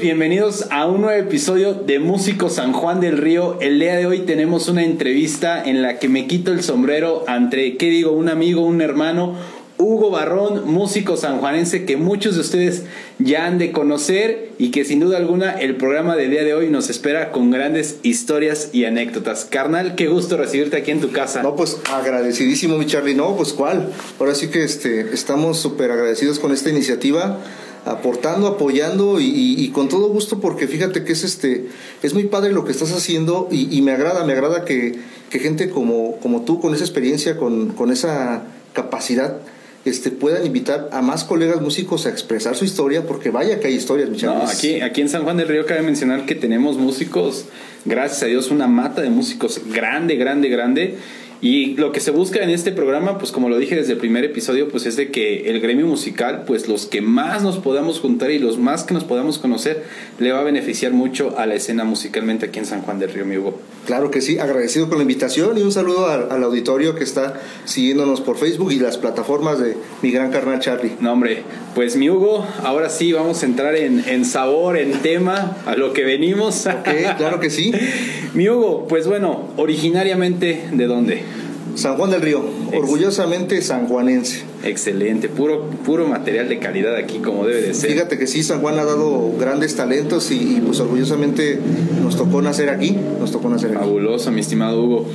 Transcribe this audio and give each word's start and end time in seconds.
Bienvenidos 0.00 0.66
a 0.70 0.86
un 0.86 1.02
nuevo 1.02 1.18
episodio 1.18 1.74
de 1.74 1.98
Músico 1.98 2.50
San 2.50 2.72
Juan 2.72 3.00
del 3.00 3.18
Río. 3.18 3.58
El 3.60 3.78
día 3.78 3.96
de 3.96 4.06
hoy 4.06 4.20
tenemos 4.20 4.68
una 4.68 4.84
entrevista 4.84 5.62
en 5.62 5.82
la 5.82 5.98
que 5.98 6.08
me 6.08 6.26
quito 6.26 6.52
el 6.52 6.62
sombrero 6.62 7.24
entre, 7.28 7.76
¿qué 7.76 7.90
digo? 7.90 8.12
Un 8.12 8.28
amigo, 8.28 8.62
un 8.62 8.80
hermano, 8.80 9.36
Hugo 9.78 10.10
Barrón, 10.10 10.62
músico 10.66 11.16
sanjuanense 11.16 11.84
que 11.84 11.96
muchos 11.96 12.34
de 12.34 12.40
ustedes 12.40 12.84
ya 13.18 13.46
han 13.46 13.58
de 13.58 13.72
conocer 13.72 14.52
y 14.58 14.70
que 14.70 14.84
sin 14.84 15.00
duda 15.00 15.16
alguna 15.16 15.52
el 15.52 15.76
programa 15.76 16.16
del 16.16 16.30
día 16.30 16.44
de 16.44 16.54
hoy 16.54 16.68
nos 16.68 16.90
espera 16.90 17.32
con 17.32 17.50
grandes 17.50 17.98
historias 18.02 18.70
y 18.72 18.84
anécdotas. 18.84 19.44
Carnal, 19.44 19.94
qué 19.94 20.08
gusto 20.08 20.36
recibirte 20.36 20.76
aquí 20.76 20.90
en 20.90 21.00
tu 21.00 21.12
casa. 21.12 21.42
No, 21.42 21.56
pues 21.56 21.78
agradecidísimo, 21.90 22.78
mi 22.78 22.86
Charlie. 22.86 23.14
No, 23.14 23.36
pues 23.36 23.52
cuál. 23.52 23.90
Ahora 24.18 24.34
sí 24.34 24.48
que 24.48 24.64
este, 24.64 25.12
estamos 25.12 25.58
súper 25.58 25.90
agradecidos 25.90 26.38
con 26.38 26.52
esta 26.52 26.70
iniciativa 26.70 27.40
aportando, 27.84 28.46
apoyando 28.46 29.18
y, 29.20 29.70
con 29.74 29.88
todo 29.88 30.08
gusto 30.08 30.40
porque 30.40 30.66
fíjate 30.66 31.04
que 31.04 31.12
es 31.12 31.24
este 31.24 31.68
es 32.02 32.14
muy 32.14 32.24
padre 32.24 32.52
lo 32.52 32.64
que 32.64 32.72
estás 32.72 32.92
haciendo 32.92 33.48
y, 33.50 33.80
me 33.82 33.92
agrada, 33.92 34.24
me 34.24 34.32
agrada 34.32 34.64
que, 34.64 34.98
que, 35.30 35.38
gente 35.38 35.70
como, 35.70 36.16
como 36.20 36.42
tú 36.42 36.60
con 36.60 36.74
esa 36.74 36.84
experiencia, 36.84 37.36
con, 37.36 37.70
con 37.70 37.90
esa 37.90 38.44
capacidad 38.72 39.38
este, 39.84 40.10
puedan 40.10 40.46
invitar 40.46 40.88
a 40.92 41.02
más 41.02 41.24
colegas 41.24 41.60
músicos 41.60 42.06
a 42.06 42.08
expresar 42.08 42.56
su 42.56 42.64
historia, 42.64 43.02
porque 43.02 43.30
vaya 43.30 43.60
que 43.60 43.66
hay 43.66 43.74
historias, 43.74 44.08
no, 44.22 44.46
aquí, 44.46 44.80
aquí 44.80 45.02
en 45.02 45.10
San 45.10 45.24
Juan 45.24 45.36
del 45.36 45.46
Río 45.46 45.66
cabe 45.66 45.82
mencionar 45.82 46.24
que 46.24 46.34
tenemos 46.34 46.78
músicos, 46.78 47.44
gracias 47.84 48.22
a 48.22 48.26
Dios, 48.26 48.50
una 48.50 48.66
mata 48.66 49.02
de 49.02 49.10
músicos 49.10 49.60
grande, 49.70 50.16
grande, 50.16 50.48
grande 50.48 50.96
y 51.44 51.76
lo 51.76 51.92
que 51.92 52.00
se 52.00 52.10
busca 52.10 52.42
en 52.42 52.48
este 52.48 52.72
programa, 52.72 53.18
pues 53.18 53.30
como 53.30 53.50
lo 53.50 53.58
dije 53.58 53.76
desde 53.76 53.92
el 53.92 53.98
primer 53.98 54.24
episodio, 54.24 54.70
pues 54.70 54.86
es 54.86 54.96
de 54.96 55.10
que 55.10 55.50
el 55.50 55.60
gremio 55.60 55.86
musical, 55.86 56.44
pues 56.46 56.68
los 56.68 56.86
que 56.86 57.02
más 57.02 57.42
nos 57.42 57.58
podamos 57.58 58.00
juntar 58.00 58.30
y 58.30 58.38
los 58.38 58.56
más 58.56 58.84
que 58.84 58.94
nos 58.94 59.04
podamos 59.04 59.36
conocer, 59.36 59.84
le 60.18 60.32
va 60.32 60.40
a 60.40 60.42
beneficiar 60.42 60.92
mucho 60.92 61.38
a 61.38 61.44
la 61.44 61.54
escena 61.54 61.84
musicalmente 61.84 62.46
aquí 62.46 62.60
en 62.60 62.64
San 62.64 62.80
Juan 62.80 62.98
del 62.98 63.12
Río, 63.12 63.26
mi 63.26 63.36
Hugo. 63.36 63.60
Claro 63.84 64.10
que 64.10 64.22
sí, 64.22 64.38
agradecido 64.38 64.88
con 64.88 64.96
la 64.96 65.02
invitación 65.02 65.58
y 65.58 65.60
un 65.60 65.70
saludo 65.70 66.08
al, 66.08 66.42
auditorio 66.42 66.94
que 66.94 67.04
está 67.04 67.38
siguiéndonos 67.66 68.22
por 68.22 68.38
Facebook 68.38 68.72
y 68.72 68.78
las 68.78 68.96
plataformas 68.96 69.58
de 69.58 69.76
mi 70.00 70.12
gran 70.12 70.30
carnal 70.30 70.60
Charlie. 70.60 70.92
No, 71.00 71.12
hombre, 71.12 71.42
pues 71.74 71.96
mi 71.96 72.08
Hugo, 72.08 72.46
ahora 72.62 72.88
sí 72.88 73.12
vamos 73.12 73.42
a 73.42 73.46
entrar 73.46 73.76
en, 73.76 74.02
en 74.08 74.24
sabor, 74.24 74.78
en 74.78 74.92
tema, 75.02 75.58
a 75.66 75.76
lo 75.76 75.92
que 75.92 76.04
venimos. 76.04 76.64
Ok, 76.64 76.88
claro 77.18 77.38
que 77.38 77.50
sí. 77.50 77.70
mi 78.32 78.48
Hugo, 78.48 78.86
pues 78.88 79.06
bueno, 79.06 79.50
originariamente, 79.58 80.70
¿de 80.72 80.86
dónde? 80.86 81.33
San 81.74 81.96
Juan 81.96 82.10
del 82.10 82.22
Río, 82.22 82.44
orgullosamente 82.72 83.60
sanjuanense. 83.60 84.42
Excelente, 84.62 85.28
puro, 85.28 85.68
puro 85.84 86.06
material 86.06 86.48
de 86.48 86.58
calidad 86.58 86.96
aquí 86.96 87.18
como 87.18 87.46
debe 87.46 87.62
de 87.62 87.74
ser. 87.74 87.90
Fíjate 87.90 88.18
que 88.18 88.26
sí, 88.26 88.42
San 88.42 88.60
Juan 88.60 88.78
ha 88.78 88.84
dado 88.84 89.32
grandes 89.38 89.74
talentos 89.74 90.30
y, 90.30 90.62
pues 90.64 90.80
orgullosamente 90.80 91.58
nos 92.02 92.16
tocó 92.16 92.42
nacer 92.42 92.70
aquí, 92.70 92.96
nos 93.18 93.32
tocó 93.32 93.48
nacer 93.48 93.70
aquí. 93.70 93.78
Fabuloso, 93.78 94.30
mi 94.30 94.40
estimado 94.40 94.82
Hugo. 94.82 95.06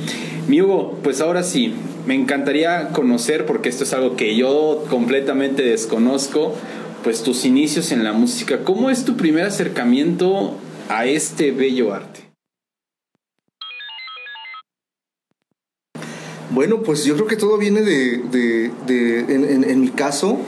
Mi 0.48 0.60
Hugo, 0.60 0.98
pues 1.02 1.20
ahora 1.20 1.42
sí, 1.42 1.74
me 2.06 2.14
encantaría 2.14 2.88
conocer, 2.88 3.46
porque 3.46 3.68
esto 3.68 3.84
es 3.84 3.92
algo 3.92 4.16
que 4.16 4.36
yo 4.36 4.84
completamente 4.90 5.62
desconozco, 5.62 6.54
pues 7.02 7.22
tus 7.22 7.44
inicios 7.44 7.92
en 7.92 8.04
la 8.04 8.12
música. 8.12 8.64
¿Cómo 8.64 8.90
es 8.90 9.04
tu 9.04 9.16
primer 9.16 9.44
acercamiento 9.44 10.54
a 10.88 11.06
este 11.06 11.50
bello 11.50 11.94
arte? 11.94 12.29
Bueno, 16.50 16.82
pues 16.82 17.04
yo 17.04 17.14
creo 17.14 17.28
que 17.28 17.36
todo 17.36 17.58
viene 17.58 17.82
de, 17.82 18.72
en, 19.28 19.80
mi 19.80 19.88
caso, 19.90 20.38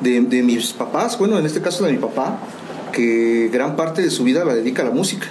de, 0.00 0.20
mis 0.42 0.72
papás, 0.72 1.18
bueno, 1.18 1.38
en 1.38 1.44
este 1.44 1.60
caso 1.60 1.84
de 1.84 1.92
mi 1.92 1.98
papá, 1.98 2.40
que 2.90 3.50
gran 3.52 3.76
parte 3.76 4.00
de 4.00 4.10
su 4.10 4.24
vida 4.24 4.46
la 4.46 4.54
dedica 4.54 4.80
a 4.80 4.86
la 4.86 4.92
música. 4.92 5.26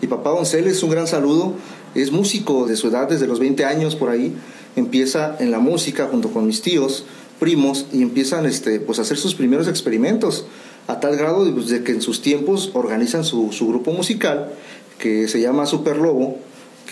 Mi 0.00 0.06
papá 0.06 0.30
es 0.40 0.82
un 0.84 0.90
gran 0.90 1.08
saludo, 1.08 1.54
es 1.96 2.12
músico 2.12 2.66
de 2.66 2.76
su 2.76 2.86
edad, 2.86 3.08
desde 3.08 3.26
los 3.26 3.40
20 3.40 3.64
años 3.64 3.96
por 3.96 4.10
ahí, 4.10 4.32
empieza 4.76 5.36
en 5.40 5.50
la 5.50 5.58
música 5.58 6.06
junto 6.08 6.30
con 6.30 6.46
mis 6.46 6.62
tíos, 6.62 7.04
primos, 7.40 7.86
y 7.92 8.02
empiezan 8.02 8.46
este, 8.46 8.78
pues, 8.78 9.00
a 9.00 9.02
hacer 9.02 9.16
sus 9.16 9.34
primeros 9.34 9.66
experimentos, 9.66 10.46
a 10.86 11.00
tal 11.00 11.16
grado 11.16 11.44
de, 11.44 11.50
pues, 11.50 11.66
que 11.82 11.90
en 11.90 12.00
sus 12.00 12.22
tiempos 12.22 12.70
organizan 12.74 13.24
su, 13.24 13.50
su 13.50 13.66
grupo 13.66 13.90
musical, 13.90 14.52
que 15.00 15.26
se 15.26 15.40
llama 15.40 15.66
Super 15.66 15.96
Lobo, 15.96 16.38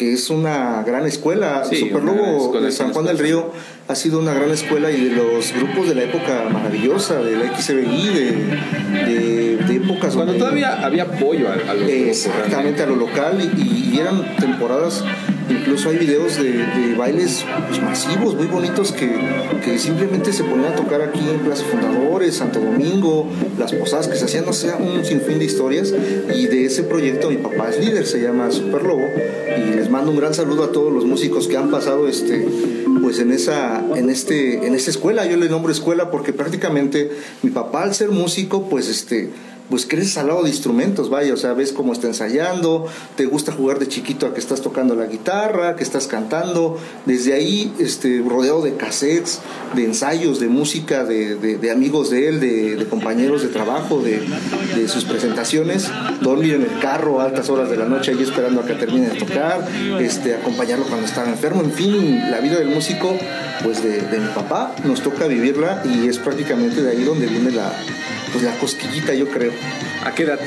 que 0.01 0.15
es 0.15 0.31
una 0.31 0.83
gran 0.83 1.07
escuela. 1.07 1.63
Superlobo 1.63 2.59
de 2.59 2.73
San 2.73 2.95
Juan 2.95 3.05
del 3.05 3.19
Río 3.19 3.53
ha 3.87 3.95
sido 3.95 4.19
una 4.19 4.33
gran 4.33 4.51
escuela 4.51 4.91
y 4.91 4.99
de 4.99 5.11
los 5.11 5.53
grupos 5.53 5.91
de 5.91 5.95
la 5.95 6.05
época 6.05 6.49
maravillosa, 6.51 7.17
de 7.17 7.37
la 7.37 7.55
XBI, 7.55 8.09
de, 8.09 9.59
de, 9.59 9.77
épocas. 9.77 10.17
Cuando 10.17 10.33
todavía 10.37 10.83
había 10.83 11.03
apoyo 11.03 11.49
a, 11.53 11.75
lo 11.75 11.87
Exactamente, 11.87 12.83
a 12.83 12.87
lo 12.87 12.97
local 12.97 13.53
y, 13.55 13.95
y 13.95 13.99
eran 13.99 14.37
temporadas 14.37 15.05
Incluso 15.51 15.91
hay 15.91 15.99
videos 15.99 16.37
de, 16.37 16.95
bailes 16.97 17.45
pues, 17.69 17.83
masivos, 17.83 18.35
muy 18.35 18.47
bonitos, 18.47 18.93
que, 18.93 19.79
simplemente 19.79 20.33
se 20.33 20.45
ponían 20.45 20.73
a 20.73 20.77
tocar 20.77 21.01
aquí 21.01 21.21
en 21.21 21.41
Plaza 21.41 21.65
Fundadores, 21.65 22.37
Santo 22.37 22.61
Domingo, 22.61 23.29
las 23.59 23.73
posadas 23.73 24.09
que 24.09 24.17
se 24.17 24.25
hacían, 24.25 24.45
no 24.45 24.53
sé, 24.53 24.73
un 24.75 25.05
sinfín 25.05 25.39
de 25.39 25.45
historias. 25.45 25.93
Y 26.35 26.47
de 26.47 26.67
ese 26.67 26.83
proyecto 26.83 27.31
mi 27.31 27.37
papá 27.37 27.71
es 27.71 27.79
líder, 27.79 28.07
se 28.07 28.21
llama 28.21 28.51
Super 28.51 28.83
Lobo. 28.83 29.07
Y 29.57 29.75
les 29.75 29.91
mando 29.91 30.11
un 30.11 30.17
gran 30.17 30.35
saludo 30.35 30.65
a 30.65 30.73
todos 30.73 30.93
los 30.93 31.05
músicos 31.05 31.49
que 31.49 31.57
han 31.57 31.71
pasado 31.71 32.09
este, 32.09 32.47
pues 33.03 33.19
en 33.19 33.33
esa, 33.33 33.85
en 33.97 34.11
este, 34.11 34.67
en 34.67 34.75
esta 34.75 34.91
escuela. 34.91 35.27
Yo 35.27 35.37
le 35.37 35.49
nombro 35.49 35.73
escuela 35.73 36.11
porque 36.11 36.33
prácticamente 36.33 37.11
mi 37.43 37.51
papá 37.51 37.83
al 37.83 37.95
ser 37.95 38.11
músico, 38.11 38.69
pues 38.69 38.89
este 38.89 39.31
pues 39.71 39.87
creces 39.87 40.19
al 40.19 40.27
lado 40.27 40.43
de 40.43 40.51
instrumentos, 40.51 41.09
vaya, 41.09 41.33
o 41.33 41.37
sea, 41.37 41.55
ves 41.55 41.73
cómo 41.73 41.93
está 41.93 42.09
ensayando, 42.09 42.87
te 43.17 43.25
gusta 43.25 43.53
jugar 43.53 43.79
de 43.79 43.87
chiquito 43.87 44.27
a 44.27 44.35
que 44.35 44.41
estás 44.41 44.61
tocando 44.61 44.97
la 44.97 45.07
guitarra, 45.07 45.77
que 45.77 45.85
estás 45.85 46.09
cantando, 46.09 46.77
desde 47.07 47.33
ahí 47.35 47.73
este, 47.79 48.23
rodeado 48.27 48.63
de 48.63 48.75
cassettes, 48.75 49.41
de 49.75 49.85
ensayos, 49.85 50.41
de 50.41 50.49
música, 50.49 51.05
de, 51.05 51.37
de, 51.37 51.71
amigos 51.71 52.11
de 52.11 52.29
él, 52.29 52.41
de, 52.41 52.87
compañeros 52.91 53.43
de 53.43 53.49
trabajo, 53.49 54.03
de, 54.03 54.21
sus 54.89 55.05
presentaciones, 55.05 55.89
dormir 56.21 56.55
en 56.55 56.63
el 56.63 56.79
carro 56.81 57.21
a 57.21 57.25
altas 57.25 57.49
horas 57.49 57.71
de 57.71 57.77
la 57.77 57.85
noche 57.85 58.11
ahí 58.11 58.23
esperando 58.23 58.61
a 58.61 58.67
que 58.67 58.75
termine 58.75 59.11
de 59.11 59.19
tocar, 59.19 59.69
este, 60.01 60.35
acompañarlo 60.35 60.85
cuando 60.87 61.07
estaba 61.07 61.29
enfermo, 61.29 61.63
en 61.63 61.73
fin, 61.73 62.31
la 62.31 62.41
vida 62.41 62.59
del 62.59 62.69
músico, 62.69 63.17
pues 63.63 63.85
de, 63.85 64.01
de 64.01 64.19
mi 64.19 64.29
papá, 64.35 64.75
nos 64.85 65.01
toca 65.03 65.29
vivirla 65.29 65.83
y 65.85 66.09
es 66.09 66.19
prácticamente 66.19 66.83
de 66.83 66.91
ahí 66.91 67.05
donde 67.05 67.27
viene 67.27 67.53
la 67.53 67.73
pues 68.33 68.45
la 68.45 68.57
cosquillita, 68.59 69.15
yo 69.15 69.29
creo. 69.29 69.53
¿A 70.05 70.15
qué 70.15 70.25
edad 70.25 70.39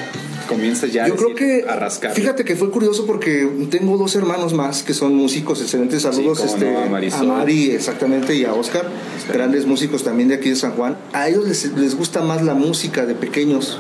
comienzas 0.48 0.92
ya 0.92 1.08
yo 1.08 1.16
creo 1.16 1.36
que, 1.36 1.66
a 1.68 1.76
rascar? 1.76 2.14
Fíjate 2.14 2.44
que 2.44 2.56
fue 2.56 2.70
curioso 2.72 3.06
porque 3.06 3.48
tengo 3.70 3.98
dos 3.98 4.16
hermanos 4.16 4.54
más 4.54 4.84
que 4.84 4.94
son 4.94 5.16
músicos, 5.16 5.62
excelentes 5.62 6.02
saludos 6.02 6.44
este, 6.44 6.76
a 6.76 7.24
Mari, 7.24 7.72
exactamente, 7.72 8.36
y 8.36 8.46
a 8.46 8.54
Oscar, 8.54 8.90
grandes 9.32 9.66
músicos 9.66 10.04
también 10.04 10.30
de 10.30 10.36
aquí 10.36 10.50
de 10.50 10.56
San 10.56 10.72
Juan. 10.72 10.98
A 11.14 11.30
ellos 11.30 11.48
les, 11.48 11.72
les 11.78 11.96
gusta 11.96 12.22
más 12.22 12.42
la 12.42 12.54
música 12.54 13.06
de 13.06 13.16
pequeños 13.16 13.80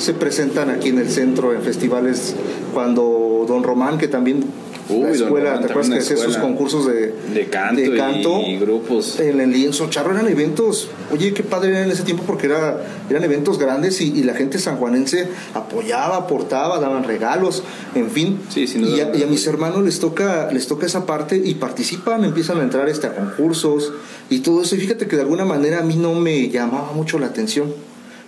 se 0.00 0.14
presentan 0.14 0.70
aquí 0.70 0.88
en 0.88 0.98
el 0.98 1.10
centro 1.10 1.52
en 1.52 1.62
festivales 1.62 2.34
cuando 2.72 3.44
Don 3.46 3.62
Román, 3.62 3.98
que 3.98 4.08
también 4.08 4.44
la 4.90 5.10
escuela, 5.10 5.60
¿te 5.60 5.66
acuerdas 5.66 5.90
que 5.90 5.98
hacía 5.98 6.16
sus 6.16 6.36
concursos 6.36 6.86
de, 6.86 7.14
de 7.32 7.48
canto, 7.48 8.40
y, 8.40 8.58
grupos? 8.58 9.18
En 9.20 9.40
el 9.40 9.52
lienzo 9.52 9.88
charro 9.90 10.12
eran 10.12 10.28
eventos, 10.28 10.88
oye, 11.12 11.32
qué 11.32 11.42
padre 11.42 11.70
era 11.70 11.84
en 11.84 11.90
ese 11.90 12.02
tiempo 12.02 12.24
porque 12.26 12.46
era, 12.46 12.82
eran 13.08 13.24
eventos 13.24 13.58
grandes 13.58 14.00
y, 14.00 14.20
la 14.20 14.34
gente 14.34 14.58
sanjuanense 14.58 15.28
apoyaba, 15.54 16.16
aportaba, 16.16 16.78
daban 16.78 17.04
regalos, 17.04 17.62
en 17.94 18.10
fin. 18.10 18.38
Sí, 18.48 18.66
y, 18.76 19.00
a, 19.00 19.26
mis 19.26 19.46
hermanos 19.46 19.82
les 19.82 19.98
toca, 19.98 20.50
les 20.52 20.66
toca 20.66 20.86
esa 20.86 21.06
parte 21.06 21.40
y 21.42 21.54
participan, 21.54 22.24
empiezan 22.24 22.58
a 22.58 22.62
entrar 22.62 22.88
este, 22.88 23.06
a 23.06 23.14
concursos 23.14 23.92
y 24.28 24.40
todo 24.40 24.62
eso. 24.62 24.74
Y 24.76 24.78
fíjate 24.78 25.06
que 25.06 25.16
de 25.16 25.22
alguna 25.22 25.44
manera 25.44 25.80
a 25.80 25.82
mí 25.82 25.96
no 25.96 26.14
me 26.14 26.48
llamaba 26.48 26.92
mucho 26.92 27.18
la 27.18 27.26
atención. 27.26 27.72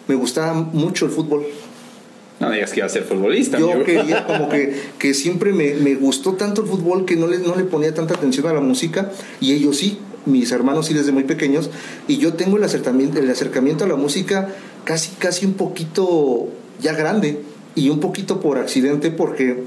Me 0.09 0.15
gustaba 0.17 0.55
mucho 0.55 1.07
el 1.07 1.13
fútbol. 1.13 1.45
No 2.43 2.51
digas 2.51 2.73
que 2.73 2.81
iba 2.81 2.87
a 2.87 2.91
ser 2.91 3.05
futbolista. 3.05 3.57
Yo 3.59 3.85
quería 3.85 4.27
como 4.27 4.49
que, 4.49 4.75
que 4.99 5.15
siempre 5.15 5.53
me, 5.53 5.75
me, 5.75 5.95
gustó 5.95 6.33
tanto 6.33 6.63
el 6.63 6.69
fútbol 6.69 7.05
que 7.05 7.15
no 7.15 7.29
le, 7.29 7.39
no 7.39 7.55
le 7.55 7.63
ponía 7.63 7.95
tanta 7.95 8.15
atención 8.15 8.49
a 8.49 8.53
la 8.53 8.61
música 8.61 9.13
y 9.41 9.53
ellos 9.53 9.77
sí, 9.77 9.99
mis 10.27 10.51
hermanos 10.51 10.87
sí 10.87 10.95
desde 10.95 11.13
muy 11.13 11.23
pequeños 11.23 11.71
y 12.09 12.19
yo 12.19 12.35
tengo 12.35 12.57
el 12.57 12.65
acercamiento, 12.65 13.21
el 13.21 13.31
acercamiento 13.31 13.85
a 13.85 13.89
la 13.89 13.95
música 13.95 14.49
casi, 14.85 15.13
casi 15.19 15.47
un 15.47 15.55
poquito 15.55 16.49
ya 16.81 16.95
grande 16.95 17.41
y 17.77 17.91
un 17.91 18.01
poquito 18.01 18.41
por 18.41 18.59
accidente 18.59 19.13
porque 19.13 19.63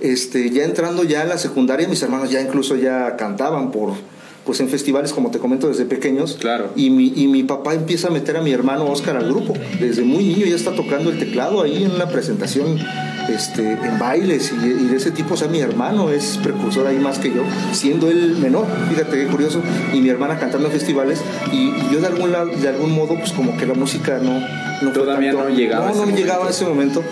este, 0.00 0.50
ya 0.50 0.64
entrando 0.64 1.04
ya 1.04 1.20
a 1.20 1.24
la 1.26 1.36
secundaria 1.36 1.86
mis 1.86 2.02
hermanos 2.02 2.30
ya 2.30 2.40
incluso 2.40 2.76
ya 2.76 3.16
cantaban 3.16 3.72
por 3.72 3.92
pues 4.46 4.60
en 4.60 4.68
festivales, 4.68 5.12
como 5.12 5.30
te 5.32 5.38
comento, 5.40 5.68
desde 5.68 5.84
pequeños. 5.84 6.38
Claro. 6.40 6.70
Y 6.76 6.90
mi, 6.90 7.12
y 7.16 7.26
mi 7.26 7.42
papá 7.42 7.74
empieza 7.74 8.08
a 8.08 8.10
meter 8.12 8.36
a 8.36 8.42
mi 8.42 8.52
hermano 8.52 8.86
Oscar 8.86 9.16
al 9.16 9.28
grupo. 9.28 9.54
Desde 9.80 10.02
muy 10.02 10.24
niño 10.24 10.46
ya 10.46 10.54
está 10.54 10.72
tocando 10.72 11.10
el 11.10 11.18
teclado 11.18 11.62
ahí 11.62 11.82
en 11.82 11.90
una 11.90 12.08
presentación 12.08 12.78
este, 13.28 13.72
en 13.72 13.98
bailes 13.98 14.52
y, 14.52 14.66
y, 14.66 14.84
de 14.86 14.96
ese 14.96 15.10
tipo. 15.10 15.34
O 15.34 15.36
sea, 15.36 15.48
mi 15.48 15.58
hermano 15.58 16.10
es 16.10 16.38
precursor 16.42 16.86
ahí 16.86 16.98
más 16.98 17.18
que 17.18 17.28
yo, 17.28 17.42
siendo 17.72 18.08
él 18.08 18.36
menor, 18.40 18.66
fíjate 18.88 19.16
qué 19.16 19.26
curioso, 19.26 19.60
y 19.92 20.00
mi 20.00 20.08
hermana 20.08 20.38
cantando 20.38 20.68
en 20.68 20.72
festivales. 20.72 21.20
Y, 21.52 21.72
yo 21.92 22.00
de 22.00 22.06
algún, 22.06 22.30
lado, 22.30 22.46
de 22.46 22.68
algún 22.68 22.92
modo, 22.92 23.16
pues 23.16 23.32
como 23.32 23.56
que 23.56 23.66
la 23.66 23.74
música 23.74 24.20
no... 24.22 24.40
no 24.82 24.92
Todavía 24.92 25.32
no 25.32 25.48
llegaba. 25.48 25.92
No, 25.92 26.06
no 26.06 26.16
llegaba 26.16 26.46
a 26.46 26.50
ese 26.50 26.64
momento. 26.64 27.02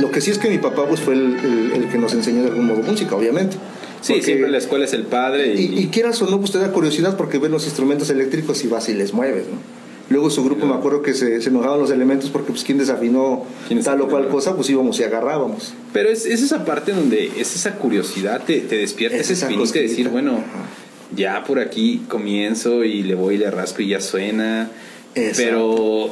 Lo 0.00 0.10
que 0.10 0.20
sí 0.20 0.30
es 0.30 0.38
que 0.38 0.48
mi 0.48 0.58
papá 0.58 0.86
pues 0.86 1.00
fue 1.00 1.14
el, 1.14 1.36
el, 1.38 1.72
el 1.72 1.88
que 1.90 1.98
nos 1.98 2.14
enseñó 2.14 2.42
de 2.42 2.48
algún 2.48 2.66
modo 2.66 2.82
música, 2.82 3.14
obviamente. 3.14 3.58
Sí, 4.00 4.12
porque, 4.14 4.24
siempre 4.24 4.50
la 4.50 4.58
escuela 4.58 4.84
es 4.84 4.92
el 4.92 5.04
padre. 5.04 5.54
Y... 5.54 5.66
Y, 5.66 5.78
y, 5.80 5.86
quieras 5.88 6.20
o 6.22 6.30
no, 6.30 6.38
pues 6.38 6.52
te 6.52 6.58
da 6.58 6.72
curiosidad 6.72 7.16
porque 7.16 7.38
ves 7.38 7.50
los 7.50 7.64
instrumentos 7.64 8.10
eléctricos 8.10 8.64
y 8.64 8.68
vas 8.68 8.88
y 8.88 8.94
les 8.94 9.12
mueves, 9.12 9.46
¿no? 9.46 9.78
Luego 10.10 10.30
su 10.30 10.42
grupo, 10.42 10.64
me 10.66 10.74
acuerdo 10.74 11.02
que 11.02 11.12
se, 11.12 11.40
se, 11.42 11.50
enojaban 11.50 11.80
los 11.80 11.90
elementos 11.90 12.30
porque 12.30 12.50
pues 12.50 12.64
quien 12.64 12.78
desafinó 12.78 13.44
¿Quién 13.66 13.82
tal 13.82 14.00
o 14.00 14.08
cual 14.08 14.28
cosa, 14.28 14.56
pues 14.56 14.70
íbamos 14.70 14.98
y 15.00 15.04
agarrábamos. 15.04 15.74
Pero 15.92 16.08
es, 16.08 16.24
es 16.24 16.42
esa 16.42 16.64
parte 16.64 16.92
donde 16.92 17.30
es 17.36 17.54
esa 17.54 17.74
curiosidad, 17.74 18.42
te, 18.42 18.60
te 18.60 18.78
despierta 18.78 19.18
es 19.18 19.30
ese 19.30 19.44
espíritu 19.44 19.70
de 19.70 19.82
decir, 19.82 20.08
bueno, 20.08 20.32
Ajá. 20.32 20.66
ya 21.14 21.44
por 21.44 21.58
aquí 21.58 22.04
comienzo 22.08 22.84
y 22.84 23.02
le 23.02 23.14
voy 23.14 23.34
y 23.34 23.38
le 23.38 23.50
rasco 23.50 23.82
y 23.82 23.88
ya 23.88 24.00
suena. 24.00 24.70
Exacto. 25.14 25.42
Pero 25.42 26.10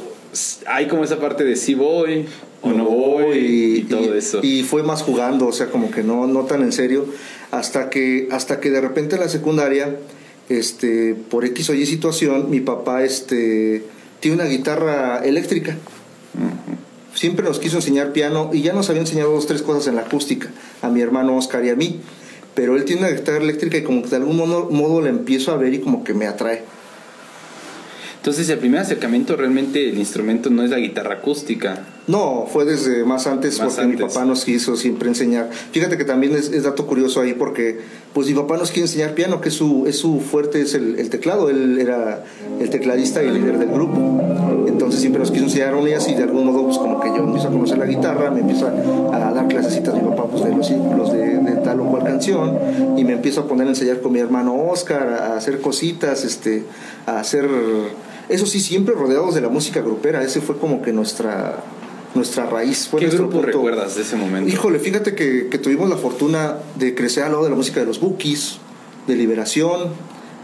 hay 0.67 0.87
como 0.87 1.03
esa 1.03 1.19
parte 1.19 1.43
de 1.43 1.55
sí 1.55 1.73
voy 1.73 2.25
o 2.61 2.69
no, 2.69 2.77
no 2.77 2.83
voy 2.85 3.37
y, 3.37 3.75
y 3.77 3.81
todo 3.83 4.13
y, 4.13 4.17
eso. 4.19 4.41
Y 4.43 4.61
fue 4.61 4.83
más 4.83 5.01
jugando, 5.01 5.47
o 5.47 5.51
sea, 5.51 5.67
como 5.71 5.89
que 5.89 6.03
no, 6.03 6.27
no 6.27 6.41
tan 6.41 6.61
en 6.61 6.71
serio, 6.71 7.07
hasta 7.51 7.89
que, 7.89 8.27
hasta 8.31 8.59
que 8.59 8.71
de 8.71 8.81
repente 8.81 9.15
en 9.15 9.21
la 9.21 9.29
secundaria 9.29 9.95
este, 10.49 11.15
por 11.15 11.45
X 11.45 11.69
o 11.69 11.73
Y 11.73 11.85
situación, 11.85 12.49
mi 12.49 12.59
papá 12.59 13.03
este, 13.03 13.83
tiene 14.19 14.35
una 14.35 14.45
guitarra 14.45 15.19
eléctrica. 15.23 15.71
Uh 16.33 16.43
-huh. 16.43 17.17
Siempre 17.17 17.45
nos 17.45 17.59
quiso 17.59 17.77
enseñar 17.77 18.13
piano 18.13 18.51
y 18.53 18.61
ya 18.61 18.73
nos 18.73 18.89
había 18.89 19.01
enseñado 19.01 19.31
dos, 19.31 19.47
tres 19.47 19.61
cosas 19.61 19.87
en 19.87 19.95
la 19.95 20.01
acústica, 20.01 20.49
a 20.81 20.89
mi 20.89 21.01
hermano 21.01 21.35
Oscar 21.35 21.65
y 21.65 21.69
a 21.69 21.75
mí. 21.75 21.99
Pero 22.53 22.75
él 22.75 22.85
tiene 22.85 23.01
una 23.01 23.11
guitarra 23.11 23.37
eléctrica 23.37 23.77
y 23.77 23.83
como 23.83 24.03
que 24.03 24.09
de 24.09 24.15
algún 24.17 24.37
modo, 24.37 24.69
modo 24.69 25.01
la 25.01 25.09
empiezo 25.09 25.51
a 25.51 25.57
ver 25.57 25.73
y 25.73 25.79
como 25.79 26.03
que 26.03 26.13
me 26.13 26.27
atrae. 26.27 26.63
Entonces, 28.17 28.49
el 28.49 28.59
primer 28.59 28.81
acercamiento 28.81 29.35
realmente 29.35 29.89
el 29.89 29.97
instrumento 29.97 30.49
no 30.49 30.63
es 30.63 30.69
la 30.69 30.77
guitarra 30.77 31.15
acústica. 31.15 31.85
No, 32.07 32.45
fue 32.51 32.63
desde 32.63 33.03
más 33.03 33.27
antes 33.27 33.59
más 33.59 33.67
porque 33.67 33.81
antes. 33.81 33.99
mi 33.99 34.07
papá 34.07 34.23
nos 34.23 34.45
quiso 34.45 34.77
siempre 34.77 35.09
enseñar. 35.09 35.49
Fíjate 35.51 35.97
que 35.97 36.05
también 36.05 36.33
es, 36.35 36.49
es, 36.53 36.63
dato 36.63 36.87
curioso 36.87 37.19
ahí 37.19 37.33
porque 37.33 37.81
pues 38.13 38.27
mi 38.27 38.33
papá 38.33 38.55
nos 38.55 38.71
quiere 38.71 38.83
enseñar 38.83 39.13
piano, 39.13 39.41
que 39.41 39.49
es 39.49 39.55
su, 39.55 39.85
es 39.87 39.97
su 39.97 40.21
fuerte 40.21 40.61
es 40.61 40.73
el, 40.73 40.97
el 40.99 41.09
teclado. 41.09 41.49
Él 41.49 41.77
era 41.79 42.23
el 42.61 42.69
tecladista 42.69 43.21
y 43.21 43.27
el 43.27 43.33
líder 43.33 43.59
del 43.59 43.69
grupo. 43.69 44.21
Entonces 44.67 45.01
siempre 45.01 45.19
nos 45.19 45.31
quiso 45.31 45.43
enseñar 45.43 45.69
armonías 45.69 46.07
y 46.07 46.15
de 46.15 46.23
algún 46.23 46.45
modo 46.45 46.63
pues 46.63 46.77
como 46.77 47.01
que 47.01 47.09
yo 47.09 47.17
empiezo 47.17 47.49
a 47.49 47.51
conocer 47.51 47.77
la 47.77 47.85
guitarra, 47.85 48.31
me 48.31 48.39
empiezo 48.39 48.67
a, 48.67 49.33
dar 49.33 49.47
clasecitas 49.49 49.93
mi 49.95 50.01
papá 50.01 50.27
pues 50.27 50.45
de 50.45 50.55
los 50.55 50.65
círculos 50.65 51.11
de, 51.11 51.39
de, 51.39 51.51
tal 51.57 51.81
o 51.81 51.87
cual 51.87 52.03
canción 52.03 52.57
y 52.95 53.03
me 53.03 53.13
empiezo 53.13 53.41
a 53.41 53.47
poner 53.47 53.67
a 53.67 53.71
ensayar 53.71 53.99
con 53.99 54.13
mi 54.13 54.19
hermano 54.19 54.55
Oscar, 54.69 55.09
a 55.09 55.35
hacer 55.35 55.59
cositas, 55.59 56.23
este, 56.23 56.63
a 57.05 57.19
hacer 57.19 57.49
eso 58.29 58.45
sí, 58.45 58.59
siempre 58.59 58.93
rodeados 58.93 59.35
de 59.35 59.41
la 59.41 59.49
música 59.49 59.81
grupera. 59.81 60.21
Ese 60.21 60.41
fue 60.41 60.57
como 60.57 60.81
que 60.81 60.91
nuestra, 60.91 61.63
nuestra 62.17 62.45
raíz. 62.45 62.87
Fue 62.87 62.99
¿Qué 62.99 63.05
nuestro 63.05 63.27
grupo 63.27 63.41
punto. 63.41 63.57
recuerdas 63.57 63.95
de 63.95 64.01
ese 64.01 64.15
momento? 64.17 64.51
Híjole, 64.51 64.79
fíjate 64.79 65.15
que, 65.15 65.47
que, 65.47 65.57
tuvimos 65.57 65.89
la 65.89 65.97
fortuna 65.97 66.57
de 66.75 66.93
crecer 66.93 67.23
al 67.23 67.31
lado 67.31 67.43
de 67.45 67.49
la 67.49 67.55
música 67.55 67.79
de 67.79 67.85
los 67.85 67.99
Bookies, 67.99 68.57
de 69.07 69.15
Liberación, 69.15 69.91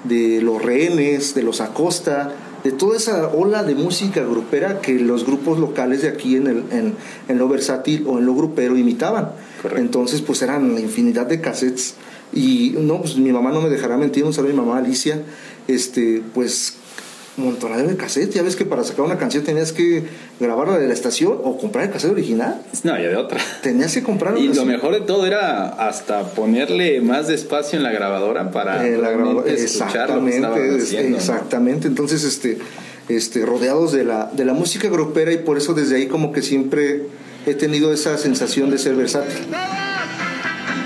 de 0.04 0.42
los 0.42 0.62
Rehenes, 0.62 1.36
de 1.36 1.44
los 1.44 1.62
Acosta, 1.62 2.34
de 2.64 2.72
toda 2.72 2.96
esa 2.96 3.28
ola 3.28 3.64
de 3.64 3.76
música 3.76 4.22
grupera 4.22 4.80
que 4.80 4.94
los 4.94 5.26
grupos 5.26 5.60
locales 5.60 6.02
de 6.02 6.08
aquí 6.08 6.38
en, 6.38 6.48
el, 6.48 6.64
en, 6.72 6.96
en 7.28 7.38
lo 7.38 7.50
versátil 7.50 8.06
o 8.08 8.20
en 8.20 8.26
lo 8.26 8.34
grupero 8.34 8.78
imitaban. 8.78 9.32
Correcto. 9.62 9.82
Entonces, 9.82 10.22
pues 10.22 10.42
eran 10.42 10.78
infinidad 10.78 11.26
de 11.26 11.42
cassettes. 11.42 11.96
Y 12.32 12.76
no, 12.80 13.02
pues 13.02 13.18
mi 13.18 13.32
mamá 13.32 13.52
no 13.52 13.62
me 13.62 13.70
dejará 13.70 13.98
mentir, 13.98 14.24
un 14.24 14.34
saludo 14.34 14.52
a 14.52 14.56
mi 14.56 14.62
mamá 14.62 14.78
Alicia, 14.80 15.22
este, 15.68 16.24
pues 16.34 16.78
montonadero 17.38 17.90
de 17.90 17.98
cassette. 17.98 18.34
Ya 18.34 18.44
ves 18.44 18.56
que 18.56 18.66
para 18.66 18.84
sacar 18.84 19.06
una 19.06 19.18
canción 19.18 19.44
tenías 19.44 19.72
que 19.72 20.04
grabarla 20.40 20.78
de 20.78 20.88
la 20.88 20.94
estación 20.94 21.38
o 21.44 21.58
comprar 21.58 21.86
el 21.86 21.92
cassette 21.92 22.12
original. 22.12 22.62
No, 22.84 22.98
ya 22.98 23.10
de 23.10 23.16
otra. 23.16 23.40
Tenías 23.62 23.94
que 23.94 24.04
comprar 24.04 24.38
Y 24.38 24.54
lo 24.54 24.66
mejor 24.66 24.94
de 24.94 25.02
todo 25.02 25.26
era 25.26 25.68
hasta 25.70 26.24
ponerle 26.24 27.02
más 27.02 27.30
espacio 27.30 27.78
en 27.78 27.84
la 27.84 27.92
grabadora 27.92 28.52
para 28.52 28.88
eh, 28.88 28.98
la 28.98 29.12
grabadora, 29.12 29.52
escuchar 29.52 30.10
lo 30.10 30.26
que 30.26 30.78
haciendo, 30.82 31.18
Exactamente. 31.18 31.86
¿no? 31.86 31.92
Entonces, 31.92 32.24
este, 32.24 32.60
este, 33.10 33.46
rodeados 33.46 33.92
de 33.92 34.04
la, 34.04 34.30
de 34.32 34.46
la 34.46 34.54
música 34.54 34.90
grupera 34.90 35.32
y 35.32 35.38
por 35.38 35.58
eso 35.58 35.74
desde 35.74 35.98
ahí 35.98 36.08
como 36.08 36.32
que 36.32 36.42
siempre 36.42 37.04
he 37.46 37.54
tenido 37.56 37.92
esa 37.92 38.18
sensación 38.18 38.70
de 38.70 38.78
ser 38.78 38.96
versátil 38.96 39.48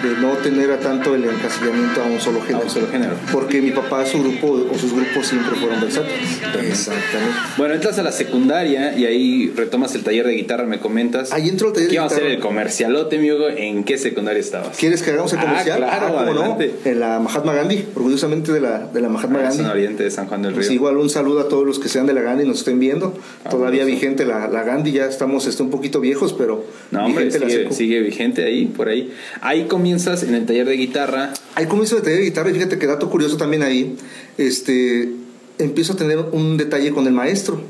de 0.04 0.22
no 0.22 0.34
tener 0.38 0.72
a 0.72 0.80
tanto 0.80 1.16
el 1.16 1.24
encasillamiento 1.26 2.02
a 2.02 2.06
un 2.06 2.20
solo 2.20 2.42
género. 2.42 2.60
A 2.60 2.64
un 2.64 2.70
solo 2.70 2.88
género. 2.88 3.14
Porque 3.32 3.62
mi 3.62 3.72
papá, 3.72 4.06
su 4.06 4.22
grupo 4.22 4.68
o 4.72 4.78
sus 4.78 4.94
grupos 4.94 5.28
siempre 5.28 5.56
fueron 5.56 5.82
versátiles. 5.82 6.42
Exactamente. 6.70 7.38
Bueno, 7.58 7.74
entras 7.74 7.98
a 8.00 8.04
la 8.04 8.12
secundaria 8.12 8.98
y 8.98 9.06
ahí 9.06 9.54
retomas 9.56 9.96
el 9.96 10.04
taller 10.04 10.26
de 10.26 10.34
guitarra, 10.34 10.66
me 10.66 10.80
comentas. 10.80 11.32
Ahí 11.32 11.50
entro 11.50 11.68
al 11.68 11.74
taller 11.74 11.90
de 11.90 11.94
guitarra. 11.94 12.10
¿Qué 12.10 12.16
iba 12.16 12.26
a 12.26 12.30
ser 12.30 12.38
el 12.38 12.40
comercialote, 12.40 13.18
amigo? 13.18 13.48
¿En 13.50 13.84
qué 13.84 13.98
secundaria 13.98 14.40
estabas? 14.40 14.78
¿Quieres 14.78 15.02
que 15.02 15.12
hagamos 15.12 15.34
el 15.34 15.40
comercial? 15.40 15.84
Ah, 15.84 15.98
claro, 15.98 16.18
ah, 16.18 16.22
adelante. 16.22 16.74
No? 16.84 16.92
En 16.92 17.00
la 17.00 17.20
Mahatma 17.20 17.54
Gandhi, 17.54 17.86
orgullosamente 17.96 18.52
de 18.52 18.62
la, 18.62 18.88
de 18.88 19.02
la 19.02 19.10
Mahatma 19.10 19.40
ah, 19.40 19.44
Gandhi. 19.44 19.60
En 19.60 19.66
Oriente 19.68 20.04
de 20.04 20.12
San 20.12 20.28
Juan 20.28 20.42
del 20.42 20.52
Río. 20.52 20.58
Pues 20.58 20.72
igual 20.72 20.98
un 20.98 21.10
saludo 21.10 21.42
a 21.42 21.48
todos 21.48 21.66
los 21.66 21.80
que 21.80 21.90
sean 21.90 22.06
de 22.06 22.14
la 22.14 22.22
Gandhi 22.22 22.44
y 22.44 22.48
nos 22.48 22.60
estén 22.60 22.80
viendo. 22.80 23.14
Ah, 23.44 23.50
Todavía 23.50 23.84
bueno, 23.84 23.96
vigente 23.96 24.26
la, 24.26 24.48
la, 24.48 24.64
Gandhi, 24.64 24.92
ya 24.92 25.06
estamos 25.06 25.48
este, 25.48 25.64
un 25.64 25.70
poquito 25.70 26.00
viejos, 26.00 26.34
pero. 26.34 26.66
No, 26.92 27.06
hombre, 27.06 27.32
sigue, 27.32 27.72
sigue 27.72 28.02
vigente 28.02 28.44
ahí, 28.44 28.66
por 28.66 28.90
ahí. 28.90 29.12
Ahí 29.42 29.64
comienzas 29.88 30.24
en 30.24 30.36
el 30.36 30.46
taller 30.46 30.68
de 30.68 30.76
guitarra. 30.76 31.34
Ahí 31.56 31.66
comienzo 31.66 31.96
de 31.96 32.02
taller 32.02 32.18
de 32.18 32.26
guitarra 32.26 32.50
y 32.50 32.54
fíjate 32.56 32.78
que 32.78 32.88
dato 32.88 33.10
curioso 33.10 33.38
también 33.38 33.64
ahí, 33.64 33.96
este, 34.38 35.14
empiezo 35.60 35.94
a 35.94 35.96
tener 35.96 36.20
un 36.34 36.58
detalle 36.58 36.92
con 36.92 37.08
el 37.08 37.14
maestro, 37.14 37.62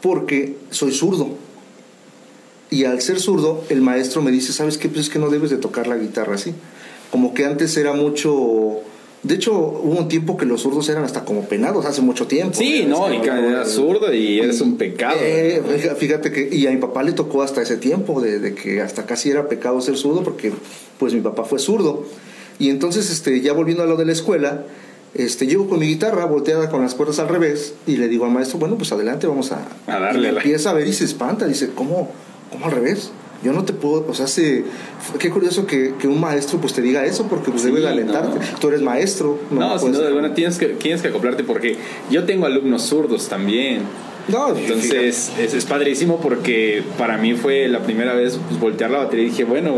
porque 0.00 0.56
soy 0.70 0.92
zurdo. 0.92 1.30
Y 2.70 2.84
al 2.84 3.02
ser 3.02 3.18
zurdo, 3.18 3.64
el 3.70 3.80
maestro 3.80 4.22
me 4.22 4.30
dice, 4.30 4.52
¿sabes 4.52 4.78
qué? 4.78 4.88
Pues 4.88 5.06
es 5.06 5.10
que 5.10 5.18
no 5.18 5.28
debes 5.28 5.50
de 5.50 5.56
tocar 5.56 5.88
la 5.88 5.96
guitarra 5.96 6.36
así. 6.36 6.54
Como 7.10 7.34
que 7.34 7.44
antes 7.44 7.76
era 7.76 7.92
mucho... 7.92 8.82
De 9.26 9.34
hecho, 9.34 9.52
hubo 9.52 9.98
un 9.98 10.08
tiempo 10.08 10.36
que 10.36 10.46
los 10.46 10.62
zurdos 10.62 10.88
eran 10.88 11.02
hasta 11.02 11.24
como 11.24 11.42
penados, 11.42 11.84
hace 11.84 12.00
mucho 12.00 12.26
tiempo. 12.26 12.54
Sí, 12.54 12.84
no, 12.86 13.12
y 13.12 13.20
que 13.20 13.28
eras 13.28 13.72
zurdo 13.72 14.12
y 14.12 14.38
eres 14.38 14.60
un 14.60 14.76
pecado. 14.76 15.16
Eh, 15.20 15.62
fíjate 15.98 16.30
que, 16.30 16.48
y 16.54 16.66
a 16.66 16.70
mi 16.70 16.76
papá 16.76 17.02
le 17.02 17.12
tocó 17.12 17.42
hasta 17.42 17.60
ese 17.62 17.76
tiempo, 17.76 18.20
de, 18.20 18.38
de, 18.38 18.54
que 18.54 18.80
hasta 18.80 19.04
casi 19.04 19.30
era 19.30 19.48
pecado 19.48 19.80
ser 19.80 19.96
zurdo, 19.96 20.22
porque 20.22 20.52
pues 20.98 21.12
mi 21.12 21.20
papá 21.20 21.44
fue 21.44 21.58
zurdo. 21.58 22.04
Y 22.58 22.70
entonces, 22.70 23.10
este, 23.10 23.40
ya 23.40 23.52
volviendo 23.52 23.82
a 23.82 23.86
lo 23.86 23.96
de 23.96 24.04
la 24.04 24.12
escuela, 24.12 24.64
este, 25.14 25.46
llego 25.46 25.68
con 25.68 25.80
mi 25.80 25.86
guitarra 25.86 26.24
volteada 26.26 26.70
con 26.70 26.82
las 26.82 26.94
cuerdas 26.94 27.18
al 27.18 27.28
revés 27.28 27.74
y 27.86 27.96
le 27.96 28.08
digo 28.08 28.26
al 28.26 28.30
maestro, 28.30 28.58
bueno, 28.58 28.76
pues 28.76 28.92
adelante, 28.92 29.26
vamos 29.26 29.50
a... 29.50 29.66
A 29.86 29.98
darle. 29.98 30.28
Y 30.28 30.36
empieza 30.36 30.70
a 30.70 30.72
ver 30.74 30.86
y 30.86 30.92
se 30.92 31.04
espanta, 31.04 31.46
dice, 31.46 31.70
¿cómo, 31.74 32.10
cómo 32.52 32.66
al 32.66 32.72
revés? 32.72 33.10
Yo 33.42 33.52
no 33.52 33.64
te 33.64 33.72
puedo, 33.72 34.06
o 34.08 34.14
sea, 34.14 34.26
se, 34.26 34.64
qué 35.18 35.30
curioso 35.30 35.66
que, 35.66 35.94
que, 35.98 36.08
un 36.08 36.20
maestro 36.20 36.58
pues 36.58 36.72
te 36.72 36.82
diga 36.82 37.04
eso 37.04 37.26
porque 37.28 37.50
pues 37.50 37.62
sí, 37.62 37.68
debe 37.68 37.80
de 37.80 37.88
alentarte. 37.88 38.38
No. 38.38 38.58
Tú 38.58 38.68
eres 38.68 38.82
maestro. 38.82 39.38
No, 39.50 39.60
no 39.60 39.78
sin 39.78 39.92
duda 39.92 40.08
alguna 40.08 40.34
tienes 40.34 40.58
que, 40.58 40.66
tienes 40.66 41.02
que 41.02 41.08
acoplarte 41.08 41.44
porque 41.44 41.76
yo 42.10 42.24
tengo 42.24 42.46
alumnos 42.46 42.82
zurdos 42.82 43.28
también. 43.28 43.82
No, 44.28 44.56
Entonces 44.56 45.30
es, 45.38 45.54
es, 45.54 45.64
padrísimo 45.66 46.20
porque 46.20 46.82
para 46.98 47.16
mí 47.16 47.34
fue 47.34 47.68
la 47.68 47.80
primera 47.80 48.12
vez 48.14 48.40
pues, 48.48 48.58
voltear 48.58 48.90
la 48.90 48.98
batería 48.98 49.26
y 49.26 49.28
dije, 49.30 49.44
bueno, 49.44 49.76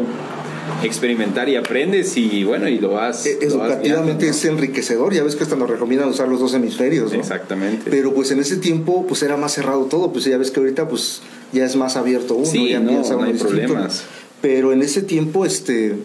experimentar 0.83 1.49
y 1.49 1.57
aprendes 1.57 2.17
y 2.17 2.45
bueno, 2.45 2.69
y 2.69 2.79
lo 2.79 2.91
vas. 2.91 3.27
Educativamente 3.27 4.27
lo 4.27 4.31
vas 4.31 4.39
es 4.39 4.45
enriquecedor, 4.45 5.13
ya 5.15 5.23
ves 5.23 5.37
que 5.37 5.43
hasta 5.45 5.57
nos 5.57 5.69
recomiendan 5.69 6.09
usar 6.09 6.29
los 6.29 6.41
dos 6.41 6.55
hemisferios. 6.55 7.13
¿no? 7.13 7.19
Exactamente. 7.19 7.91
Pero 7.91 8.15
pues 8.15 8.31
en 8.31 8.41
ese 8.41 8.57
tiempo 8.57 9.07
pues 9.07 9.23
era 9.23 9.37
más 9.37 9.53
cerrado 9.53 9.85
todo, 9.85 10.13
pues 10.13 10.25
ya 10.25 10.39
ves 10.39 10.51
que 10.51 10.61
ahorita 10.61 10.89
pues 10.89 11.23
ya 11.53 11.65
es 11.65 11.77
más 11.77 11.97
abierto 11.97 12.35
uno, 12.35 12.47
sí, 12.47 12.71
ya 12.71 12.81
no, 12.81 12.89
piensa 12.91 13.15
no 13.15 13.23
hay 13.23 13.33
distinto. 13.33 13.57
problemas. 13.57 14.05
Pero 14.41 14.73
en 14.73 14.83
ese 14.83 15.03
tiempo, 15.03 15.45
este, 15.45 15.97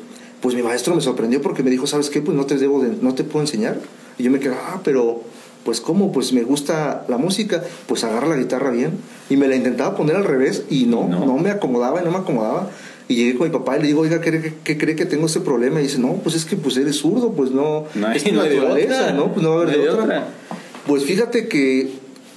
pues 0.42 0.56
mi 0.56 0.64
maestro 0.64 0.96
me 0.96 1.02
sorprendió 1.02 1.42
porque 1.42 1.64
me 1.64 1.70
dijo, 1.70 1.88
¿sabes 1.88 2.10
qué? 2.10 2.22
Pues 2.22 2.36
no 2.36 2.46
te 2.46 2.58
debo 2.58 2.82
de, 2.82 2.96
no 3.02 3.14
te 3.14 3.24
puedo 3.24 3.44
enseñar. 3.44 3.80
Y 4.18 4.24
yo 4.24 4.32
me 4.32 4.40
quedé, 4.40 4.56
ah, 4.56 4.82
pero 4.84 5.22
pues 5.64 5.82
cómo, 5.82 6.12
pues 6.12 6.34
me 6.34 6.44
gusta 6.44 7.06
la 7.08 7.18
música, 7.18 7.64
pues 7.88 8.04
agarra 8.04 8.28
la 8.28 8.38
guitarra 8.38 8.72
bien. 8.72 8.92
Y 9.30 9.38
me 9.38 9.48
la 9.48 9.56
intentaba 9.56 9.96
poner 9.96 10.16
al 10.16 10.26
revés 10.26 10.64
y 10.70 10.86
no, 10.86 11.08
no, 11.08 11.26
no 11.26 11.38
me 11.38 11.52
acomodaba 11.52 12.02
y 12.02 12.06
no 12.06 12.12
me 12.12 12.18
acomodaba. 12.18 12.70
Y 13.08 13.16
llegué 13.16 13.36
con 13.38 13.48
mi 13.48 13.54
papá 13.54 13.78
y 13.78 13.82
le 13.82 13.88
digo, 13.88 14.02
oiga, 14.02 14.22
¿qué, 14.22 14.32
qué, 14.42 14.54
qué 14.64 14.78
cree 14.78 14.96
que 14.96 15.06
tengo 15.06 15.26
ese 15.26 15.42
problema? 15.42 15.80
Y 15.80 15.84
dice, 15.84 16.00
no, 16.00 16.14
pues 16.16 16.36
es 16.36 16.46
que 16.46 16.56
pues 16.56 16.78
eres 16.78 16.98
zurdo, 16.98 17.34
pues 17.34 17.52
no, 17.52 17.86
no 17.96 18.08
hay, 18.08 18.18
es 18.18 18.24
tu 18.24 18.32
no 18.32 18.44
naturaleza, 18.44 19.02
otra, 19.02 19.14
¿no? 19.14 19.34
Pues 19.34 19.44
no 19.44 19.50
va 19.52 19.60
a 19.60 19.62
haber 19.64 19.78
no 19.78 19.84
de 19.84 19.90
otra. 19.90 20.04
otra. 20.04 20.28
Pues 20.88 21.04
fíjate 21.04 21.48
que, 21.48 21.90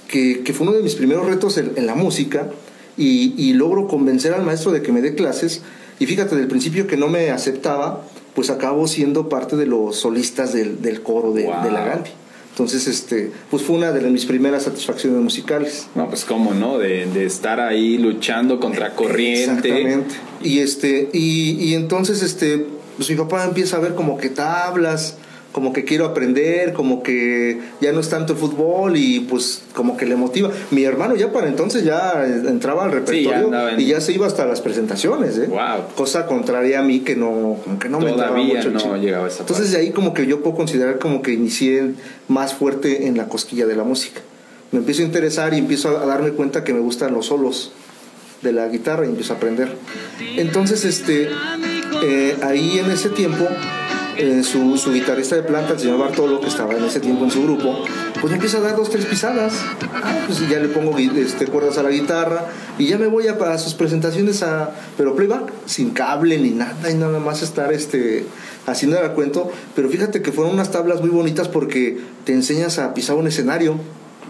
que, 0.07 0.41
que, 0.43 0.53
fue 0.53 0.67
uno 0.67 0.75
de 0.75 0.83
mis 0.83 0.95
primeros 0.95 1.25
retos 1.25 1.57
en, 1.57 1.73
en 1.75 1.85
la 1.85 1.95
música 1.95 2.49
y, 2.97 3.33
y, 3.37 3.53
logro 3.53 3.87
convencer 3.87 4.33
al 4.33 4.43
maestro 4.43 4.71
de 4.71 4.81
que 4.81 4.91
me 4.91 5.01
dé 5.01 5.15
clases. 5.15 5.61
Y 5.99 6.05
fíjate, 6.05 6.35
del 6.35 6.47
principio 6.47 6.87
que 6.87 6.97
no 6.97 7.07
me 7.07 7.31
aceptaba, 7.31 8.03
pues 8.35 8.49
acabo 8.49 8.87
siendo 8.87 9.29
parte 9.29 9.55
de 9.55 9.65
los 9.65 9.97
solistas 9.97 10.53
del, 10.53 10.81
del 10.81 11.01
coro 11.01 11.33
de, 11.33 11.45
wow. 11.45 11.63
de 11.63 11.71
la 11.71 11.85
Gandhi. 11.85 12.11
Entonces, 12.57 12.87
este, 12.87 13.29
pues 13.51 13.61
fue 13.61 13.75
una 13.75 13.91
de 13.91 14.01
mis 14.09 14.25
primeras 14.25 14.63
satisfacciones 14.63 15.21
musicales. 15.21 15.85
No, 15.93 16.09
pues 16.09 16.25
cómo, 16.25 16.55
¿no? 16.55 16.79
De, 16.79 17.05
de 17.05 17.23
estar 17.23 17.59
ahí 17.59 17.99
luchando 17.99 18.59
contra 18.59 18.95
corriente. 18.95 19.69
Exactamente. 19.69 20.15
Y 20.41 20.57
este, 20.57 21.07
y, 21.13 21.51
y 21.51 21.75
entonces, 21.75 22.23
este, 22.23 22.65
pues 22.95 23.11
mi 23.11 23.15
papá 23.15 23.45
empieza 23.45 23.77
a 23.77 23.79
ver 23.79 23.93
como 23.93 24.17
que 24.17 24.29
tablas, 24.29 25.17
como 25.57 25.73
que 25.73 25.85
quiero 25.85 26.05
aprender, 26.05 26.71
como 26.71 27.01
que 27.01 27.59
ya 27.81 27.91
no 27.91 27.99
es 27.99 28.09
tanto 28.09 28.33
el 28.33 28.37
fútbol 28.37 28.95
y 28.95 29.21
pues 29.21 29.63
como 29.73 29.97
que 29.97 30.05
le 30.05 30.15
motiva. 30.15 30.51
Mi 30.69 30.83
hermano 30.83 31.15
ya 31.15 31.31
para 31.31 31.47
entonces 31.47 31.83
ya 31.83 32.23
entraba 32.27 32.83
al 32.83 32.91
repertorio 32.91 33.49
y 33.75 33.87
ya 33.87 33.99
se 33.99 34.13
iba 34.13 34.27
hasta 34.27 34.45
las 34.45 34.61
presentaciones, 34.61 35.35
¿eh? 35.39 35.47
Wow. 35.47 35.95
Cosa 35.95 36.27
contraria 36.27 36.81
a 36.81 36.83
mí 36.83 36.99
que 36.99 37.15
no, 37.15 37.57
como 37.63 37.79
que 37.79 37.89
no 37.89 37.99
me 37.99 38.11
entraba 38.11 38.37
mucho. 38.37 38.69
no 38.69 38.79
chico. 38.79 38.97
llegaba 38.97 39.25
a 39.25 39.29
esa 39.29 39.39
Entonces 39.39 39.71
de 39.71 39.79
ahí 39.79 39.89
como 39.89 40.13
que 40.13 40.27
yo 40.27 40.43
puedo 40.43 40.55
considerar 40.55 40.99
como 40.99 41.23
que 41.23 41.33
inicié 41.33 41.93
más 42.27 42.53
fuerte 42.53 43.07
en 43.07 43.17
la 43.17 43.27
cosquilla 43.27 43.65
de 43.65 43.75
la 43.75 43.83
música. 43.83 44.21
Me 44.71 44.77
empiezo 44.77 45.01
a 45.01 45.05
interesar 45.05 45.55
y 45.55 45.57
empiezo 45.57 45.97
a 45.97 46.05
darme 46.05 46.33
cuenta 46.33 46.63
que 46.63 46.75
me 46.75 46.81
gustan 46.81 47.15
los 47.15 47.25
solos 47.25 47.71
de 48.43 48.53
la 48.53 48.67
guitarra 48.67 49.07
y 49.07 49.09
empiezo 49.09 49.33
a 49.33 49.37
aprender. 49.37 49.69
Entonces, 50.35 50.85
este, 50.85 51.29
eh, 52.03 52.37
ahí 52.43 52.77
en 52.77 52.91
ese 52.91 53.09
tiempo 53.09 53.47
eh, 54.17 54.43
su, 54.43 54.77
su, 54.77 54.91
guitarrista 54.91 55.35
de 55.35 55.43
planta, 55.43 55.73
el 55.73 55.79
señor 55.79 55.99
Bartolo, 55.99 56.39
que 56.41 56.47
estaba 56.47 56.73
en 56.73 56.83
ese 56.83 56.99
tiempo 56.99 57.23
en 57.25 57.31
su 57.31 57.43
grupo, 57.43 57.83
pues 58.19 58.33
empieza 58.33 58.57
a 58.57 58.61
dar 58.61 58.75
dos, 58.75 58.89
tres 58.89 59.05
pisadas. 59.05 59.53
Ah, 59.93 60.23
pues 60.25 60.47
ya 60.49 60.59
le 60.59 60.69
pongo 60.69 60.97
este, 60.97 61.45
cuerdas 61.45 61.77
a 61.77 61.83
la 61.83 61.89
guitarra 61.89 62.45
y 62.77 62.87
ya 62.87 62.97
me 62.97 63.07
voy 63.07 63.27
a, 63.27 63.33
a 63.33 63.57
sus 63.57 63.73
presentaciones 63.73 64.43
a. 64.43 64.71
Pero 64.97 65.15
playback, 65.15 65.51
sin 65.65 65.91
cable 65.91 66.37
ni 66.37 66.49
nada, 66.49 66.91
y 66.91 66.95
nada 66.95 67.19
más 67.19 67.41
estar 67.41 67.71
este, 67.71 68.25
haciendo 68.65 68.99
el 68.99 69.11
cuento. 69.11 69.51
Pero 69.75 69.89
fíjate 69.89 70.21
que 70.21 70.31
fueron 70.31 70.53
unas 70.53 70.71
tablas 70.71 71.01
muy 71.01 71.09
bonitas 71.09 71.47
porque 71.47 71.97
te 72.25 72.33
enseñas 72.33 72.79
a 72.79 72.93
pisar 72.93 73.15
un 73.15 73.27
escenario. 73.27 73.79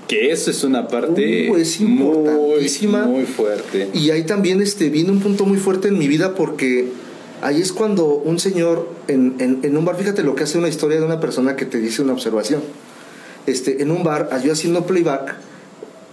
Que 0.08 0.32
eso 0.32 0.52
es 0.52 0.64
una 0.64 0.88
parte 0.88 1.50
uh, 1.52 1.58
es 1.58 1.82
importantísima. 1.82 3.04
Muy, 3.04 3.18
muy 3.18 3.26
fuerte. 3.26 3.90
Y 3.94 4.10
ahí 4.12 4.24
también 4.24 4.62
este, 4.62 4.90
viene 4.90 5.12
un 5.12 5.20
punto 5.20 5.46
muy 5.46 5.58
fuerte 5.58 5.90
en 5.90 5.98
mi 5.98 6.08
vida 6.08 6.34
porque 6.34 6.88
Ahí 7.48 7.62
es 7.62 7.72
cuando 7.72 8.08
un 8.08 8.40
señor 8.40 8.90
en, 9.08 9.36
en, 9.40 9.60
en, 9.64 9.78
un 9.78 9.86
bar, 9.86 9.96
fíjate 9.96 10.22
lo 10.22 10.36
que 10.36 10.44
hace 10.44 10.58
una 10.58 10.68
historia 10.68 11.00
de 11.00 11.06
una 11.06 11.22
persona 11.22 11.56
que 11.56 11.66
te 11.66 11.78
dice 11.78 12.02
una 12.02 12.12
observación. 12.12 12.62
Este, 13.46 13.82
en 13.82 13.90
un 13.90 14.04
bar, 14.04 14.30
yo 14.44 14.52
haciendo 14.52 14.86
playback, 14.86 15.34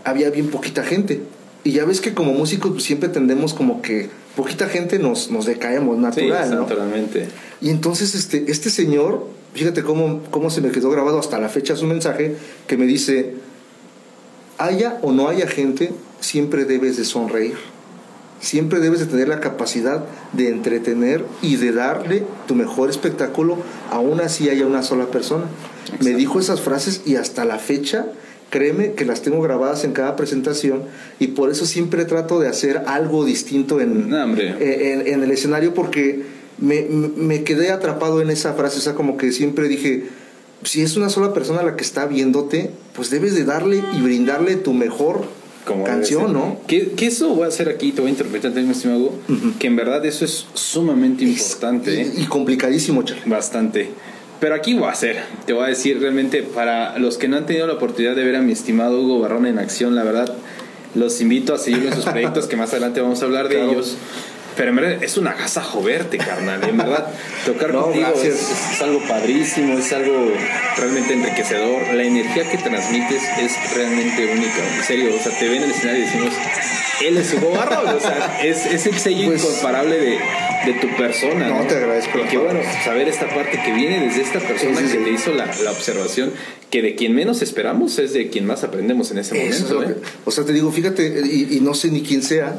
había 0.05 0.31
bien 0.31 0.47
poquita 0.47 0.85
gente. 0.85 1.23
Y 1.65 1.73
ya 1.73 1.87
ves 1.87 2.01
que 2.01 2.15
como 2.15 2.35
músicos 2.35 2.71
pues, 2.71 2.85
siempre 2.85 3.09
tendemos 3.09 3.53
como 3.53 3.83
que 3.83 4.11
poquita 4.37 4.69
gente 4.69 5.01
nos, 5.01 5.33
nos 5.33 5.45
decaemos 5.45 5.99
natural, 5.99 6.45
sí, 6.45 6.55
¿no? 6.55 6.61
naturalmente. 6.61 7.27
Y 7.61 7.71
entonces 7.71 8.15
este, 8.15 8.45
este 8.49 8.71
señor, 8.71 9.27
fíjate 9.55 9.83
cómo, 9.83 10.23
cómo 10.31 10.51
se 10.51 10.61
me 10.61 10.71
quedó 10.71 10.89
grabado 10.91 11.19
hasta 11.19 11.41
la 11.41 11.49
fecha 11.49 11.75
su 11.75 11.87
mensaje, 11.87 12.37
que 12.69 12.77
me 12.77 12.87
dice, 12.87 13.35
haya 14.59 15.01
o 15.03 15.11
no 15.11 15.29
haya 15.29 15.49
gente, 15.49 15.91
siempre 16.21 16.65
debes 16.65 16.97
de 16.97 17.05
sonreír 17.05 17.74
siempre 18.45 18.81
debes 18.81 19.01
de 19.01 19.07
tener 19.07 19.29
la 19.29 19.41
capacidad 19.41 20.05
de 20.33 20.49
entretener 20.49 21.25
y 21.43 21.57
de 21.57 21.73
darle 21.73 22.25
tu 22.47 22.55
mejor 22.55 22.91
espectáculo, 22.91 23.57
aún 23.91 24.21
así 24.21 24.49
haya 24.51 24.67
una 24.67 24.83
sola 24.83 25.07
persona. 25.07 25.45
Exacto. 25.85 26.05
Me 26.05 26.15
dijo 26.15 26.39
esas 26.39 26.61
frases 26.61 27.03
y 27.07 27.17
hasta 27.17 27.45
la 27.45 27.59
fecha, 27.59 28.07
créeme 28.51 28.93
que 28.93 29.05
las 29.05 29.23
tengo 29.23 29.41
grabadas 29.41 29.85
en 29.85 29.93
cada 29.93 30.15
presentación 30.15 30.83
y 31.19 31.29
por 31.29 31.51
eso 31.51 31.65
siempre 31.65 32.05
trato 32.05 32.39
de 32.39 32.49
hacer 32.49 32.83
algo 32.87 33.25
distinto 33.25 33.81
en, 33.81 34.11
no, 34.11 34.23
en, 34.23 34.39
en, 34.39 35.07
en, 35.07 35.23
el 35.23 35.31
escenario 35.31 35.73
porque 35.73 36.23
me, 36.59 36.83
me 36.83 37.45
quedé 37.45 37.71
atrapado 37.71 38.21
en 38.21 38.31
esa 38.31 38.53
frase, 38.53 38.79
o 38.79 38.83
sea, 38.83 38.95
como 38.95 39.17
que 39.17 39.33
siempre 39.33 39.69
dije, 39.69 40.05
si 40.65 40.83
es 40.83 40.97
una 40.97 41.09
sola 41.09 41.33
persona 41.33 41.63
la 41.63 41.77
que 41.77 41.85
está 41.85 42.07
viéndote, 42.07 42.71
pues 42.95 43.11
debes 43.11 43.35
de 43.35 43.45
darle 43.45 43.83
y 43.97 44.01
brindarle 44.03 44.57
tu 44.57 44.73
mejor 44.73 45.25
como 45.65 45.85
canción, 45.85 46.33
¿no? 46.33 46.59
Que, 46.67 46.93
que, 46.93 47.07
eso 47.07 47.31
voy 47.31 47.45
a 47.45 47.49
hacer 47.49 47.69
aquí, 47.69 47.93
te 47.93 48.01
voy 48.01 48.09
a 48.09 48.11
interpretar, 48.13 48.53
mi 48.53 48.71
estimado, 48.71 49.05
uh 49.05 49.13
-huh. 49.29 49.59
que 49.59 49.67
en 49.67 49.77
verdad 49.77 50.05
eso 50.05 50.25
es 50.25 50.47
sumamente 50.55 51.25
importante. 51.25 52.01
Es, 52.01 52.19
y, 52.19 52.23
y, 52.23 52.27
complicadísimo, 52.27 53.03
Charlie. 53.03 53.23
Bastante. 53.27 53.91
Pero 54.41 54.55
aquí 54.55 54.75
voy 54.75 54.89
a 54.89 54.91
hacer, 54.91 55.23
te 55.47 55.53
voy 55.53 55.65
a 55.65 55.69
decir 55.69 56.01
realmente, 56.01 56.43
para 56.43 56.99
los 56.99 57.17
que 57.17 57.29
no 57.29 57.37
han 57.37 57.47
tenido 57.47 57.67
la 57.67 57.75
oportunidad 57.75 58.15
de 58.15 58.25
ver 58.25 58.37
a 58.37 58.43
mi 58.43 58.53
estimado 58.53 59.01
Hugo 59.01 59.21
Barrón 59.21 59.47
en 59.47 59.59
acción, 59.59 59.95
la 59.95 60.03
verdad, 60.03 60.35
los 60.95 61.21
invito 61.21 61.55
a 61.55 61.59
seguir 61.59 61.87
en 61.87 61.95
sus 61.95 62.05
proyectos, 62.13 62.47
que 62.47 62.57
más 62.57 62.71
adelante 62.71 63.01
vamos 63.01 63.23
a 63.23 63.25
hablar 63.25 63.49
de 63.49 63.57
claro. 63.57 63.73
ellos. 63.73 63.97
Pero 64.57 64.71
en 64.71 64.77
verdad 64.77 65.03
es 65.03 65.17
un 65.17 65.27
agasajo 65.27 65.83
verte, 65.83 66.19
carnal. 66.19 66.63
En 66.69 66.77
verdad, 66.77 67.13
tocar 67.45 67.73
no, 67.73 67.83
contigo 67.83 68.13
es, 68.23 68.51
es, 68.73 68.83
algo 68.83 69.01
padrísimo, 69.09 69.79
es 69.79 69.93
algo 69.93 70.33
realmente 70.77 71.15
enriquecedor. 71.15 71.95
La 71.95 72.05
energía 72.05 72.49
que 72.51 72.59
transmites 72.59 73.23
es 73.41 73.75
realmente 73.75 74.33
única. 74.33 74.77
En 74.77 74.85
serio, 74.85 75.15
o 75.15 75.23
sea, 75.23 75.37
te 75.39 75.49
ven 75.49 75.57
en 75.57 75.65
el 75.65 75.71
escenario 75.71 76.03
y 76.03 76.07
decimos, 76.07 76.33
él 77.03 77.17
es 77.17 77.35
Hugo 77.35 77.51
Barro. 77.51 77.97
o 77.97 78.01
sea, 78.01 78.41
es, 78.45 78.67
es 78.67 78.87
el 78.87 78.95
sello 78.95 79.27
pues, 79.27 79.43
incomparable 79.43 79.99
de, 79.99 80.19
de, 80.67 80.81
tu 80.81 80.89
persona. 80.97 81.49
No, 81.49 81.63
¿no? 81.63 81.67
te 81.67 81.77
agradezco. 81.77 82.19
Y 82.21 82.29
que 82.29 82.39
bueno, 82.39 82.61
saber 82.85 83.09
esta 83.09 83.29
parte 83.29 83.61
que 83.65 83.73
viene 83.73 84.07
desde 84.07 84.23
esta 84.23 84.39
persona 84.39 84.79
sí, 84.79 84.87
sí, 84.87 84.99
que 84.99 85.05
te 85.05 85.11
hizo 85.11 85.33
la, 85.33 85.47
la, 85.47 85.73
observación, 85.73 86.33
que 86.71 86.81
de 86.81 86.95
quien 86.95 87.13
menos 87.13 87.43
esperamos 87.43 87.99
es 87.99 88.13
de 88.13 88.29
quien 88.29 88.47
más 88.47 88.63
aprendemos 88.63 89.11
en 89.11 89.19
ese 89.19 89.35
momento. 89.35 89.83
Es 89.83 89.91
¿eh? 89.91 89.95
que, 89.95 90.09
o 90.25 90.31
sea, 90.31 90.45
te 90.45 90.53
digo, 90.53 90.71
fíjate, 90.71 91.23
y, 91.25 91.57
y 91.57 91.61
no 91.61 91.75
sé 91.75 91.91
ni 91.91 92.03
quién 92.03 92.23
sea 92.23 92.57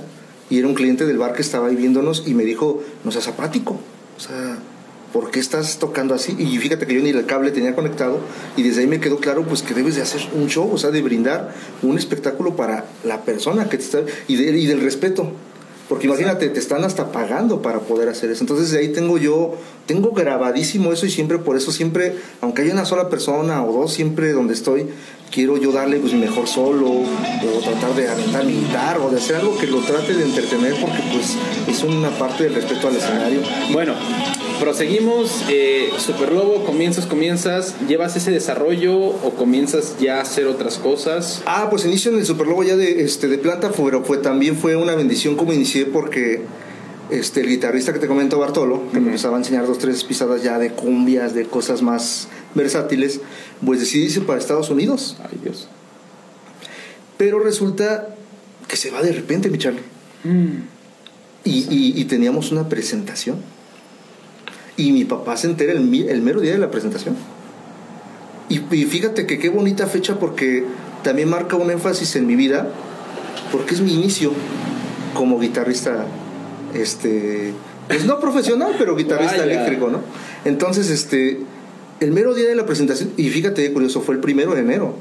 y 0.49 0.59
era 0.59 0.67
un 0.67 0.75
cliente 0.75 1.05
del 1.05 1.17
bar 1.17 1.33
que 1.33 1.41
estaba 1.41 1.67
ahí 1.67 1.75
viéndonos 1.75 2.23
y 2.25 2.33
me 2.33 2.43
dijo, 2.43 2.83
no 3.03 3.11
seas 3.11 3.27
apático, 3.27 3.79
o 4.17 4.19
sea, 4.19 4.57
¿por 5.15 5.31
qué 5.31 5.39
estás 5.39 5.79
tocando 5.79 6.13
así? 6.13 6.35
Y 6.37 6.57
fíjate 6.57 6.85
que 6.85 6.93
yo 6.93 7.01
ni 7.01 7.09
el 7.09 7.25
cable 7.25 7.51
tenía 7.51 7.73
conectado 7.73 8.19
y 8.57 8.63
desde 8.63 8.81
ahí 8.81 8.87
me 8.87 8.99
quedó 8.99 9.17
claro 9.17 9.43
pues 9.43 9.61
que 9.61 9.73
debes 9.73 9.95
de 9.95 10.01
hacer 10.01 10.21
un 10.33 10.47
show, 10.47 10.69
o 10.71 10.77
sea, 10.77 10.91
de 10.91 11.01
brindar 11.01 11.53
un 11.81 11.97
espectáculo 11.97 12.55
para 12.55 12.85
la 13.03 13.23
persona 13.23 13.69
que 13.69 13.77
te 13.77 13.83
está 13.83 14.01
y, 14.27 14.35
de, 14.35 14.57
y 14.57 14.65
del 14.67 14.81
respeto. 14.81 15.31
Porque 15.87 16.07
imagínate, 16.07 16.49
te 16.49 16.59
están 16.59 16.83
hasta 16.83 17.11
pagando 17.11 17.61
para 17.61 17.79
poder 17.79 18.09
hacer 18.09 18.31
eso. 18.31 18.43
Entonces 18.43 18.71
de 18.71 18.79
ahí 18.79 18.89
tengo 18.89 19.19
yo, 19.19 19.53
tengo 19.85 20.11
grabadísimo 20.11 20.91
eso 20.91 21.05
y 21.05 21.11
siempre, 21.11 21.37
por 21.37 21.55
eso 21.55 21.71
siempre, 21.71 22.15
aunque 22.41 22.63
haya 22.63 22.73
una 22.73 22.85
sola 22.85 23.07
persona 23.07 23.63
o 23.63 23.71
dos, 23.71 23.93
siempre 23.93 24.31
donde 24.31 24.55
estoy, 24.55 24.87
quiero 25.31 25.57
yo 25.57 25.71
darle 25.71 25.97
pues 25.97 26.13
mejor 26.13 26.47
solo 26.47 26.89
o 26.89 27.59
tratar 27.63 27.93
de 27.95 28.09
aventar 28.09 28.45
mi 28.45 28.53
guitarra 28.53 29.03
o 29.03 29.09
de 29.09 29.17
hacer 29.17 29.37
algo 29.37 29.57
que 29.57 29.67
lo 29.67 29.79
trate 29.79 30.13
de 30.13 30.23
entretener 30.23 30.75
porque 30.79 31.01
pues 31.11 31.35
es 31.67 31.83
una 31.83 32.09
parte 32.11 32.45
del 32.45 32.55
respeto 32.55 32.87
al 32.87 32.95
escenario. 32.95 33.41
Bueno, 33.71 33.93
proseguimos. 34.59 35.43
Eh, 35.49 35.89
Super 35.97 36.31
Lobo, 36.31 36.63
comienzas, 36.65 37.05
comienzas, 37.05 37.75
¿llevas 37.87 38.15
ese 38.15 38.31
desarrollo 38.31 38.95
o 38.95 39.31
comienzas 39.37 39.95
ya 39.99 40.17
a 40.17 40.21
hacer 40.21 40.47
otras 40.47 40.77
cosas? 40.77 41.41
Ah, 41.45 41.67
pues 41.69 41.85
inicio 41.85 42.11
en 42.11 42.19
el 42.19 42.25
Super 42.25 42.47
Lobo 42.47 42.63
ya 42.63 42.75
de, 42.75 43.03
este, 43.03 43.27
de 43.27 43.37
planta, 43.37 43.71
pero 43.71 44.03
fue, 44.03 44.17
también 44.17 44.55
fue 44.55 44.75
una 44.75 44.95
bendición 44.95 45.35
como 45.35 45.53
inicié 45.53 45.85
porque 45.85 46.41
este, 47.09 47.41
el 47.41 47.47
guitarrista 47.47 47.93
que 47.93 47.99
te 47.99 48.07
comento, 48.07 48.39
Bartolo, 48.39 48.89
que 48.91 48.97
uh 48.97 48.99
-huh. 48.99 49.01
me 49.01 49.07
empezaba 49.07 49.35
a 49.35 49.39
enseñar 49.39 49.65
dos, 49.65 49.77
tres 49.77 50.03
pisadas 50.03 50.43
ya 50.43 50.57
de 50.57 50.71
cumbias, 50.71 51.33
de 51.33 51.45
cosas 51.45 51.81
más 51.81 52.27
versátiles, 52.53 53.21
pues 53.63 53.79
decidí 53.79 54.05
irse 54.05 54.21
para 54.21 54.39
Estados 54.39 54.69
Unidos. 54.69 55.17
Ay, 55.23 55.39
Dios. 55.43 55.67
Pero 57.17 57.39
resulta 57.39 58.15
que 58.67 58.77
se 58.77 58.91
va 58.91 59.01
de 59.01 59.11
repente, 59.11 59.49
mi 59.49 59.57
Charlie. 59.57 59.81
Mm. 60.23 60.63
Y, 61.43 61.51
y, 61.69 62.01
y, 62.01 62.05
teníamos 62.05 62.51
una 62.51 62.67
presentación. 62.67 63.37
Y 64.77 64.91
mi 64.91 65.05
papá 65.05 65.37
se 65.37 65.47
entera 65.47 65.73
el, 65.73 66.09
el 66.09 66.21
mero 66.21 66.41
día 66.41 66.53
de 66.53 66.57
la 66.57 66.71
presentación. 66.71 67.15
Y, 68.49 68.61
y, 68.75 68.85
fíjate 68.85 69.27
que 69.27 69.37
qué 69.37 69.49
bonita 69.49 69.85
fecha 69.85 70.19
porque 70.19 70.65
también 71.03 71.29
marca 71.29 71.55
un 71.55 71.69
énfasis 71.69 72.15
en 72.15 72.25
mi 72.25 72.35
vida, 72.35 72.69
porque 73.51 73.75
es 73.75 73.81
mi 73.81 73.93
inicio 73.93 74.33
como 75.13 75.39
guitarrista, 75.39 76.07
este, 76.75 77.53
pues 77.87 78.05
no 78.05 78.19
profesional, 78.19 78.75
pero 78.77 78.95
guitarrista 78.95 79.37
Vaya. 79.37 79.51
eléctrico, 79.53 79.89
¿no? 79.89 80.01
Entonces, 80.43 80.89
este, 80.89 81.39
el 81.99 82.11
mero 82.11 82.33
día 82.33 82.47
de 82.47 82.55
la 82.55 82.65
presentación, 82.65 83.11
y 83.17 83.29
fíjate, 83.29 83.71
curioso, 83.73 84.01
fue 84.01 84.15
el 84.15 84.21
primero 84.21 84.53
de 84.53 84.61
enero 84.61 84.95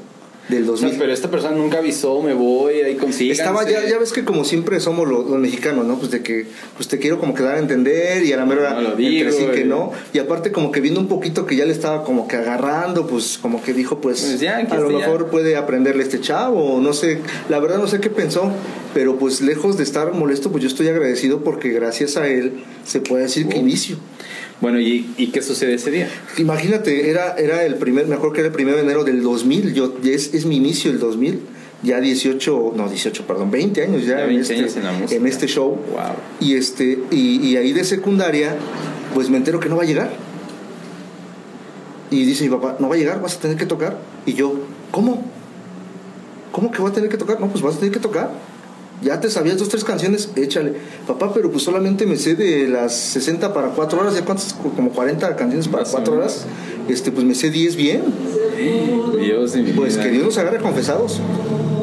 del 0.49 0.65
2000. 0.65 0.85
O 0.85 0.89
sea, 0.91 0.99
pero 0.99 1.13
esta 1.13 1.29
persona 1.29 1.55
nunca 1.55 1.79
avisó, 1.79 2.21
me 2.21 2.33
voy, 2.33 2.75
ahí 2.81 2.95
consigo. 2.95 3.31
Estaba 3.31 3.67
ya, 3.69 3.87
ya 3.87 3.97
ves 3.97 4.13
que 4.13 4.23
como 4.23 4.45
siempre 4.45 4.79
somos 4.79 5.07
los, 5.07 5.29
los, 5.29 5.39
mexicanos, 5.39 5.85
¿no? 5.85 5.97
Pues 5.97 6.11
de 6.11 6.21
que 6.21 6.45
pues 6.75 6.87
te 6.87 6.99
quiero 6.99 7.19
como 7.19 7.33
que 7.33 7.43
dar 7.43 7.55
a 7.55 7.59
entender 7.59 8.23
y 8.23 8.33
a 8.33 8.37
la 8.37 8.45
mera 8.45 8.73
no 8.73 8.81
lo 8.81 8.95
digo, 8.95 9.31
sí 9.31 9.45
que 9.53 9.65
no. 9.65 9.91
Y 10.13 10.19
aparte 10.19 10.51
como 10.51 10.71
que 10.71 10.81
viendo 10.81 10.99
un 10.99 11.07
poquito 11.07 11.45
que 11.45 11.55
ya 11.55 11.65
le 11.65 11.71
estaba 11.71 12.03
como 12.03 12.27
que 12.27 12.35
agarrando, 12.35 13.07
pues 13.07 13.37
como 13.41 13.61
que 13.63 13.73
dijo, 13.73 14.01
pues, 14.01 14.21
pues 14.21 14.39
ya, 14.39 14.57
a 14.57 14.77
lo 14.77 14.89
mejor 14.89 15.25
ya. 15.25 15.31
puede 15.31 15.55
aprenderle 15.55 16.03
este 16.03 16.21
chavo, 16.21 16.79
no 16.81 16.93
sé, 16.93 17.19
la 17.49 17.59
verdad 17.59 17.77
no 17.77 17.87
sé 17.87 17.99
qué 17.99 18.09
pensó, 18.09 18.51
pero 18.93 19.17
pues 19.17 19.41
lejos 19.41 19.77
de 19.77 19.83
estar 19.83 20.13
molesto, 20.13 20.51
pues 20.51 20.63
yo 20.63 20.69
estoy 20.69 20.87
agradecido 20.87 21.43
porque 21.43 21.69
gracias 21.69 22.17
a 22.17 22.27
él 22.27 22.63
se 22.85 23.01
puede 23.01 23.23
decir 23.23 23.45
oh. 23.47 23.49
que 23.49 23.57
inicio. 23.57 23.97
Bueno, 24.61 24.79
¿y, 24.79 25.13
¿y, 25.17 25.27
qué 25.27 25.41
sucede 25.41 25.73
ese 25.73 25.91
día? 25.91 26.09
Imagínate, 26.37 27.09
era, 27.09 27.35
era 27.37 27.65
el 27.65 27.75
primer, 27.75 28.07
me 28.07 28.15
acuerdo 28.15 28.33
que 28.33 28.39
era 28.39 28.47
el 28.47 28.53
primero 28.53 28.77
de 28.77 28.83
enero 28.83 29.03
del 29.03 29.21
2000, 29.21 29.73
yo, 29.73 29.93
es, 30.03 30.33
es 30.35 30.45
mi 30.45 30.57
inicio 30.57 30.91
el 30.91 30.99
2000, 30.99 31.39
ya 31.83 31.99
18, 31.99 32.73
no 32.75 32.89
18, 32.89 33.27
perdón, 33.27 33.51
20 33.51 33.83
años 33.83 34.05
ya, 34.05 34.19
ya 34.19 34.25
20 34.25 34.33
en, 34.33 34.41
este, 34.41 34.55
años 34.55 34.75
en, 34.77 34.83
la 34.83 34.91
música. 34.93 35.21
en 35.21 35.27
este 35.27 35.47
show. 35.47 35.69
Wow. 35.69 36.15
Y, 36.39 36.55
este, 36.55 36.99
y, 37.11 37.47
y 37.47 37.57
ahí 37.57 37.73
de 37.73 37.83
secundaria, 37.83 38.55
pues 39.13 39.29
me 39.29 39.37
entero 39.37 39.59
que 39.59 39.69
no 39.69 39.77
va 39.77 39.83
a 39.83 39.85
llegar. 39.85 40.11
Y 42.11 42.23
dice 42.25 42.43
mi 42.43 42.49
papá, 42.49 42.77
no 42.79 42.87
va 42.89 42.95
a 42.95 42.97
llegar, 42.97 43.21
vas 43.21 43.35
a 43.35 43.39
tener 43.39 43.57
que 43.57 43.65
tocar. 43.65 43.97
Y 44.25 44.33
yo, 44.33 44.53
¿cómo? 44.91 45.23
¿Cómo 46.51 46.71
que 46.71 46.81
voy 46.81 46.91
a 46.91 46.93
tener 46.93 47.09
que 47.09 47.17
tocar? 47.17 47.39
No, 47.39 47.47
pues 47.49 47.61
vas 47.61 47.75
a 47.75 47.79
tener 47.79 47.93
que 47.93 47.99
tocar. 47.99 48.31
Ya 49.01 49.19
te 49.19 49.29
sabías 49.29 49.57
dos, 49.57 49.67
tres 49.67 49.83
canciones, 49.83 50.29
échale. 50.35 50.73
Papá, 51.05 51.33
pero 51.33 51.51
pues 51.51 51.63
solamente 51.63 52.05
me 52.05 52.15
sé 52.15 52.35
de 52.35 52.67
las 52.67 52.95
60 52.95 53.53
para 53.53 53.69
4 53.69 53.99
horas, 53.99 54.15
¿ya 54.15 54.23
cuántas? 54.23 54.53
Como 54.53 54.91
40 54.91 55.35
canciones 55.35 55.67
para 55.67 55.83
4 55.83 56.13
horas. 56.13 56.45
Este, 56.87 57.11
pues 57.11 57.25
me 57.25 57.35
sé 57.35 57.49
10 57.49 57.75
bien. 57.75 58.03
Dios 59.25 59.53
de 59.53 59.61
mi 59.63 59.71
Pues 59.71 59.95
vida. 59.95 60.03
que 60.05 60.11
Dios 60.11 60.25
nos 60.25 60.37
agarre 60.37 60.57
confesados. 60.59 61.19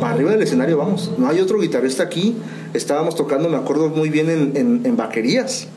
Para 0.01 0.15
arriba 0.15 0.31
del 0.33 0.43
escenario 0.43 0.77
vamos. 0.79 1.13
No 1.19 1.29
hay 1.29 1.41
otro 1.41 1.59
guitarrista 1.61 2.03
aquí. 2.03 2.35
Estábamos 2.75 3.15
tocando, 3.15 3.49
me 3.49 3.57
acuerdo 3.57 3.89
muy 3.89 4.09
bien, 4.11 4.29
en, 4.31 4.53
en, 4.57 4.81
en 4.85 4.97
Vaquerías. 4.97 5.69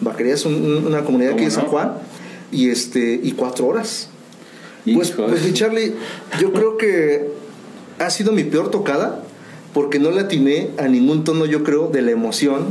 Vaquerías 0.00 0.40
es 0.40 0.46
un- 0.46 0.54
un- 0.54 0.86
una 0.86 1.02
comunidad 1.04 1.32
aquí 1.32 1.38
¿Cómo 1.44 1.48
de 1.48 1.54
San 1.54 1.64
no? 1.64 1.70
Juan. 1.70 1.92
Y, 2.52 2.70
este, 2.70 3.18
y 3.22 3.32
cuatro 3.32 3.66
horas. 3.66 4.08
Pues, 4.84 5.10
pues 5.10 5.52
Charlie, 5.54 5.94
yo 6.40 6.52
creo 6.52 6.76
que 6.76 7.28
ha 7.98 8.08
sido 8.10 8.30
mi 8.30 8.44
peor 8.44 8.70
tocada 8.70 9.22
porque 9.74 9.98
no 9.98 10.12
le 10.12 10.20
atiné 10.20 10.70
a 10.78 10.86
ningún 10.86 11.24
tono, 11.24 11.44
yo 11.44 11.64
creo, 11.64 11.88
de 11.88 12.02
la 12.02 12.12
emoción, 12.12 12.66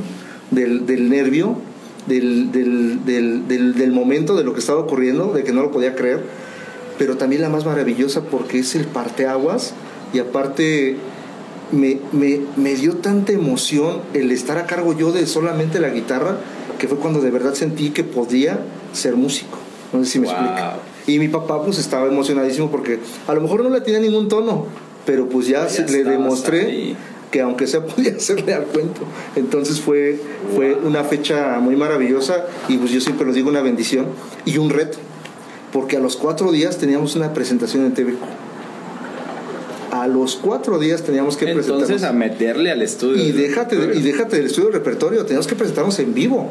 del, 0.52 0.86
del 0.86 1.10
nervio, 1.10 1.58
del, 2.08 2.54
del, 2.54 3.04
del, 3.06 3.48
del, 3.50 3.74
del 3.76 3.92
momento 3.92 4.36
de 4.38 4.46
lo 4.46 4.54
que 4.54 4.60
estaba 4.62 4.80
ocurriendo, 4.80 5.34
de 5.34 5.44
que 5.44 5.52
no 5.52 5.62
lo 5.62 5.72
podía 5.72 5.94
creer, 5.94 6.22
pero 6.98 7.18
también 7.18 7.42
la 7.42 7.50
más 7.50 7.66
maravillosa 7.66 8.22
porque 8.22 8.60
es 8.60 8.76
el 8.76 8.86
parteaguas 8.86 9.74
y 10.14 10.20
aparte 10.20 10.96
me, 11.72 12.00
me, 12.12 12.42
me 12.56 12.76
dio 12.76 12.98
tanta 12.98 13.32
emoción 13.34 14.02
el 14.14 14.32
estar 14.32 14.58
a 14.58 14.66
cargo 14.66 14.96
yo 14.98 15.12
de 15.12 15.26
solamente 15.26 15.80
la 15.80 15.90
guitarra 15.90 16.38
que 16.80 16.88
fue 16.88 16.98
cuando 16.98 17.22
de 17.22 17.32
verdad 17.32 17.54
sentí 17.54 17.90
que 17.92 18.04
podía 18.04 18.60
ser 18.94 19.16
músico. 19.16 19.58
No 19.94 20.04
sé 20.04 20.12
si 20.12 20.20
me 20.20 20.28
Wow. 20.28 20.36
explica. 20.36 20.74
Y 21.08 21.20
mi 21.20 21.28
papá 21.28 21.64
pues 21.64 21.78
estaba 21.80 22.08
emocionadísimo 22.08 22.70
porque 22.72 23.00
a 23.28 23.34
lo 23.34 23.42
mejor 23.42 23.64
no 23.64 23.70
le 23.70 23.82
tenía 23.82 24.00
ningún 24.00 24.28
tono, 24.28 24.66
pero 25.06 25.28
pues 25.30 25.48
ya, 25.48 25.64
Ya 25.64 25.70
se- 25.70 25.88
le 25.90 26.04
demostré 26.04 26.66
ahí. 26.66 26.98
que 27.32 27.42
aunque 27.42 27.68
sea 27.68 27.86
podía 27.86 28.16
hacerle 28.16 28.54
al 28.54 28.64
cuento. 28.66 29.02
Entonces 29.36 29.80
fue, 29.82 30.20
fue 30.56 30.76
una 30.76 31.04
fecha 31.04 31.60
muy 31.60 31.76
maravillosa 31.76 32.46
y 32.68 32.78
pues 32.78 32.92
yo 32.92 33.02
siempre 33.02 33.26
lo 33.26 33.34
digo 33.34 33.50
una 33.50 33.62
bendición 33.62 34.08
y 34.46 34.58
un 34.58 34.70
reto. 34.70 34.98
Porque 35.76 35.98
a 35.98 36.00
los 36.00 36.16
cuatro 36.16 36.54
días 36.54 36.78
teníamos 36.78 37.18
una 37.18 37.34
presentación 37.34 37.84
en 37.86 37.94
TV. 37.94 38.14
A 39.92 40.08
los 40.08 40.38
cuatro 40.38 40.80
días 40.80 41.04
teníamos 41.04 41.36
que 41.36 41.50
Entonces 41.50 41.70
presentarnos. 41.74 42.04
a 42.10 42.14
meterle 42.14 42.72
al 42.72 42.82
estudio. 42.82 43.22
Y 43.22 43.34
déjate, 43.34 43.76
de- 43.76 43.98
y 43.98 44.02
déjate 44.02 44.38
del 44.38 44.46
estudio 44.46 44.70
de 44.70 44.78
repertorio, 44.78 45.24
teníamos 45.26 45.48
que 45.48 45.56
presentarnos 45.56 46.00
en 46.00 46.14
vivo. 46.14 46.50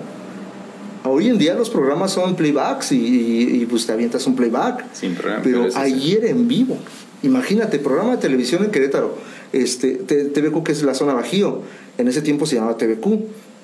Hoy 1.05 1.29
en 1.31 1.39
día 1.39 1.55
los 1.55 1.71
programas 1.71 2.13
son 2.13 2.37
playbacks 2.37 2.93
y, 2.93 2.97
y- 2.99 3.63
y, 3.63 3.67
pues 3.67 3.87
te 3.87 3.93
avientas 3.95 4.27
un 4.27 4.37
playback. 4.37 4.85
Sin 4.93 5.15
problema. 5.15 5.41
Pero 5.43 5.69
ayer 5.75 6.27
en 6.27 6.47
vivo. 6.47 6.77
Imagínate, 7.23 7.79
programa 7.79 8.13
de 8.13 8.19
televisión 8.19 8.63
en 8.63 8.71
Querétaro. 8.71 9.17
Este, 9.55 9.93
TVQ, 9.95 10.63
que 10.65 10.73
es 10.73 10.83
la 10.83 10.93
zona 10.93 11.15
Bajío. 11.15 11.63
En 11.97 12.09
ese 12.09 12.21
tiempo 12.21 12.45
se 12.45 12.57
llamaba 12.57 12.77
TVQ. 12.77 13.07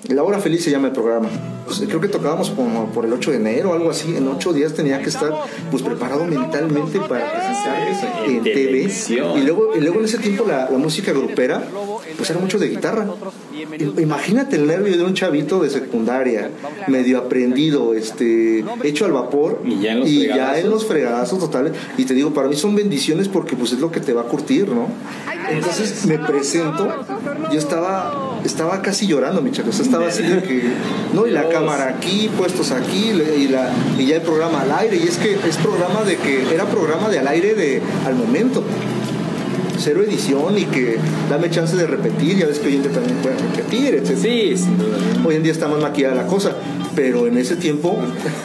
La 0.08 0.22
hora 0.22 0.38
feliz 0.40 0.64
se 0.64 0.70
llama 0.70 0.88
el 0.88 0.92
programa. 0.92 1.28
Pues, 1.66 1.80
creo 1.86 2.00
que 2.00 2.08
tocábamos 2.08 2.50
como 2.50 2.86
por 2.86 3.04
el 3.04 3.12
8 3.12 3.30
de 3.32 3.36
enero 3.36 3.70
o 3.70 3.74
algo 3.74 3.90
así. 3.90 4.16
En 4.16 4.26
ocho 4.26 4.52
días 4.52 4.72
tenía 4.74 5.00
que 5.02 5.08
estar 5.10 5.30
pues 5.70 5.82
preparado 5.82 6.24
mentalmente 6.24 6.98
para 7.00 7.30
presentarme 7.30 8.24
En 8.26 8.36
en 8.38 8.42
TV. 8.42 8.54
televisión. 8.54 9.38
Y 9.38 9.42
luego, 9.42 9.76
y 9.76 9.80
luego 9.80 9.98
en 10.00 10.04
ese 10.06 10.18
tiempo 10.18 10.44
la, 10.48 10.68
la 10.70 10.78
música 10.78 11.12
grupera 11.12 11.62
pues 12.16 12.28
era 12.30 12.40
mucho 12.40 12.58
de 12.58 12.68
guitarra. 12.68 13.06
Imagínate 13.98 14.56
el 14.56 14.66
nervio 14.66 14.96
de 14.96 15.04
un 15.04 15.14
chavito 15.14 15.60
de 15.60 15.70
secundaria, 15.70 16.50
medio 16.88 17.18
aprendido, 17.18 17.94
este, 17.94 18.64
hecho 18.82 19.04
al 19.04 19.12
vapor 19.12 19.62
Y 19.64 19.80
ya 19.80 19.92
en 19.92 20.00
los 20.00 20.08
y 20.08 20.26
ya 20.26 20.32
fregadazos. 20.32 20.64
en 20.64 20.70
los 20.70 20.86
fregadazos 20.86 21.38
totales. 21.38 21.72
Y 21.98 22.04
te 22.04 22.14
digo, 22.14 22.32
para 22.34 22.48
mí 22.48 22.56
son 22.56 22.74
bendiciones 22.74 23.28
porque 23.28 23.54
pues 23.54 23.72
es 23.72 23.78
lo 23.80 23.92
que 23.92 24.00
te 24.00 24.12
va 24.12 24.22
a 24.22 24.24
curtir, 24.24 24.68
¿no? 24.68 24.88
Entonces 25.50 26.04
me 26.06 26.18
presento, 26.18 26.88
yo 27.52 27.58
estaba, 27.58 28.29
estaba 28.44 28.82
casi 28.82 29.06
llorando, 29.06 29.42
mi 29.42 29.50
chaco, 29.50 29.70
o 29.70 29.72
sea, 29.72 29.84
estaba 29.84 30.08
así 30.08 30.22
de 30.22 30.42
que, 30.42 30.62
no, 31.12 31.26
y 31.26 31.30
la 31.30 31.42
Dios. 31.42 31.54
cámara 31.54 31.88
aquí, 31.88 32.30
puestos 32.36 32.70
aquí, 32.72 33.10
y, 33.10 33.48
la, 33.48 33.70
y 33.98 34.06
ya 34.06 34.16
el 34.16 34.22
programa 34.22 34.62
al 34.62 34.72
aire, 34.72 34.96
y 34.96 35.06
es 35.06 35.16
que 35.16 35.34
es 35.34 35.56
programa 35.56 36.02
de 36.04 36.16
que, 36.16 36.52
era 36.54 36.64
programa 36.66 37.08
de 37.08 37.18
al 37.18 37.28
aire 37.28 37.54
de 37.54 37.82
al 38.06 38.14
momento 38.14 38.62
cero 39.80 40.02
edición 40.06 40.58
y 40.58 40.64
que 40.64 40.96
dame 41.28 41.50
chance 41.50 41.76
de 41.76 41.86
repetir, 41.86 42.36
ya 42.38 42.46
ves 42.46 42.58
que 42.58 42.68
hoy 42.68 42.76
en 42.76 42.82
día 42.82 42.92
también 42.92 43.16
pueden 43.18 43.38
repetir, 43.38 43.94
etc. 43.94 44.16
Sí, 44.20 44.56
sin 44.56 44.78
duda. 44.78 44.98
Hoy 45.24 45.36
en 45.36 45.42
día 45.42 45.52
está 45.52 45.68
más 45.68 45.80
maquillada 45.80 46.14
la 46.14 46.26
cosa, 46.26 46.54
pero 46.94 47.26
en 47.26 47.38
ese 47.38 47.56
tiempo, 47.56 47.98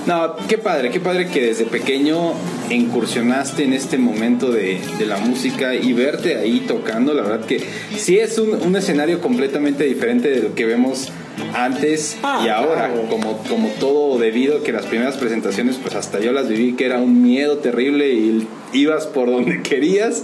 No, 0.05 0.35
qué 0.47 0.57
padre, 0.57 0.89
qué 0.91 0.99
padre 0.99 1.27
que 1.29 1.41
desde 1.47 1.65
pequeño 1.65 2.33
incursionaste 2.69 3.63
en 3.63 3.73
este 3.73 3.97
momento 3.97 4.51
de, 4.51 4.79
de 4.99 5.05
la 5.05 5.17
música 5.17 5.75
y 5.75 5.93
verte 5.93 6.35
ahí 6.37 6.61
tocando, 6.67 7.13
la 7.13 7.23
verdad 7.23 7.45
que 7.45 7.61
sí 7.95 8.17
es 8.19 8.37
un, 8.37 8.53
un 8.61 8.75
escenario 8.75 9.21
completamente 9.21 9.83
diferente 9.85 10.29
de 10.29 10.41
lo 10.41 10.55
que 10.55 10.65
vemos 10.65 11.11
antes 11.53 12.17
Ah, 12.23 12.41
y 12.45 12.49
ahora, 12.49 12.87
claro. 12.87 13.07
como, 13.09 13.37
como 13.49 13.67
todo 13.79 14.17
debido 14.17 14.59
a 14.59 14.63
que 14.63 14.71
las 14.71 14.85
primeras 14.85 15.17
presentaciones 15.17 15.77
pues 15.81 15.95
hasta 15.95 16.19
yo 16.19 16.31
las 16.31 16.47
viví 16.47 16.73
que 16.73 16.85
era 16.85 16.99
un 16.99 17.21
miedo 17.21 17.57
terrible 17.57 18.09
y 18.13 18.47
ibas 18.73 19.05
por 19.07 19.29
donde 19.29 19.61
querías, 19.63 20.23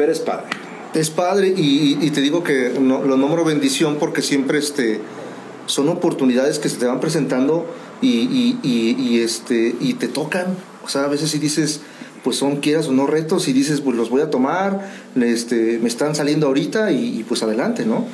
pero 0.00 0.12
es 0.12 0.20
padre. 0.20 0.46
es 0.94 1.10
padre 1.10 1.48
y, 1.54 1.98
y 2.00 2.10
te 2.10 2.22
digo 2.22 2.42
que 2.42 2.72
no- 2.80 3.02
lo 3.04 3.18
nombro 3.18 3.44
bendición 3.44 3.96
porque 4.00 4.22
siempre 4.22 4.58
este, 4.58 4.98
son 5.66 5.90
oportunidades 5.90 6.58
que 6.58 6.70
se 6.70 6.78
te 6.78 6.86
van 6.86 7.00
presentando 7.00 7.66
y, 8.00 8.08
y- 8.08 8.58
y- 8.62 8.96
y, 8.98 9.20
este, 9.20 9.74
y 9.78 9.92
te 9.94 10.08
tocan. 10.08 10.46
O 10.82 10.88
sea, 10.88 11.04
a 11.04 11.08
veces 11.08 11.30
si 11.30 11.38
dices, 11.38 11.82
pues 12.24 12.36
son 12.36 12.56
quieras 12.60 12.86
o 12.88 12.92
no 12.92 13.06
retos 13.06 13.46
y 13.48 13.52
dices, 13.52 13.82
pues 13.82 13.94
los 13.94 14.08
voy 14.08 14.22
a 14.22 14.30
tomar, 14.30 14.90
este, 15.20 15.78
me 15.82 15.88
están 15.88 16.14
saliendo 16.14 16.46
ahorita 16.46 16.92
y, 16.92 17.20
y 17.20 17.24
pues 17.24 17.42
adelante, 17.42 17.84
¿no? 17.84 18.06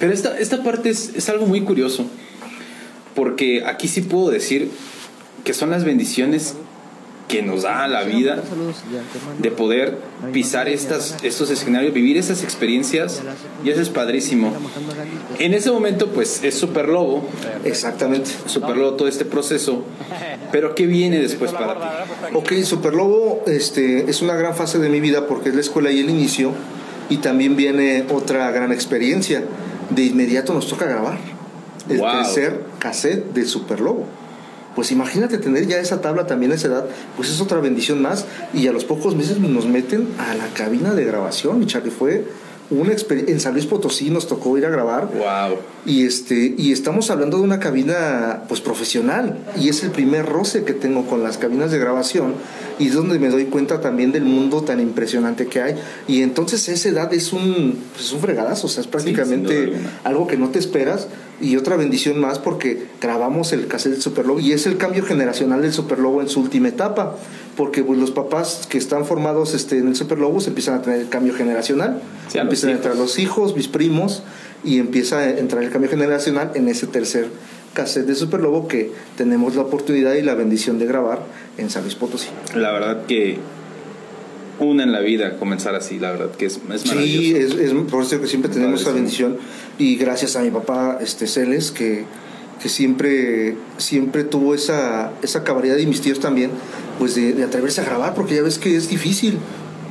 Pero 0.00 0.12
esta, 0.12 0.36
esta 0.36 0.64
parte 0.64 0.90
es, 0.90 1.12
es 1.14 1.28
algo 1.28 1.46
muy 1.46 1.60
curioso, 1.60 2.04
porque 3.14 3.64
aquí 3.64 3.86
sí 3.86 4.00
puedo 4.00 4.30
decir 4.30 4.70
que 5.44 5.54
son 5.54 5.70
las 5.70 5.84
bendiciones 5.84 6.54
que 7.28 7.42
nos 7.42 7.62
da 7.62 7.88
la 7.88 8.02
vida 8.04 8.42
de 9.38 9.50
poder 9.50 9.98
pisar 10.32 10.68
estas, 10.68 11.16
estos 11.22 11.50
escenarios, 11.50 11.94
vivir 11.94 12.18
esas 12.18 12.42
experiencias, 12.42 13.22
y 13.64 13.70
eso 13.70 13.80
es 13.80 13.88
padrísimo. 13.88 14.52
En 15.38 15.54
ese 15.54 15.70
momento, 15.70 16.08
pues 16.08 16.44
es 16.44 16.54
Super 16.54 16.88
Lobo, 16.88 17.26
Exactamente. 17.64 18.30
Super 18.46 18.76
Lobo 18.76 18.94
todo 18.94 19.08
este 19.08 19.24
proceso, 19.24 19.84
pero 20.52 20.74
¿qué 20.74 20.86
viene 20.86 21.18
después 21.18 21.50
para 21.52 21.74
ti? 21.74 21.86
Ok, 22.34 22.52
Superlobo 22.62 23.42
este, 23.46 24.10
es 24.10 24.20
una 24.20 24.34
gran 24.34 24.54
fase 24.54 24.78
de 24.78 24.88
mi 24.90 25.00
vida 25.00 25.26
porque 25.26 25.48
es 25.48 25.54
la 25.54 25.60
escuela 25.62 25.90
y 25.90 26.00
el 26.00 26.10
inicio 26.10 26.52
y 27.08 27.18
también 27.18 27.56
viene 27.56 28.04
otra 28.10 28.50
gran 28.50 28.70
experiencia. 28.70 29.42
De 29.90 30.02
inmediato 30.04 30.52
nos 30.54 30.68
toca 30.68 30.86
grabar 30.86 31.18
el 31.88 31.98
Wow. 31.98 32.12
tercer 32.12 32.60
cassette 32.78 33.32
de 33.32 33.44
Superlobo. 33.44 34.04
Pues 34.74 34.92
imagínate 34.92 35.38
tener 35.38 35.66
ya 35.66 35.78
esa 35.78 36.00
tabla 36.00 36.26
también 36.26 36.52
a 36.52 36.56
esa 36.56 36.68
edad, 36.68 36.86
pues 37.16 37.30
es 37.30 37.40
otra 37.40 37.60
bendición 37.60 38.02
más. 38.02 38.26
Y 38.52 38.66
a 38.66 38.72
los 38.72 38.84
pocos 38.84 39.14
meses 39.14 39.38
nos 39.38 39.66
meten 39.66 40.08
a 40.18 40.34
la 40.34 40.46
cabina 40.48 40.94
de 40.94 41.04
grabación, 41.04 41.58
mi 41.58 41.66
Charlie, 41.66 41.90
fue 41.90 42.24
una 42.70 42.92
experiencia, 42.92 43.34
en 43.34 43.40
San 43.40 43.52
Luis 43.52 43.66
Potosí 43.66 44.10
nos 44.10 44.26
tocó 44.26 44.56
ir 44.56 44.64
a 44.64 44.70
grabar. 44.70 45.08
Wow. 45.12 45.58
y 45.84 46.06
este 46.06 46.54
y 46.56 46.72
estamos 46.72 47.10
hablando 47.10 47.36
de 47.36 47.42
una 47.42 47.60
cabina 47.60 48.44
pues 48.48 48.60
profesional. 48.60 49.38
Y 49.60 49.68
es 49.68 49.82
el 49.84 49.90
primer 49.90 50.26
roce 50.26 50.64
que 50.64 50.72
tengo 50.72 51.06
con 51.06 51.22
las 51.22 51.36
cabinas 51.36 51.70
de 51.70 51.78
grabación 51.78 52.34
y 52.78 52.88
es 52.88 52.94
donde 52.94 53.18
me 53.18 53.28
doy 53.28 53.44
cuenta 53.46 53.80
también 53.80 54.12
del 54.12 54.24
mundo 54.24 54.62
tan 54.62 54.80
impresionante 54.80 55.46
que 55.46 55.60
hay. 55.60 55.74
Y 56.08 56.22
entonces 56.22 56.68
esa 56.68 56.88
edad 56.88 57.12
es 57.12 57.32
un 57.32 57.78
pues, 57.92 58.06
es 58.06 58.12
un 58.12 58.20
fregadazo. 58.20 58.66
O 58.66 58.70
sea 58.70 58.80
es 58.80 58.86
prácticamente 58.86 59.74
algo 60.02 60.26
que 60.26 60.38
no 60.38 60.48
te 60.48 60.58
esperas 60.58 61.08
y 61.40 61.56
otra 61.56 61.76
bendición 61.76 62.20
más 62.20 62.38
porque 62.38 62.86
grabamos 63.00 63.52
el 63.52 63.66
cassette 63.66 63.92
del 63.92 64.02
Superlobo 64.02 64.40
y 64.40 64.52
es 64.52 64.66
el 64.66 64.76
cambio 64.76 65.04
generacional 65.04 65.62
del 65.62 65.72
Superlobo 65.72 66.20
en 66.20 66.28
su 66.28 66.40
última 66.40 66.68
etapa 66.68 67.16
porque 67.56 67.82
pues, 67.82 67.98
los 67.98 68.10
papás 68.10 68.66
que 68.68 68.78
están 68.78 69.04
formados 69.04 69.54
este, 69.54 69.78
en 69.78 69.88
el 69.88 69.96
Superlobo 69.96 70.40
se 70.40 70.50
empiezan 70.50 70.74
a 70.74 70.82
tener 70.82 71.00
el 71.00 71.08
cambio 71.08 71.34
generacional 71.34 72.00
Sí, 72.28 72.38
a 72.38 72.42
empiezan 72.42 72.70
a 72.70 72.72
entrar 72.74 72.96
los 72.96 73.18
hijos, 73.18 73.56
mis 73.56 73.68
primos 73.68 74.22
y 74.62 74.78
empieza 74.78 75.18
a 75.18 75.30
entrar 75.30 75.62
el 75.62 75.70
cambio 75.70 75.90
generacional 75.90 76.52
en 76.54 76.68
ese 76.68 76.86
tercer 76.86 77.28
cassette 77.74 78.06
de 78.06 78.14
Superlobo 78.14 78.68
que 78.68 78.92
tenemos 79.16 79.56
la 79.56 79.62
oportunidad 79.62 80.14
y 80.14 80.22
la 80.22 80.34
bendición 80.34 80.78
de 80.78 80.86
grabar 80.86 81.20
en 81.58 81.70
San 81.70 81.82
Luis 81.82 81.96
Potosí. 81.96 82.28
La 82.54 82.72
verdad 82.72 83.04
que 83.06 83.38
una 84.60 84.82
en 84.84 84.92
la 84.92 85.00
vida 85.00 85.36
comenzar 85.38 85.74
así, 85.74 85.98
la 85.98 86.12
verdad 86.12 86.30
que 86.32 86.46
es, 86.46 86.60
es 86.72 86.80
Sí, 86.82 86.88
maravilloso. 86.88 87.58
es, 87.60 87.72
es 87.72 87.72
por 87.90 88.02
eso 88.04 88.20
que 88.20 88.26
siempre 88.26 88.50
tenemos 88.50 88.82
esa 88.82 88.92
bendición 88.92 89.36
y 89.78 89.96
gracias 89.96 90.36
a 90.36 90.42
mi 90.42 90.50
papá 90.50 90.98
este 91.00 91.26
Celes 91.26 91.70
que, 91.70 92.04
que 92.62 92.68
siempre 92.68 93.56
siempre 93.78 94.24
tuvo 94.24 94.54
esa 94.54 95.10
esa 95.22 95.42
cabalidad 95.44 95.76
y 95.78 95.86
mis 95.86 96.00
tíos 96.00 96.20
también 96.20 96.50
pues 96.98 97.14
de, 97.16 97.32
de 97.32 97.42
atreverse 97.42 97.80
a 97.80 97.84
grabar 97.84 98.14
porque 98.14 98.36
ya 98.36 98.42
ves 98.42 98.58
que 98.58 98.76
es 98.76 98.88
difícil. 98.88 99.38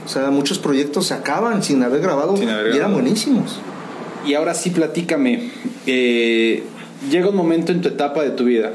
O 0.05 0.09
sea, 0.09 0.29
muchos 0.31 0.59
proyectos 0.59 1.07
se 1.07 1.13
acaban 1.13 1.63
sin 1.63 1.81
haber 1.83 2.01
grabado 2.01 2.35
Sin 2.35 2.49
haber 2.49 2.73
y 2.73 2.77
eran 2.77 2.93
buenísimos. 2.93 3.59
Y 4.25 4.33
ahora 4.33 4.53
sí, 4.53 4.69
platícame. 4.69 5.49
eh, 5.85 6.63
llega 7.09 7.29
un 7.29 7.35
momento 7.37 7.71
en 7.71 7.81
tu 7.81 7.87
etapa 7.89 8.21
de 8.23 8.31
tu 8.31 8.45
vida 8.45 8.71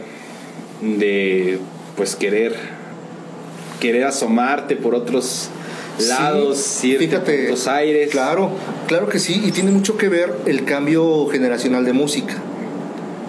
de, 0.82 1.58
pues, 1.96 2.16
querer, 2.16 2.54
querer 3.80 4.04
asomarte 4.04 4.76
por 4.76 4.94
otros 4.94 5.50
lados, 6.06 6.58
Sí, 6.58 6.96
fíjate, 6.96 7.54
aires. 7.68 8.10
Claro, 8.10 8.50
claro 8.86 9.08
que 9.08 9.18
sí, 9.18 9.42
y 9.44 9.52
tiene 9.52 9.70
mucho 9.70 9.96
que 9.96 10.08
ver 10.08 10.34
el 10.46 10.64
cambio 10.64 11.26
generacional 11.28 11.84
de 11.84 11.92
música. 11.92 12.34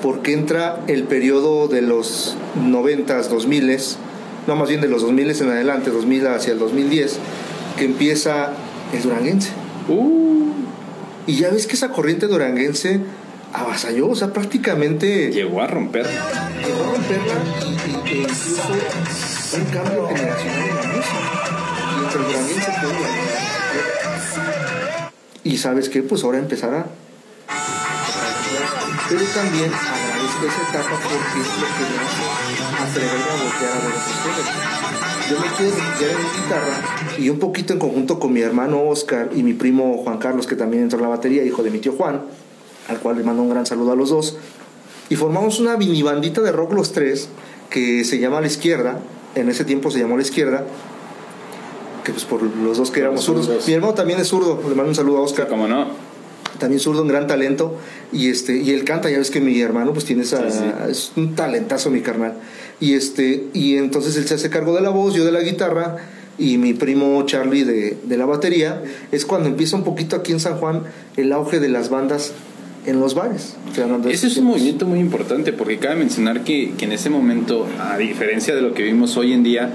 Porque 0.02 0.34
entra 0.34 0.82
el 0.88 1.04
periodo 1.04 1.68
de 1.68 1.82
los 1.82 2.38
90s, 2.58 3.28
2000 3.28 3.80
no 4.48 4.56
más 4.56 4.70
bien 4.70 4.82
de 4.82 4.88
los 4.88 5.02
2000 5.02 5.42
en 5.42 5.50
adelante, 5.50 5.92
2000 5.92 6.28
hacia 6.28 6.54
el 6.54 6.60
2010, 6.60 7.20
que 7.78 7.86
empieza 7.86 8.54
el 8.94 9.02
duranguense. 9.04 9.50
Uh. 9.88 10.54
Y 11.28 11.36
ya 11.36 11.50
ves 11.50 11.68
que 11.68 11.76
esa 11.76 11.90
corriente 11.90 12.28
duranguense 12.28 13.00
avasalló, 13.54 14.10
o 14.10 14.16
sea, 14.16 14.34
prácticamente... 14.34 15.32
Llegó 15.32 15.62
a 15.62 15.68
romperla. 15.68 16.50
Llegó 16.66 16.84
a 16.84 16.94
romperla 16.94 17.34
y, 17.62 18.10
e 18.10 18.22
incluso 18.22 18.64
un 19.58 19.66
cambio 19.66 20.08
generacional 20.08 20.70
en 20.70 20.76
la 20.76 20.96
música. 20.96 21.39
Y 25.44 25.58
sabes 25.58 25.90
qué, 25.90 26.04
pues 26.04 26.24
ahora 26.24 26.40
empezará. 26.40 26.88
Pero 29.10 29.22
también 29.34 29.72
agradezco 29.74 30.46
esa 30.46 30.62
etapa 30.70 30.90
porque 31.02 31.42
es 31.42 31.48
lo 31.58 31.68
que 31.76 31.84
me 31.90 31.98
hace 32.06 32.24
atrever 32.84 33.22
a 33.22 33.44
voltear 33.44 33.72
a 33.72 33.80
ver 33.86 33.96
géneros. 34.06 34.70
Yo 35.30 35.40
me 35.40 35.48
quiero 35.58 35.76
refugiar 35.76 36.12
en 36.12 36.18
mi 36.18 36.30
guitarra 36.42 36.82
y 37.18 37.30
un 37.30 37.40
poquito 37.40 37.74
en 37.74 37.80
conjunto 37.80 38.20
con 38.20 38.34
mi 38.34 38.42
hermano 38.42 38.84
Oscar 38.84 39.30
y 39.36 39.44
mi 39.44 39.54
primo 39.54 39.98
Juan 40.04 40.18
Carlos, 40.18 40.48
que 40.48 40.56
también 40.56 40.84
entró 40.84 41.00
en 41.00 41.04
la 41.04 41.10
batería, 41.10 41.44
hijo 41.44 41.64
de 41.64 41.72
mi 41.72 41.80
tío 41.80 41.94
Juan, 41.94 42.22
al 42.88 43.00
cual 43.00 43.18
le 43.18 43.24
mando 43.24 43.42
un 43.42 43.50
gran 43.50 43.66
saludo 43.66 43.92
a 43.92 43.96
los 43.96 44.10
dos. 44.10 44.38
Y 45.10 45.16
formamos 45.16 45.60
una 45.60 45.76
mini 45.78 46.04
bandita 46.04 46.42
de 46.42 46.52
rock 46.52 46.74
los 46.74 46.92
tres 46.92 47.30
que 47.70 48.04
se 48.04 48.20
llama 48.20 48.42
La 48.42 48.48
Izquierda. 48.48 49.00
En 49.36 49.50
ese 49.50 49.66
tiempo 49.66 49.90
se 49.92 50.00
llamó 50.00 50.18
La 50.18 50.24
Izquierda. 50.24 50.66
Que 52.04 52.12
pues 52.12 52.26
por 52.26 52.42
los 52.42 52.78
dos 52.78 52.92
que 52.92 53.00
éramos 53.02 53.24
zurdos. 53.24 53.50
Mi 53.68 53.74
hermano 53.74 53.94
también 53.94 54.20
es 54.20 54.28
zurdo. 54.28 54.62
Le 54.68 54.76
mando 54.76 54.90
un 54.90 54.96
saludo 54.96 55.18
a 55.18 55.22
Oscar. 55.22 55.48
¿Cómo 55.48 55.68
no? 55.68 56.10
también 56.60 56.80
zurdo, 56.80 57.02
un 57.02 57.08
gran 57.08 57.26
talento, 57.26 57.78
y 58.12 58.30
este, 58.30 58.58
y 58.58 58.72
él 58.72 58.84
canta, 58.84 59.10
ya 59.10 59.18
ves 59.18 59.32
que 59.32 59.42
mi 59.42 59.60
hermano 59.62 59.94
pues 59.94 60.06
tiene 60.06 60.24
esa, 60.24 60.46
es 60.88 61.14
un 61.16 61.34
talentazo 61.34 61.90
mi 61.90 62.02
carnal, 62.02 62.34
y 62.80 62.94
este, 62.94 63.48
y 63.54 63.78
entonces 63.78 64.16
él 64.18 64.28
se 64.28 64.36
hace 64.36 64.50
cargo 64.50 64.76
de 64.76 64.82
la 64.82 64.90
voz, 64.90 65.16
yo 65.16 65.26
de 65.26 65.32
la 65.32 65.42
guitarra, 65.42 65.98
y 66.38 66.58
mi 66.58 66.74
primo 66.74 67.24
Charlie 67.26 67.64
de, 67.64 67.98
de 68.04 68.18
la 68.18 68.26
batería, 68.26 68.84
es 69.12 69.26
cuando 69.26 69.50
empieza 69.50 69.76
un 69.76 69.84
poquito 69.84 70.16
aquí 70.16 70.32
en 70.32 70.40
San 70.40 70.58
Juan 70.58 70.84
el 71.18 71.32
auge 71.34 71.60
de 71.60 71.70
las 71.70 71.90
bandas 71.90 72.34
en 72.86 73.00
los 73.00 73.14
bares. 73.14 73.56
Ese 74.10 74.28
es 74.28 74.38
un 74.38 74.46
movimiento 74.46 74.86
muy 74.86 75.00
importante 75.00 75.52
porque 75.52 75.78
cabe 75.78 75.96
mencionar 75.96 76.44
que, 76.46 76.72
que, 76.78 76.86
en 76.86 76.94
ese 76.94 77.10
momento, 77.10 77.68
a 77.80 77.98
diferencia 77.98 78.56
de 78.56 78.62
lo 78.62 78.74
que 78.74 78.84
vimos 78.84 79.18
hoy 79.18 79.34
en 79.34 79.44
día, 79.44 79.70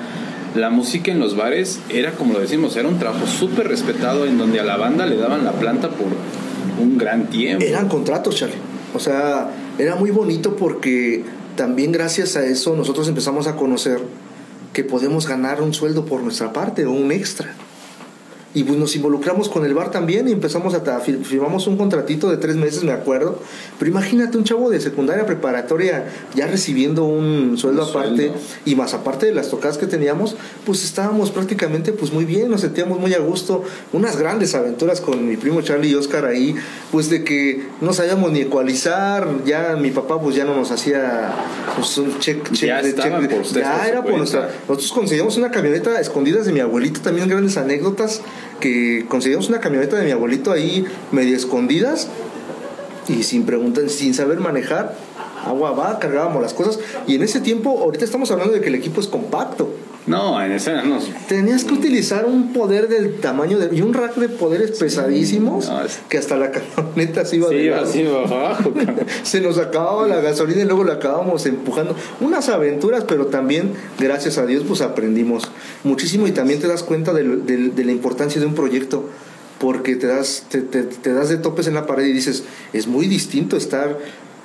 la 0.54 0.70
música 0.70 1.10
en 1.10 1.20
los 1.20 1.36
bares 1.36 1.80
era, 1.88 2.12
como 2.12 2.32
lo 2.32 2.40
decimos, 2.40 2.76
era 2.76 2.88
un 2.88 2.98
trabajo 2.98 3.26
súper 3.26 3.68
respetado 3.68 4.26
en 4.26 4.38
donde 4.38 4.60
a 4.60 4.64
la 4.64 4.76
banda 4.76 5.06
le 5.06 5.16
daban 5.16 5.44
la 5.44 5.52
planta 5.52 5.90
por 5.90 6.08
un 6.80 6.96
gran 6.96 7.28
tiempo. 7.28 7.64
Eran 7.64 7.88
contratos, 7.88 8.36
Charlie. 8.36 8.56
O 8.94 9.00
sea, 9.00 9.50
era 9.78 9.96
muy 9.96 10.10
bonito 10.10 10.56
porque 10.56 11.24
también 11.56 11.92
gracias 11.92 12.36
a 12.36 12.44
eso 12.44 12.76
nosotros 12.76 13.08
empezamos 13.08 13.46
a 13.46 13.56
conocer 13.56 14.00
que 14.72 14.84
podemos 14.84 15.26
ganar 15.26 15.62
un 15.62 15.74
sueldo 15.74 16.04
por 16.04 16.22
nuestra 16.22 16.52
parte 16.52 16.84
o 16.84 16.92
un 16.92 17.10
extra. 17.12 17.54
Y 18.54 18.62
pues 18.62 18.78
nos 18.78 18.94
involucramos 18.94 19.48
con 19.48 19.64
el 19.64 19.74
bar 19.74 19.90
también 19.90 20.28
y 20.28 20.32
empezamos 20.32 20.74
a 20.74 21.00
firmamos 21.00 21.66
un 21.66 21.76
contratito 21.76 22.30
de 22.30 22.36
tres 22.36 22.54
meses, 22.54 22.84
me 22.84 22.92
acuerdo. 22.92 23.40
Pero 23.78 23.90
imagínate 23.90 24.38
un 24.38 24.44
chavo 24.44 24.70
de 24.70 24.80
secundaria 24.80 25.26
preparatoria 25.26 26.06
ya 26.34 26.46
recibiendo 26.46 27.04
un 27.04 27.58
sueldo 27.58 27.82
aparte 27.82 28.32
y 28.64 28.76
más 28.76 28.94
aparte 28.94 29.26
de 29.26 29.34
las 29.34 29.50
tocadas 29.50 29.76
que 29.76 29.86
teníamos, 29.86 30.36
pues 30.64 30.84
estábamos 30.84 31.32
prácticamente 31.32 31.92
pues 31.92 32.12
muy 32.12 32.24
bien, 32.24 32.48
nos 32.48 32.60
sentíamos 32.60 33.00
muy 33.00 33.12
a 33.14 33.18
gusto. 33.18 33.64
Unas 33.92 34.16
grandes 34.16 34.54
aventuras 34.54 35.00
con 35.00 35.26
mi 35.26 35.36
primo 35.36 35.60
Charlie 35.62 35.90
y 35.90 35.94
Oscar 35.96 36.24
ahí, 36.24 36.54
pues 36.92 37.10
de 37.10 37.24
que 37.24 37.66
no 37.80 37.92
sabíamos 37.92 38.30
ni 38.30 38.40
ecualizar, 38.40 39.28
ya 39.44 39.76
mi 39.76 39.90
papá 39.90 40.20
pues 40.20 40.36
ya 40.36 40.44
no 40.44 40.54
nos 40.54 40.70
hacía 40.70 41.32
pues, 41.74 41.98
un 41.98 42.18
check, 42.20 42.52
check 42.52 42.68
ya 42.68 42.82
de 42.82 42.94
check, 42.94 43.30
por 43.30 43.42
ya 43.44 43.88
era 43.88 44.02
por 44.02 44.16
nuestra. 44.16 44.50
Nosotros 44.68 44.92
conseguíamos 44.92 45.36
una 45.36 45.50
camioneta 45.50 46.00
escondidas 46.00 46.46
de 46.46 46.52
mi 46.52 46.60
abuelito, 46.60 47.00
también 47.00 47.28
grandes 47.28 47.56
anécdotas 47.56 48.22
que 48.60 49.04
conseguimos 49.08 49.48
una 49.48 49.60
camioneta 49.60 49.96
de 49.96 50.04
mi 50.04 50.10
abuelito 50.10 50.52
ahí 50.52 50.84
medio 51.12 51.36
escondidas 51.36 52.08
y 53.08 53.22
sin 53.22 53.44
preguntar, 53.44 53.88
sin 53.90 54.14
saber 54.14 54.40
manejar, 54.40 54.96
agua 55.44 55.72
va, 55.72 55.98
cargábamos 55.98 56.42
las 56.42 56.54
cosas 56.54 56.78
y 57.06 57.14
en 57.14 57.22
ese 57.22 57.40
tiempo, 57.40 57.80
ahorita 57.82 58.04
estamos 58.04 58.30
hablando 58.30 58.54
de 58.54 58.60
que 58.60 58.68
el 58.68 58.74
equipo 58.74 59.00
es 59.00 59.08
compacto. 59.08 59.70
No, 60.06 60.42
en 60.42 60.52
ese 60.52 60.74
no. 60.82 60.98
Tenías 61.28 61.64
que 61.64 61.72
utilizar 61.72 62.26
un 62.26 62.52
poder 62.52 62.88
del 62.88 63.20
tamaño 63.20 63.58
de, 63.58 63.74
y 63.74 63.80
un 63.80 63.94
rack 63.94 64.16
de 64.16 64.28
poderes 64.28 64.72
pesadísimos 64.72 65.70
que 66.10 66.18
hasta 66.18 66.36
la 66.36 66.50
camioneta 66.50 67.24
se 67.24 67.36
iba 67.36 67.48
sí, 67.48 67.54
de 67.54 67.74
así 67.74 68.06
abajo. 68.06 68.74
se 69.22 69.40
nos 69.40 69.56
acababa 69.56 70.06
la 70.06 70.20
gasolina 70.20 70.60
y 70.60 70.64
luego 70.66 70.84
la 70.84 70.94
acabábamos 70.94 71.46
empujando. 71.46 71.96
Unas 72.20 72.50
aventuras, 72.50 73.04
pero 73.04 73.26
también, 73.26 73.72
gracias 73.98 74.36
a 74.36 74.44
Dios, 74.44 74.64
pues 74.68 74.82
aprendimos 74.82 75.48
muchísimo 75.84 76.26
y 76.26 76.32
también 76.32 76.60
te 76.60 76.68
das 76.68 76.82
cuenta 76.82 77.14
de, 77.14 77.24
de 77.24 77.84
la 77.84 77.92
importancia 77.92 78.38
de 78.40 78.46
un 78.46 78.54
proyecto 78.54 79.08
porque 79.58 79.96
te 79.96 80.06
das, 80.06 80.44
te, 80.50 80.60
te, 80.60 80.82
te, 80.82 81.12
das 81.12 81.28
de 81.28 81.38
topes 81.38 81.66
en 81.66 81.74
la 81.74 81.86
pared 81.86 82.04
y 82.04 82.12
dices, 82.12 82.44
es 82.72 82.86
muy 82.86 83.06
distinto 83.06 83.56
estar 83.56 83.98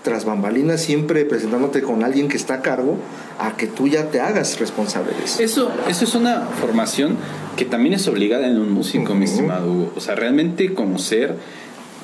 tras 0.04 0.26
bambalinas 0.26 0.82
siempre 0.82 1.26
presentándote 1.26 1.82
con 1.82 2.04
alguien 2.04 2.28
que 2.28 2.38
está 2.38 2.56
a 2.56 2.62
cargo 2.62 2.98
a 3.38 3.58
que 3.58 3.68
tú 3.68 3.88
ya 3.88 4.10
te 4.10 4.22
hagas 4.22 4.60
responsable 4.60 5.12
de 5.14 5.26
eso. 5.26 5.42
Eso, 5.42 5.72
eso 5.88 6.04
es 6.06 6.16
una 6.16 6.48
formación 6.60 7.18
que 7.58 7.66
también 7.66 7.94
es 7.96 8.08
obligada 8.08 8.48
en 8.48 8.58
un 8.60 8.72
músico, 8.72 9.14
mi 9.16 9.26
estimado 9.26 9.72
Hugo. 9.72 9.94
O 9.96 10.00
sea, 10.00 10.16
realmente 10.16 10.74
conocer 10.74 11.36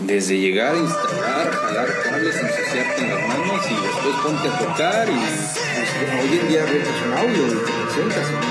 desde 0.01 0.38
llegar, 0.38 0.75
instalar, 0.75 1.51
jalar 1.51 1.88
cables, 2.03 2.36
ensuciarte 2.36 3.01
en 3.01 3.10
las 3.10 3.27
manos 3.27 3.62
y 3.69 3.73
después 3.73 4.15
ponte 4.23 4.47
a 4.49 4.60
tocar 4.60 5.08
y... 5.10 5.13
Pues, 5.13 5.65
hoy 6.21 6.39
en 6.39 6.47
día 6.49 6.65
rentas 6.65 7.01
un 7.08 7.13
audio 7.13 7.47
y 7.47 7.49
te 7.49 7.55
presentas 7.55 8.27
en 8.29 8.36
un 8.36 8.41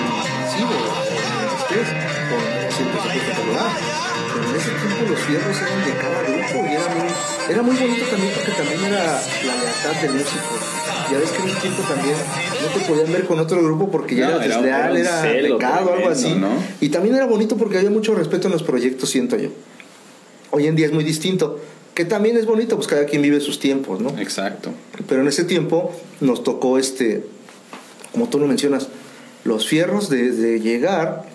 masivo 0.40 2.13
con 2.34 3.94
pero 4.34 4.50
en 4.50 4.56
ese 4.56 4.70
tiempo 4.70 5.08
los 5.08 5.20
fierros 5.20 5.56
eran 5.56 5.84
de 5.84 5.92
cada 5.92 6.22
grupo 6.22 6.66
y 6.68 6.74
era 6.74 6.94
muy, 6.94 7.08
era 7.48 7.62
muy 7.62 7.76
bonito 7.76 8.04
también 8.10 8.32
porque 8.34 8.50
también 8.50 8.84
era 8.92 9.22
la 9.46 9.56
lealtad 9.62 10.02
del 10.02 10.12
músico. 10.14 10.58
Ya 11.12 11.18
ves 11.18 11.30
que 11.30 11.42
en 11.42 11.48
ese 11.48 11.60
tiempo 11.60 11.82
también 11.82 12.16
no 12.62 12.68
te 12.68 12.80
podían 12.80 13.12
ver 13.12 13.24
con 13.26 13.38
otro 13.38 13.62
grupo 13.62 13.90
porque 13.90 14.16
ya 14.16 14.28
era 14.28 14.38
desleal, 14.38 14.96
era, 14.96 15.22
pecado, 15.22 15.92
algo 15.92 16.08
así. 16.08 16.34
Y 16.80 16.88
también 16.88 17.14
era 17.14 17.26
bonito 17.26 17.56
porque 17.56 17.78
había 17.78 17.90
mucho 17.90 18.14
respeto 18.14 18.48
en 18.48 18.52
los 18.52 18.64
proyectos, 18.64 19.08
siento 19.08 19.36
yo. 19.36 19.50
Hoy 20.50 20.66
en 20.66 20.74
día 20.74 20.86
es 20.86 20.92
muy 20.92 21.04
distinto 21.04 21.60
que 21.94 22.04
también 22.04 22.36
es 22.36 22.46
bonito, 22.46 22.74
pues 22.74 22.88
cada 22.88 23.04
quien 23.04 23.22
vive 23.22 23.38
sus 23.38 23.60
tiempos, 23.60 24.00
¿no? 24.00 24.18
Exacto. 24.18 24.70
Pero 25.08 25.20
en 25.20 25.28
ese 25.28 25.44
tiempo 25.44 25.94
nos 26.20 26.42
tocó 26.42 26.78
este, 26.78 27.24
como 28.10 28.28
tú 28.28 28.40
lo 28.40 28.48
mencionas, 28.48 28.88
los 29.44 29.68
fierros 29.68 30.08
de, 30.08 30.32
de 30.32 30.58
llegar 30.58 31.33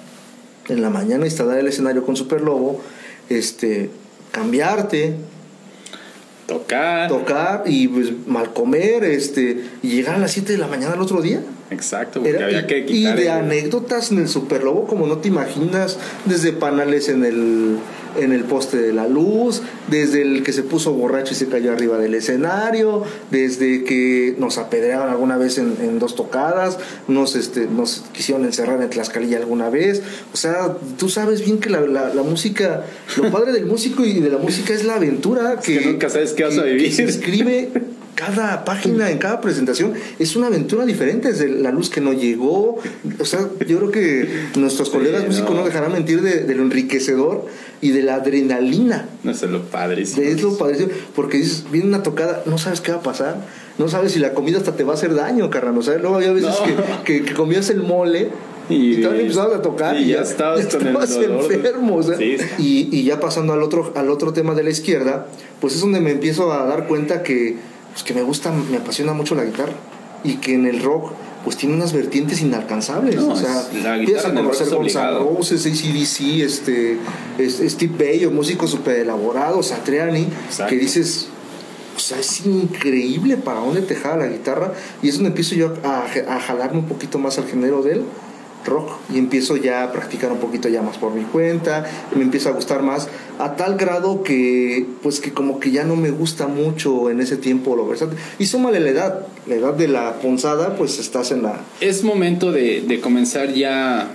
en 0.70 0.82
la 0.82 0.90
mañana 0.90 1.26
instalar 1.26 1.60
el 1.60 1.68
escenario 1.68 2.06
con 2.06 2.16
Super 2.16 2.42
Lobo, 2.42 2.82
este, 3.30 3.90
cambiarte, 4.32 5.16
tocar, 6.48 7.10
tocar 7.10 7.64
y 7.66 7.88
pues 7.88 8.12
mal 8.28 8.54
comer, 8.54 9.04
este, 9.04 9.64
y 9.82 9.90
llegar 9.90 10.16
a 10.16 10.20
las 10.20 10.32
7 10.32 10.54
de 10.54 10.58
la 10.58 10.68
mañana 10.68 10.94
al 10.94 11.02
otro 11.02 11.22
día. 11.22 11.42
Exacto, 11.72 12.22
porque 12.22 12.44
había 12.44 12.66
que 12.66 12.86
quitar 12.86 13.20
Y 13.20 13.22
de 13.22 13.30
anécdotas 13.30 14.12
en 14.12 14.20
el 14.20 14.28
Super 14.28 14.64
Lobo 14.64 14.88
como 14.88 15.06
no 15.06 15.20
te 15.20 15.28
imaginas, 15.28 16.00
desde 16.26 16.52
panales 16.52 17.10
en 17.10 17.24
el 17.26 17.78
en 18.18 18.32
el 18.32 18.44
poste 18.44 18.78
de 18.78 18.94
la 18.94 19.08
luz, 19.08 19.62
desde 19.88 20.22
el 20.22 20.44
que 20.44 20.54
se 20.54 20.64
puso 20.64 20.94
borracho 20.94 21.34
y 21.34 21.36
se 21.36 21.48
cayó 21.48 21.72
arriba 21.72 21.98
del 21.98 22.16
escenario, 22.16 23.04
desde 23.32 23.84
que 23.84 24.36
nos 24.38 24.58
apedreaban 24.58 25.10
alguna 25.10 25.38
vez 25.38 25.58
en, 25.58 26.00
dos 26.00 26.16
tocadas, 26.16 26.78
nos, 27.08 27.36
este, 27.36 27.68
nos 27.68 28.04
quisieron 28.14 28.46
encerrar 28.46 28.82
en 28.82 28.90
Tlaxcalilla 28.90 29.38
alguna 29.38 29.70
vez. 29.70 30.02
O 30.34 30.38
sea, 30.38 30.78
tú 30.98 31.10
sabes 31.10 31.44
bien 31.44 31.60
que 31.60 31.70
la, 31.70 31.82
la, 31.82 32.24
música, 32.24 32.86
lo 33.18 33.32
padre 33.32 33.52
del 33.52 33.66
músico 33.66 34.06
y 34.06 34.20
de 34.20 34.30
la 34.30 34.38
música 34.38 34.74
es 34.74 34.86
la 34.86 34.96
aventura. 34.96 35.60
Que, 35.60 35.82
nunca 35.82 36.10
sabes 36.10 36.34
qué 36.34 36.44
vas 36.44 36.58
a 36.58 36.64
vivir. 36.64 36.94
se 36.94 37.04
escribe 37.04 37.70
cada 38.20 38.66
página, 38.66 39.10
en 39.10 39.18
cada 39.18 39.40
presentación, 39.40 39.94
es 40.20 40.36
una 40.36 40.48
aventura 40.48 40.86
diferente, 40.86 41.30
desde 41.30 41.48
la 41.48 41.72
luz 41.72 41.90
que 41.90 42.02
no 42.02 42.12
llegó. 42.12 42.78
O 43.18 43.26
sea, 43.26 43.48
yo 43.66 43.78
creo 43.78 43.92
que 43.92 44.30
nuestros 44.58 44.90
colegas 44.90 45.26
músicos 45.26 45.56
no. 45.56 45.64
dejarán 45.64 45.94
mentir 45.94 46.22
de, 46.22 46.54
lo 46.54 46.64
enriquecedor 46.64 47.46
y 47.80 47.92
de 47.92 48.02
la 48.02 48.16
adrenalina. 48.16 49.08
No 49.24 49.32
es 49.32 49.42
lo 49.44 49.64
padrísimo. 49.64 50.22
Es 50.22 50.42
lo 50.42 50.58
padrísimo, 50.58 50.90
porque 51.16 51.38
dices, 51.38 51.64
viene 51.72 51.88
una 51.88 52.04
tocada, 52.04 52.44
no 52.46 52.58
sabes 52.58 52.82
qué 52.82 52.92
va 52.92 52.98
a 52.98 53.04
pasar, 53.04 53.38
no 53.78 53.88
sabes 53.88 54.12
si 54.12 54.20
la 54.20 54.34
comida 54.34 54.58
hasta 54.58 54.76
te 54.76 54.84
va 54.84 54.92
a 54.92 54.96
hacer 54.96 55.16
daño, 55.16 55.50
carnal. 55.50 55.78
O 55.78 55.82
sea, 55.82 55.98
luego 55.98 56.18
había 56.18 56.34
veces 56.34 56.56
que, 57.06 57.24
que, 57.24 57.34
comías 57.34 57.70
el 57.70 57.84
mole 57.84 58.32
y, 58.70 58.96
y 58.96 59.02
también 59.02 59.28
empezabas 59.28 59.60
a 59.60 59.62
tocar 59.62 59.98
y, 59.98 60.08
ya, 60.08 60.24
estabas, 60.24 60.66
con 60.66 60.86
el 60.86 61.32
enfermo. 61.32 62.02
y, 62.58 62.90
y 62.92 63.04
ya 63.06 63.22
pasando 63.22 63.54
al 63.54 63.64
otro, 63.64 63.94
al 63.96 64.10
otro 64.10 64.34
tema 64.34 64.56
de 64.56 64.64
la 64.64 64.72
izquierda, 64.72 65.28
pues 65.62 65.76
es 65.76 65.80
donde 65.80 66.02
me 66.02 66.12
empiezo 66.12 66.52
a 66.52 66.66
dar 66.66 66.86
cuenta 66.86 67.24
que 67.24 67.79
pues 67.92 68.04
que 68.04 68.14
me 68.14 68.22
gusta, 68.24 68.52
me 68.52 68.78
apasiona 68.78 69.14
mucho 69.14 69.36
la 69.36 69.44
guitarra 69.46 69.74
y 70.24 70.36
que 70.36 70.54
en 70.54 70.66
el 70.66 70.82
rock 70.82 71.12
pues 71.44 71.56
tiene 71.56 71.74
unas 71.76 71.94
vertientes 71.94 72.42
inalcanzables. 72.42 73.16
No, 73.16 73.30
o 73.30 73.36
sea, 73.36 73.64
empiezas 73.96 74.26
a 74.26 74.34
conocer 74.34 74.74
obligado. 74.74 75.20
Roses, 75.38 75.66
ACDC, 75.66 76.42
este, 76.44 76.98
es- 77.38 77.62
Steve 77.72 77.94
Bay, 77.98 78.26
o 78.26 78.32
músicos 78.32 78.72
súper 78.72 78.98
elaborados, 78.98 79.68
Satriani, 79.68 80.28
Exacto. 80.48 80.70
que 80.70 80.76
dices, 80.78 81.28
o 81.96 82.00
sea, 82.00 82.20
es 82.20 82.46
increíble 82.46 83.38
para 83.38 83.62
dónde 83.62 83.82
te 83.82 83.96
jala 83.96 84.26
la 84.26 84.32
guitarra. 84.32 84.74
Y 85.02 85.08
es 85.10 85.16
donde 85.16 85.30
empiezo 85.30 85.56
yo 85.56 85.74
a, 85.84 86.06
a 86.28 86.40
jalarme 86.42 86.80
un 86.80 86.88
poquito 86.88 87.18
más 87.20 87.38
al 87.38 87.46
género 87.48 87.82
del 87.84 88.04
rock. 88.66 88.92
Y 89.14 89.18
empiezo 89.18 89.58
ya 89.58 89.84
a 89.84 89.92
practicar 89.92 90.32
un 90.32 90.40
poquito 90.40 90.70
ya 90.70 90.82
más 90.82 90.98
por 90.98 91.14
mi 91.14 91.24
cuenta. 91.24 91.86
Me 92.16 92.24
empieza 92.24 92.50
a 92.50 92.52
gustar 92.54 92.82
más. 92.82 93.08
A 93.40 93.56
tal 93.56 93.78
grado 93.78 94.24
que, 94.24 94.86
pues 95.02 95.20
que 95.20 95.32
como 95.32 95.60
que 95.60 95.72
ya 95.72 95.84
no 95.84 95.96
me 95.96 96.12
gusta 96.12 96.48
mucho 96.48 97.10
en 97.10 97.22
ese 97.22 97.38
tiempo 97.38 97.76
lo 97.76 97.88
versátil. 97.88 98.18
Y 98.38 98.46
súmale 98.46 98.80
la 98.80 98.90
edad. 98.90 99.28
La 99.48 99.56
edad 99.56 99.74
de 99.74 99.88
la 99.88 100.20
ponzada, 100.20 100.76
pues 100.76 101.00
estás 101.00 101.32
en 101.32 101.44
la... 101.44 101.62
Es 101.80 102.04
momento 102.04 102.52
de, 102.52 102.82
de 102.82 103.00
comenzar 103.00 103.54
ya 103.54 104.10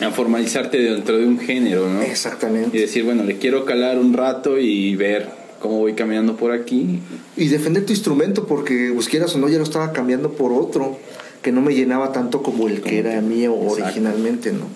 a 0.00 0.10
formalizarte 0.10 0.78
dentro 0.78 1.16
de 1.16 1.26
un 1.26 1.38
género, 1.38 1.88
¿no? 1.88 2.02
Y 2.02 2.06
Exactamente. 2.06 2.78
decir, 2.78 3.04
bueno, 3.04 3.22
le 3.24 3.38
quiero 3.38 3.64
calar 3.64 3.98
un 3.98 4.12
rato 4.12 4.58
y 4.58 4.94
ver 4.94 5.30
cómo 5.60 5.78
voy 5.78 5.94
caminando 5.94 6.36
por 6.36 6.52
aquí. 6.52 7.00
Y 7.36 7.48
defender 7.48 7.86
tu 7.86 7.92
instrumento 7.92 8.46
porque, 8.46 8.92
pues 8.94 9.08
quieras 9.08 9.34
o 9.34 9.38
no, 9.38 9.48
ya 9.48 9.58
lo 9.58 9.64
estaba 9.64 9.92
cambiando 9.92 10.32
por 10.32 10.52
otro 10.52 10.98
que 11.46 11.52
no 11.52 11.60
me 11.60 11.76
llenaba 11.76 12.10
tanto 12.10 12.42
como 12.42 12.66
el 12.66 12.80
que 12.80 12.98
era 12.98 13.20
mío 13.20 13.54
Exacto. 13.54 13.84
originalmente, 13.84 14.50
¿no? 14.50 14.66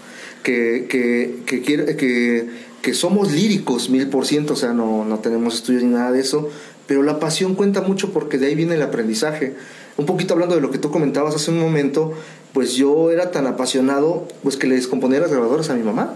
Que, 0.44 0.87
que, 0.88 1.40
que, 1.44 1.62
que, 1.62 2.48
que 2.80 2.94
somos 2.94 3.33
líricos 3.33 3.90
mil 3.90 4.06
por 4.06 4.24
ciento, 4.24 4.52
o 4.52 4.56
sea, 4.56 4.72
no, 4.72 5.04
no 5.04 5.18
tenemos 5.18 5.56
estudios 5.56 5.83
ni 5.83 5.88
nada 5.88 6.12
de 6.12 6.20
eso, 6.20 6.48
pero 6.87 7.02
la 7.02 7.18
pasión 7.18 7.56
cuenta 7.56 7.80
mucho 7.80 8.12
porque 8.12 8.38
de 8.38 8.46
ahí 8.46 8.54
viene 8.54 8.76
el 8.76 8.83
aprendizaje. 8.83 9.56
Un 9.96 10.06
poquito 10.06 10.35
hablando 10.35 10.54
de 10.54 10.61
lo 10.61 10.70
que 10.70 10.78
tú 10.78 10.92
comentabas 10.92 11.35
hace 11.35 11.50
un 11.50 11.59
momento, 11.59 12.12
pues 12.52 12.74
yo 12.74 13.11
era 13.11 13.33
tan 13.33 13.48
apasionado, 13.48 14.28
pues 14.44 14.56
que 14.56 14.68
le 14.68 14.76
descomponía 14.76 15.18
las 15.18 15.33
grabadoras 15.33 15.70
a 15.70 15.74
mi 15.74 15.83
mamá 15.83 16.14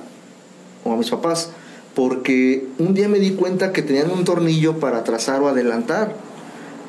o 0.84 0.92
a 0.92 0.96
mis 0.96 1.10
papás, 1.10 1.50
porque 1.96 2.64
un 2.78 2.94
día 2.94 3.08
me 3.08 3.18
di 3.18 3.32
cuenta 3.32 3.72
que 3.72 3.82
tenían 3.82 4.12
un 4.12 4.24
tornillo 4.24 4.78
para 4.78 5.02
trazar 5.02 5.42
o 5.42 5.48
adelantar. 5.48 6.14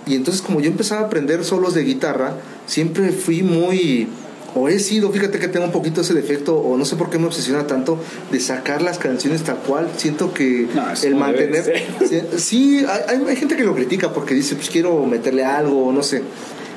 Y 0.06 0.14
entonces 0.14 0.44
como 0.44 0.60
yo 0.60 0.68
empezaba 0.68 1.02
a 1.02 1.06
aprender 1.06 1.44
solos 1.44 1.74
de 1.74 1.84
guitarra, 1.84 2.36
siempre 2.66 3.12
fui 3.12 3.44
muy, 3.44 4.08
o 4.56 4.70
he 4.70 4.80
sido, 4.80 5.12
fíjate 5.12 5.38
que 5.38 5.50
tengo 5.50 5.66
un 5.66 5.74
poquito 5.74 6.02
ese 6.02 6.14
defecto, 6.14 6.58
o 6.58 6.78
no 6.78 6.86
sé 6.86 6.96
por 6.96 7.10
qué 7.10 7.20
me 7.20 7.26
obsesiona 7.26 7.68
tanto, 7.68 8.00
de 8.32 8.40
sacar 8.40 8.82
las 8.82 8.98
canciones 8.98 9.44
tal 9.44 9.58
cual. 9.58 9.90
Siento 9.98 10.34
que 10.34 10.68
No, 10.74 10.86
el 11.04 11.16
mantener... 11.16 11.86
Sí, 12.08 12.22
sí, 12.38 12.86
hay, 12.88 13.22
hay 13.28 13.36
gente 13.36 13.58
que 13.58 13.64
lo 13.64 13.76
critica 13.76 14.14
porque 14.14 14.34
dice, 14.34 14.56
pues 14.56 14.70
quiero 14.70 15.06
meterle 15.06 15.44
algo, 15.44 15.92
no 15.92 16.02
sé, 16.04 16.24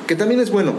que 0.09 0.17
también 0.17 0.41
es 0.41 0.51
bueno. 0.51 0.73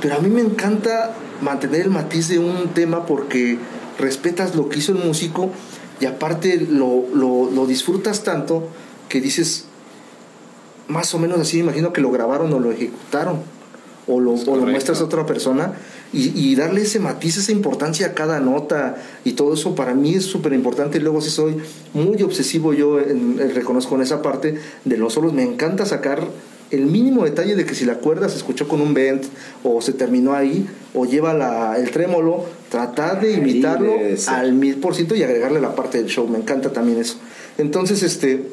Pero 0.00 0.16
a 0.16 0.18
mí 0.18 0.30
me 0.30 0.40
encanta 0.40 1.14
mantener 1.42 1.82
el 1.82 1.90
matiz 1.90 2.28
de 2.28 2.38
un 2.38 2.68
tema 2.68 3.04
porque 3.04 3.58
respetas 3.98 4.54
lo 4.54 4.70
que 4.70 4.78
hizo 4.78 4.92
el 4.92 4.98
músico 4.98 5.50
y 6.00 6.06
aparte 6.06 6.66
lo, 6.70 7.04
lo, 7.14 7.50
lo 7.50 7.66
disfrutas 7.66 8.24
tanto 8.24 8.68
que 9.10 9.20
dices, 9.20 9.66
más 10.88 11.14
o 11.14 11.18
menos 11.18 11.38
así, 11.38 11.58
me 11.58 11.64
imagino 11.64 11.92
que 11.92 12.00
lo 12.00 12.10
grabaron 12.10 12.52
o 12.54 12.60
lo 12.60 12.72
ejecutaron 12.72 13.55
o 14.08 14.20
lo, 14.20 14.32
o 14.34 14.56
lo 14.56 14.66
muestras 14.66 15.00
a 15.00 15.04
otra 15.04 15.26
persona 15.26 15.72
y, 16.12 16.30
y 16.38 16.54
darle 16.54 16.82
ese 16.82 17.00
matiz, 17.00 17.36
esa 17.38 17.50
importancia 17.52 18.06
a 18.06 18.14
cada 18.14 18.38
nota 18.40 18.96
y 19.24 19.32
todo 19.32 19.54
eso 19.54 19.74
para 19.74 19.94
mí 19.94 20.14
es 20.14 20.24
súper 20.24 20.52
importante 20.52 20.98
y 20.98 21.00
luego 21.00 21.20
sí 21.20 21.30
soy 21.30 21.56
muy 21.92 22.22
obsesivo 22.22 22.72
yo 22.72 23.00
en- 23.00 23.38
en- 23.40 23.54
reconozco 23.54 23.96
en 23.96 24.02
esa 24.02 24.22
parte 24.22 24.58
de 24.84 24.96
los 24.96 25.14
solos, 25.14 25.32
me 25.32 25.42
encanta 25.42 25.84
sacar 25.86 26.20
el 26.70 26.86
mínimo 26.86 27.24
detalle 27.24 27.54
de 27.56 27.64
que 27.64 27.74
si 27.74 27.84
la 27.84 27.96
cuerda 27.98 28.28
se 28.28 28.36
escuchó 28.36 28.66
con 28.68 28.80
un 28.80 28.92
bend 28.94 29.22
o 29.62 29.80
se 29.80 29.92
terminó 29.92 30.34
ahí 30.34 30.66
o 30.94 31.04
lleva 31.04 31.32
la, 31.34 31.76
el 31.78 31.90
trémolo, 31.92 32.44
tratar 32.70 33.20
de 33.20 33.32
imitarlo 33.34 33.92
al 34.28 34.52
mil 34.52 34.76
por 34.76 34.94
ciento 34.96 35.14
y 35.14 35.22
agregarle 35.22 35.60
la 35.60 35.74
parte 35.76 35.98
del 35.98 36.08
show, 36.08 36.26
me 36.28 36.38
encanta 36.38 36.72
también 36.72 36.98
eso. 36.98 37.16
Entonces, 37.58 38.02
este, 38.02 38.48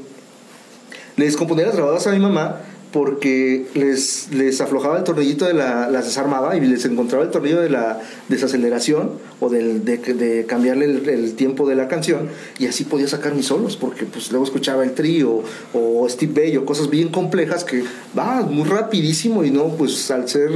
le 1.16 1.26
las 1.66 1.76
grabadoras 1.76 2.06
a 2.08 2.12
mi 2.12 2.20
mamá 2.20 2.62
porque 2.94 3.66
les, 3.74 4.30
les 4.32 4.62
aflojaba 4.62 5.00
el 5.00 5.04
tornillito 5.04 5.46
de 5.46 5.56
la, 5.56 5.90
las 5.90 6.06
desarmaba 6.06 6.56
y 6.56 6.62
les 6.62 6.86
encontraba 6.86 7.24
el 7.24 7.32
tornillo 7.32 7.60
de 7.60 7.70
la 7.70 8.00
desaceleración 8.30 9.14
o 9.40 9.50
del, 9.50 9.84
de, 9.84 9.98
de 9.98 10.46
cambiarle 10.46 10.86
el, 10.86 11.10
el 11.10 11.34
tiempo 11.34 11.68
de 11.68 11.76
la 11.76 11.88
canción 11.88 12.30
y 12.60 12.68
así 12.68 12.84
podía 12.84 13.08
sacar 13.08 13.34
mis 13.34 13.48
solos 13.48 13.78
porque 13.78 14.06
pues 14.06 14.30
luego 14.30 14.46
escuchaba 14.46 14.84
el 14.84 14.94
trío 14.94 15.42
o 15.74 16.08
Steve 16.08 16.34
Bay 16.36 16.58
o 16.58 16.66
cosas 16.66 16.92
bien 16.92 17.10
complejas 17.10 17.64
que 17.64 17.84
va 18.18 18.42
muy 18.44 18.70
rapidísimo 18.70 19.44
y 19.44 19.50
no 19.50 19.70
pues 19.70 20.12
al 20.12 20.30
ser 20.30 20.52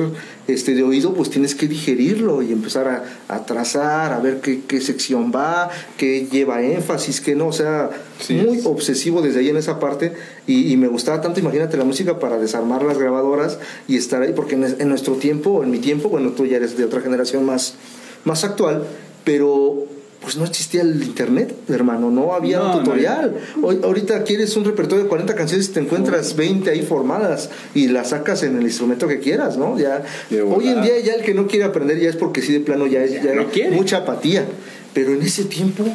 este 0.47 0.73
de 0.75 0.83
oído 0.83 1.13
pues 1.13 1.29
tienes 1.29 1.55
que 1.55 1.67
digerirlo 1.67 2.41
y 2.41 2.51
empezar 2.51 2.87
a, 2.87 3.03
a 3.33 3.45
trazar 3.45 4.13
a 4.13 4.19
ver 4.19 4.39
qué, 4.41 4.61
qué 4.67 4.79
sección 4.81 5.31
va 5.35 5.69
qué 5.97 6.27
lleva 6.31 6.61
énfasis 6.63 7.21
qué 7.21 7.35
no 7.35 7.47
o 7.47 7.53
sea 7.53 7.89
Sí, 8.19 8.33
muy 8.33 8.57
es. 8.57 8.65
obsesivo 8.65 9.21
desde 9.21 9.41
ahí 9.41 9.49
en 9.49 9.57
esa 9.57 9.79
parte 9.79 10.13
y, 10.47 10.71
y 10.73 10.77
me 10.77 10.87
gustaba 10.87 11.21
tanto, 11.21 11.39
imagínate 11.39 11.77
la 11.77 11.83
música 11.83 12.17
para 12.17 12.39
desarmar 12.39 12.81
las 12.83 12.97
grabadoras 12.97 13.59
y 13.87 13.95
estar 13.95 14.23
ahí, 14.23 14.33
porque 14.35 14.55
en, 14.55 14.63
en 14.79 14.89
nuestro 14.89 15.13
tiempo, 15.17 15.63
en 15.63 15.69
mi 15.69 15.77
tiempo, 15.77 16.09
bueno, 16.09 16.31
tú 16.31 16.47
ya 16.47 16.57
eres 16.57 16.75
de 16.77 16.85
otra 16.85 17.01
generación 17.01 17.45
más, 17.45 17.75
más 18.25 18.43
actual, 18.43 18.87
pero 19.23 19.85
pues 20.27 20.35
no 20.35 20.43
existía 20.43 20.81
el 20.81 21.01
internet, 21.01 21.55
hermano, 21.69 22.11
no 22.11 22.33
había 22.33 22.57
No, 22.57 22.65
un 22.65 22.71
no 22.71 22.77
tutorial. 22.79 23.33
Hoy, 23.63 23.79
ahorita 23.81 24.23
quieres 24.23 24.57
un 24.57 24.65
repertorio 24.65 25.05
de 25.05 25.09
40 25.09 25.35
canciones 25.35 25.69
y 25.69 25.71
te 25.71 25.79
encuentras 25.79 26.35
20 26.35 26.69
ahí 26.69 26.81
formadas 26.81 27.49
y 27.73 27.87
las 27.87 28.09
sacas 28.09 28.43
en 28.43 28.57
el 28.57 28.63
instrumento 28.63 29.07
que 29.07 29.21
quieras, 29.21 29.55
¿no? 29.57 29.79
Ya, 29.79 30.03
hoy 30.53 30.67
en 30.67 30.81
día 30.81 30.99
ya 30.99 31.13
el 31.13 31.21
que 31.21 31.33
no 31.33 31.47
quiere 31.47 31.63
aprender 31.63 31.97
ya 31.97 32.09
es 32.09 32.17
porque 32.17 32.41
sí 32.41 32.51
de 32.51 32.59
plano 32.59 32.87
ya 32.87 33.05
es 33.05 33.23
ya 33.23 33.33
no 33.35 33.45
quiere. 33.47 33.73
mucha 33.73 33.99
apatía, 33.99 34.43
pero 34.93 35.13
en 35.13 35.21
ese 35.21 35.45
tiempo 35.45 35.85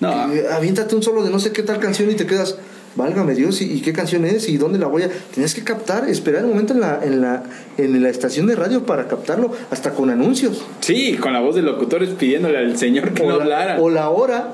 No, 0.00 0.32
eh, 0.32 0.44
aviéntate 0.50 0.96
un 0.96 1.02
solo 1.04 1.22
de 1.22 1.30
no 1.30 1.38
sé 1.38 1.52
qué 1.52 1.62
tal 1.62 1.78
canción 1.78 2.10
y 2.10 2.14
te 2.14 2.26
quedas, 2.26 2.56
válgame 2.96 3.34
Dios, 3.34 3.60
¿y, 3.62 3.80
qué 3.80 3.92
canción 3.92 4.24
es? 4.24 4.48
¿Y 4.48 4.56
dónde 4.56 4.78
la 4.78 4.86
voy 4.86 5.02
a...? 5.02 5.10
Tenías 5.34 5.54
que 5.54 5.62
captar, 5.62 6.08
esperar 6.08 6.44
un 6.44 6.50
momento 6.50 6.74
en 6.74 6.80
la, 6.80 7.00
en 7.02 7.20
la, 7.20 7.44
en 7.78 8.02
la 8.02 8.08
estación 8.08 8.46
de 8.46 8.56
radio 8.56 8.84
para 8.84 9.08
captarlo, 9.08 9.52
hasta 9.70 9.92
con 9.92 10.10
anuncios. 10.10 10.64
sí, 10.80 11.16
con 11.16 11.32
la 11.32 11.40
voz 11.40 11.54
de 11.54 11.62
locutores 11.62 12.10
pidiéndole 12.10 12.58
al 12.58 12.76
señor 12.76 13.12
que 13.12 13.22
o, 13.22 13.28
no 13.28 13.36
la, 13.38 13.42
hablara. 13.42 13.80
o 13.80 13.90
la 13.90 14.10
hora. 14.10 14.52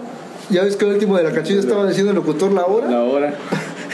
Ya 0.50 0.64
ves 0.64 0.76
que 0.76 0.86
el 0.86 0.92
último 0.92 1.16
de 1.16 1.24
la 1.24 1.32
canción 1.32 1.58
estaba 1.58 1.86
diciendo 1.86 2.12
el 2.12 2.16
locutor 2.16 2.52
la 2.52 2.64
hora. 2.64 2.88
La 2.88 3.02
hora. 3.02 3.34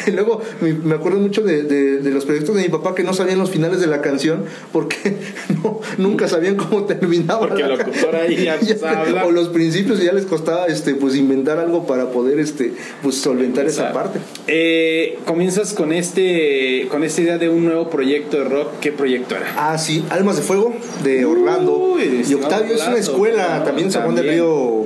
Y 0.07 0.11
luego 0.13 0.41
me, 0.61 0.95
acuerdo 0.95 1.19
mucho 1.21 1.43
de, 1.43 1.63
de- 1.63 1.99
de 1.99 2.11
los 2.11 2.25
proyectos 2.25 2.55
de 2.57 2.63
mi 2.63 2.69
papá 2.69 2.95
que 2.95 3.03
no 3.05 3.15
sabían 3.15 3.39
los 3.39 3.51
finales 3.51 3.81
de 3.81 3.87
la 3.87 4.01
canción 4.01 4.45
porque 4.73 5.17
no, 5.63 5.81
nunca 5.99 6.29
sabían 6.29 6.57
cómo 6.57 6.85
terminaba. 6.85 7.41
Porque 7.41 7.63
la 7.63 7.75
el 7.75 7.79
locutor 7.79 8.11
ca- 8.11 8.23
ahí 8.23 8.45
ya 8.45 8.55
empezaba 8.57 8.93
a 8.93 9.01
hablar. 9.03 9.27
O 9.27 9.31
los 9.31 9.49
principios 9.49 10.01
y 10.01 10.05
ya 10.07 10.13
les 10.13 10.27
costaba 10.27 10.67
este 10.67 10.95
pues 10.95 11.15
inventar 11.17 11.59
algo 11.59 11.87
para 11.87 12.11
poder 12.11 12.39
este 12.39 12.73
pues 13.03 13.17
solventar 13.17 13.67
esa 13.67 13.93
parte. 13.93 14.19
eh, 14.47 15.19
comienzas 15.27 15.73
con 15.75 15.93
este 15.93 16.87
con 16.91 17.05
esta 17.05 17.21
idea 17.23 17.39
de 17.39 17.49
un 17.49 17.65
nuevo 17.65 17.91
proyecto 17.91 18.39
de 18.39 18.45
rock. 18.45 18.69
¿Qué 18.81 18.93
proyecto 18.93 19.37
era? 19.37 19.47
Ah, 19.57 19.79
sí, 19.79 20.05
Almas 20.11 20.37
de 20.37 20.43
Fuego 20.43 20.75
de 21.03 21.25
Orlando. 21.25 21.77
Uy, 21.77 22.25
y 22.29 22.35
Octavio 22.35 22.75
es 22.75 22.87
una 22.87 22.97
escuela, 22.99 23.47
claro, 23.47 23.65
también 23.65 23.87
en 23.89 23.93
San 23.93 24.03
Juan 24.05 24.15
del. 24.17 24.29
Río, 24.29 24.85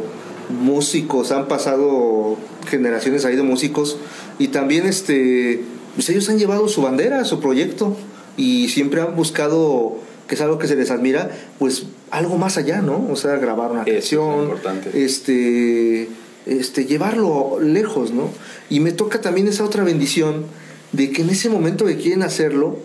músicos, 0.49 1.31
han 1.33 1.47
pasado 1.49 2.37
generaciones 2.69 3.25
ahí 3.25 3.37
de 3.37 3.43
músicos. 3.43 3.99
Y 4.39 4.49
también 4.49 4.87
este, 4.87 5.63
pues 5.95 6.09
ellos 6.11 6.29
han 6.29 6.39
llevado 6.39 6.69
su 6.69 6.83
bandera, 6.83 7.25
su 7.25 7.41
proyecto, 7.41 7.97
y 8.37 8.69
siempre 8.69 9.01
han 9.01 9.17
buscado, 9.17 9.97
que 10.29 10.37
es 10.37 10.41
algo 10.41 10.59
que 10.59 10.69
se 10.69 10.77
les 10.77 10.91
admira, 10.91 11.31
pues 11.59 11.87
algo 12.11 12.39
más 12.39 12.57
allá, 12.57 12.81
¿no? 12.81 13.09
O 13.11 13.17
sea, 13.17 13.37
grabar 13.37 13.73
una 13.73 13.83
es 13.83 13.93
canción, 13.93 14.45
importante. 14.45 15.05
este, 15.05 16.09
este, 16.47 16.87
llevarlo 16.87 17.59
lejos, 17.61 18.13
¿no? 18.13 18.31
Y 18.71 18.81
me 18.81 18.93
toca 18.93 19.21
también 19.21 19.49
esa 19.49 19.65
otra 19.65 19.85
bendición 19.85 20.45
de 20.93 21.11
que 21.11 21.23
en 21.23 21.31
ese 21.31 21.51
momento 21.51 21.85
que 21.85 21.97
quieren 21.97 22.23
hacerlo, 22.23 22.79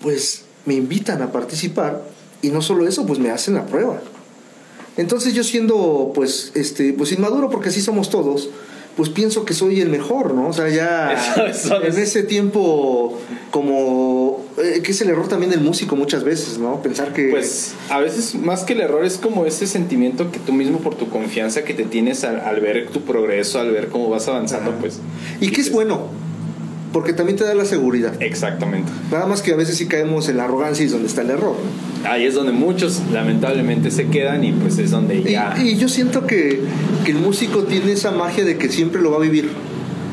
pues 0.00 0.44
me 0.64 0.74
invitan 0.74 1.22
a 1.22 1.32
participar 1.32 2.02
y 2.40 2.48
no 2.48 2.62
solo 2.62 2.86
eso, 2.86 3.04
pues 3.06 3.18
me 3.18 3.30
hacen 3.30 3.54
la 3.54 3.66
prueba. 3.66 4.00
Entonces 4.96 5.34
yo 5.34 5.42
siendo 5.42 6.12
pues 6.14 6.52
este 6.54 6.92
pues 6.92 7.10
inmaduro 7.12 7.50
porque 7.50 7.70
así 7.70 7.80
somos 7.80 8.10
todos, 8.10 8.48
pues 8.96 9.08
pienso 9.10 9.44
que 9.44 9.54
soy 9.54 9.80
el 9.80 9.88
mejor, 9.88 10.34
¿no? 10.34 10.48
O 10.48 10.52
sea, 10.52 10.68
ya 10.68 11.12
Eso- 11.46 11.46
eso 11.46 11.82
en 11.82 11.88
es- 11.88 11.98
ese 11.98 12.22
tiempo 12.22 13.18
como 13.50 14.44
eh, 14.58 14.80
que 14.82 14.92
es 14.92 15.00
el 15.00 15.08
error 15.10 15.28
también 15.28 15.50
del 15.50 15.60
músico 15.60 15.96
muchas 15.96 16.22
veces, 16.24 16.58
¿no? 16.58 16.80
Pensar 16.82 17.12
que 17.12 17.28
Pues 17.28 17.74
a 17.90 17.98
veces 17.98 18.34
más 18.34 18.62
que 18.64 18.72
el 18.74 18.80
error 18.80 19.04
es 19.04 19.16
como 19.16 19.46
ese 19.46 19.66
sentimiento 19.66 20.30
que 20.30 20.38
tú 20.38 20.52
mismo 20.52 20.78
por 20.78 20.94
tu 20.94 21.08
confianza 21.08 21.64
que 21.64 21.74
te 21.74 21.84
tienes 21.84 22.24
al, 22.24 22.40
al 22.40 22.60
ver 22.60 22.88
tu 22.90 23.00
progreso, 23.02 23.58
al 23.60 23.70
ver 23.72 23.88
cómo 23.88 24.08
vas 24.10 24.28
avanzando, 24.28 24.70
Ajá. 24.70 24.80
pues... 24.80 25.00
y 25.40 25.50
que 25.50 25.60
es 25.60 25.72
bueno, 25.72 26.08
porque 26.94 27.12
también 27.12 27.36
te 27.36 27.42
da 27.44 27.54
la 27.54 27.64
seguridad. 27.64 28.14
Exactamente. 28.22 28.90
Nada 29.10 29.26
más 29.26 29.42
que 29.42 29.52
a 29.52 29.56
veces 29.56 29.76
sí 29.76 29.88
caemos 29.88 30.28
en 30.28 30.36
la 30.36 30.44
arrogancia 30.44 30.84
y 30.84 30.86
es 30.86 30.92
donde 30.92 31.08
está 31.08 31.22
el 31.22 31.30
error. 31.30 31.56
Ahí 32.04 32.24
es 32.24 32.34
donde 32.34 32.52
muchos 32.52 33.02
lamentablemente 33.12 33.90
se 33.90 34.06
quedan 34.06 34.44
y 34.44 34.52
pues 34.52 34.78
es 34.78 34.92
donde 34.92 35.16
Y, 35.16 35.32
ya... 35.32 35.56
y 35.60 35.76
yo 35.76 35.88
siento 35.88 36.24
que, 36.24 36.60
que 37.04 37.10
el 37.10 37.18
músico 37.18 37.64
tiene 37.64 37.90
esa 37.90 38.12
magia 38.12 38.44
de 38.44 38.58
que 38.58 38.68
siempre 38.68 39.02
lo 39.02 39.10
va 39.10 39.16
a 39.16 39.20
vivir. 39.20 39.50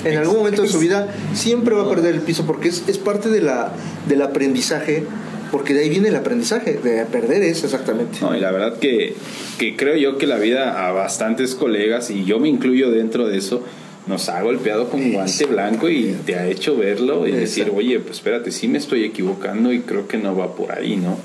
En 0.04 0.18
algún 0.18 0.38
momento 0.38 0.64
de 0.64 0.70
su 0.70 0.80
vida 0.80 1.14
siempre 1.36 1.76
va 1.76 1.84
a 1.84 1.90
perder 1.90 2.16
el 2.16 2.22
piso 2.22 2.48
porque 2.48 2.70
es, 2.70 2.84
es 2.88 2.98
parte 2.98 3.30
de 3.30 3.42
la, 3.42 3.74
del 4.10 4.24
aprendizaje 4.24 5.06
porque 5.52 5.76
de 5.76 5.82
ahí 5.82 5.90
viene 5.90 6.08
el 6.08 6.16
aprendizaje, 6.16 6.80
de 6.82 7.06
perder 7.06 7.44
eso 7.44 7.66
exactamente. 7.66 8.20
No, 8.22 8.36
y 8.36 8.40
la 8.40 8.52
verdad 8.52 8.80
que, 8.80 9.16
que 9.60 9.76
creo 9.76 9.98
yo 9.98 10.18
que 10.18 10.26
la 10.26 10.38
vida 10.38 10.88
a 10.88 10.92
bastantes 10.94 11.56
colegas, 11.56 12.10
y 12.10 12.24
yo 12.24 12.40
me 12.40 12.48
incluyo 12.48 12.90
dentro 12.90 13.28
de 13.28 13.38
eso, 13.38 13.62
nos 14.08 14.30
ha 14.30 14.42
golpeado 14.42 14.90
con 14.90 15.12
guante 15.12 15.46
blanco 15.46 15.90
y 15.90 16.16
te 16.26 16.36
ha 16.36 16.48
hecho 16.48 16.76
verlo 16.76 17.28
y 17.28 17.32
decir, 17.32 17.72
oye, 17.74 18.00
pues 18.00 18.18
espérate, 18.18 18.52
sí 18.52 18.68
me 18.68 18.78
estoy 18.78 19.04
equivocando 19.04 19.72
y 19.72 19.82
creo 19.82 20.08
que 20.08 20.18
no 20.18 20.36
va 20.36 20.56
por 20.56 20.72
ahí, 20.72 20.98
¿no? 20.98 21.18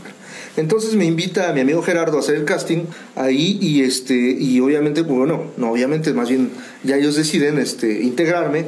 Entonces 0.56 0.94
me 0.94 1.04
invita 1.04 1.50
a 1.50 1.52
mi 1.52 1.60
amigo 1.60 1.82
Gerardo 1.82 2.16
a 2.16 2.20
hacer 2.20 2.36
el 2.36 2.44
casting 2.44 2.84
ahí 3.14 3.58
y 3.60 3.82
este 3.82 4.14
y 4.14 4.58
obviamente 4.60 5.04
pues, 5.04 5.18
bueno, 5.18 5.44
no 5.56 5.70
obviamente 5.70 6.12
más 6.14 6.30
bien 6.30 6.50
ya 6.82 6.96
ellos 6.96 7.16
deciden 7.16 7.58
este 7.58 8.02
integrarme, 8.02 8.64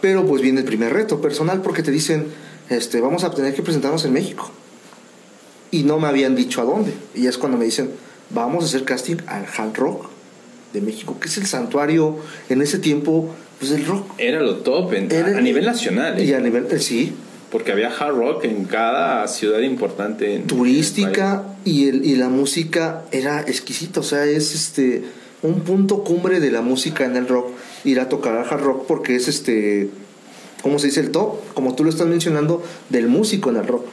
pero 0.00 0.26
pues 0.26 0.40
viene 0.40 0.60
el 0.60 0.66
primer 0.66 0.92
reto 0.92 1.20
personal 1.20 1.60
porque 1.60 1.82
te 1.82 1.90
dicen, 1.90 2.26
este 2.70 3.00
vamos 3.00 3.24
a 3.24 3.30
tener 3.30 3.54
que 3.54 3.62
presentarnos 3.62 4.04
en 4.04 4.12
México. 4.12 4.50
Y 5.70 5.84
no 5.84 5.98
me 5.98 6.08
habían 6.08 6.34
dicho 6.34 6.60
a 6.60 6.64
dónde. 6.64 6.92
Y 7.14 7.26
es 7.26 7.38
cuando 7.38 7.56
me 7.56 7.64
dicen, 7.64 7.90
"Vamos 8.30 8.64
a 8.64 8.66
hacer 8.66 8.84
casting 8.84 9.16
al 9.26 9.46
Hard 9.46 9.74
Rock 9.76 10.11
de 10.72 10.80
México, 10.80 11.18
que 11.20 11.28
es 11.28 11.36
el 11.38 11.46
santuario 11.46 12.16
en 12.48 12.62
ese 12.62 12.78
tiempo 12.78 13.34
pues 13.58 13.70
del 13.70 13.84
rock." 13.86 14.06
Era 14.18 14.40
lo 14.40 14.56
top 14.56 14.92
en- 14.94 15.10
Era- 15.12 15.38
a 15.38 15.40
nivel 15.40 15.64
nacional. 15.64 16.18
¿eh? 16.18 16.24
Y 16.24 16.32
a 16.34 16.40
nivel 16.40 16.66
eh, 16.70 16.78
sí, 16.78 17.12
Porque 17.50 17.70
había 17.72 17.88
hard 17.94 18.16
rock 18.16 18.44
en 18.44 18.64
cada 18.64 19.28
ciudad 19.28 19.60
importante. 19.60 20.24
en- 20.26 20.32
en 20.36 20.40
el 20.42 20.46
turística 20.46 21.44
y, 21.66 21.88
el, 21.88 22.04
y 22.06 22.16
la 22.16 22.28
música 22.30 23.02
era 23.12 23.40
exquisita, 23.42 24.00
o 24.00 24.02
sea, 24.02 24.24
es 24.24 24.54
este 24.54 25.04
un 25.42 25.60
punto 25.62 26.02
cumbre 26.04 26.38
de 26.40 26.50
la 26.52 26.62
música 26.62 27.04
en 27.04 27.16
el 27.16 27.26
rock 27.28 27.48
ir 27.84 27.98
a 28.00 28.08
tocar 28.08 28.36
al 28.36 28.44
hard 28.48 28.62
rock 28.62 28.86
porque 28.86 29.16
es 29.16 29.26
este 29.28 29.90
¿cómo 30.62 30.78
se 30.78 30.86
dice 30.86 31.00
el 31.00 31.10
top? 31.10 31.40
Como 31.54 31.74
tú 31.74 31.82
lo 31.84 31.90
estás 31.90 32.06
mencionando 32.06 32.62
del 32.88 33.08
músico 33.08 33.50
en 33.50 33.56
el 33.56 33.66
rock. 33.66 33.84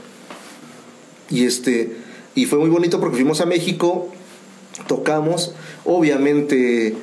Y 1.30 1.46
este 1.46 1.96
y 2.36 2.46
fue 2.46 2.60
muy 2.60 2.70
bonito 2.70 3.00
porque 3.00 3.16
fuimos 3.18 3.42
a 3.42 3.46
México, 3.46 4.10
tocamos, 4.88 5.54
obviamente 5.86 6.96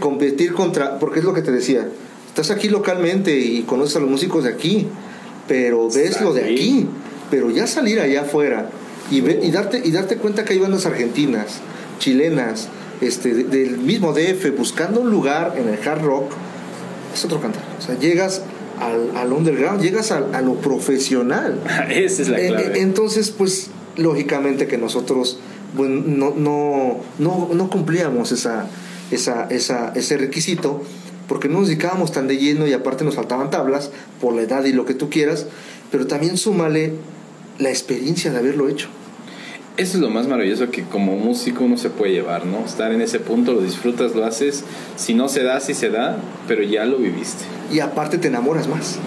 competir 0.00 0.52
contra 0.52 0.98
porque 0.98 1.20
es 1.20 1.24
lo 1.24 1.32
que 1.34 1.42
te 1.42 1.52
decía, 1.52 1.88
estás 2.28 2.50
aquí 2.50 2.68
localmente 2.68 3.38
y 3.38 3.62
conoces 3.62 3.96
a 3.96 4.00
los 4.00 4.10
músicos 4.10 4.44
de 4.44 4.50
aquí, 4.50 4.86
pero 5.48 5.88
ves 5.88 6.20
lo 6.20 6.32
de 6.32 6.44
aquí, 6.44 6.86
pero 7.30 7.50
ya 7.50 7.66
salir 7.66 8.00
allá 8.00 8.22
afuera 8.22 8.70
y, 9.10 9.20
ve- 9.20 9.40
y 9.42 9.50
darte 9.50 9.80
y 9.84 9.90
darte 9.90 10.16
cuenta 10.16 10.44
que 10.44 10.54
hay 10.54 10.58
bandas 10.58 10.86
argentinas, 10.86 11.60
chilenas, 11.98 12.68
este 13.00 13.34
de- 13.34 13.44
del 13.44 13.78
mismo 13.78 14.12
DF 14.12 14.50
buscando 14.56 15.00
un 15.00 15.10
lugar 15.10 15.54
en 15.58 15.68
el 15.68 15.78
hard 15.88 16.02
rock 16.02 16.32
es 17.14 17.24
otro 17.24 17.40
cantar. 17.40 17.62
O 17.78 17.82
sea, 17.82 17.98
llegas 17.98 18.42
al, 18.80 19.16
al 19.16 19.32
underground, 19.32 19.82
llegas 19.82 20.12
al- 20.12 20.34
a, 20.34 20.40
lo 20.40 20.54
profesional. 20.54 21.60
Esa 21.90 22.22
es 22.22 22.28
la 22.28 22.38
clave. 22.38 22.80
entonces, 22.80 23.30
pues, 23.30 23.68
lógicamente 23.96 24.66
que 24.66 24.78
nosotros 24.78 25.38
bueno, 25.74 26.02
no, 26.06 26.34
no, 26.36 26.98
no, 27.18 27.48
no 27.52 27.70
cumplíamos 27.70 28.32
esa, 28.32 28.66
esa, 29.10 29.46
esa, 29.48 29.92
ese 29.94 30.16
requisito 30.16 30.82
porque 31.28 31.48
no 31.48 31.60
nos 31.60 31.68
dedicábamos 31.68 32.12
tan 32.12 32.28
de 32.28 32.36
lleno 32.36 32.66
y 32.66 32.72
aparte 32.72 33.04
nos 33.04 33.14
faltaban 33.14 33.50
tablas 33.50 33.90
por 34.20 34.34
la 34.34 34.42
edad 34.42 34.64
y 34.64 34.72
lo 34.72 34.84
que 34.84 34.94
tú 34.94 35.08
quieras, 35.08 35.46
pero 35.90 36.06
también 36.06 36.36
súmale 36.36 36.92
la 37.58 37.70
experiencia 37.70 38.30
de 38.32 38.38
haberlo 38.38 38.68
hecho. 38.68 38.88
Eso 39.78 39.96
es 39.96 40.02
lo 40.02 40.10
más 40.10 40.28
maravilloso 40.28 40.70
que 40.70 40.82
como 40.82 41.16
músico 41.16 41.64
uno 41.64 41.78
se 41.78 41.88
puede 41.88 42.12
llevar, 42.12 42.44
¿no? 42.44 42.66
Estar 42.66 42.92
en 42.92 43.00
ese 43.00 43.20
punto, 43.20 43.54
lo 43.54 43.62
disfrutas, 43.62 44.14
lo 44.14 44.26
haces. 44.26 44.64
Si 44.96 45.14
no 45.14 45.30
se 45.30 45.42
da, 45.42 45.60
sí 45.60 45.72
se 45.72 45.88
da, 45.88 46.18
pero 46.46 46.62
ya 46.62 46.84
lo 46.84 46.98
viviste. 46.98 47.44
y 47.72 47.80
aparte 47.80 48.18
te 48.18 48.28
enamoras 48.28 48.68
más. 48.68 48.98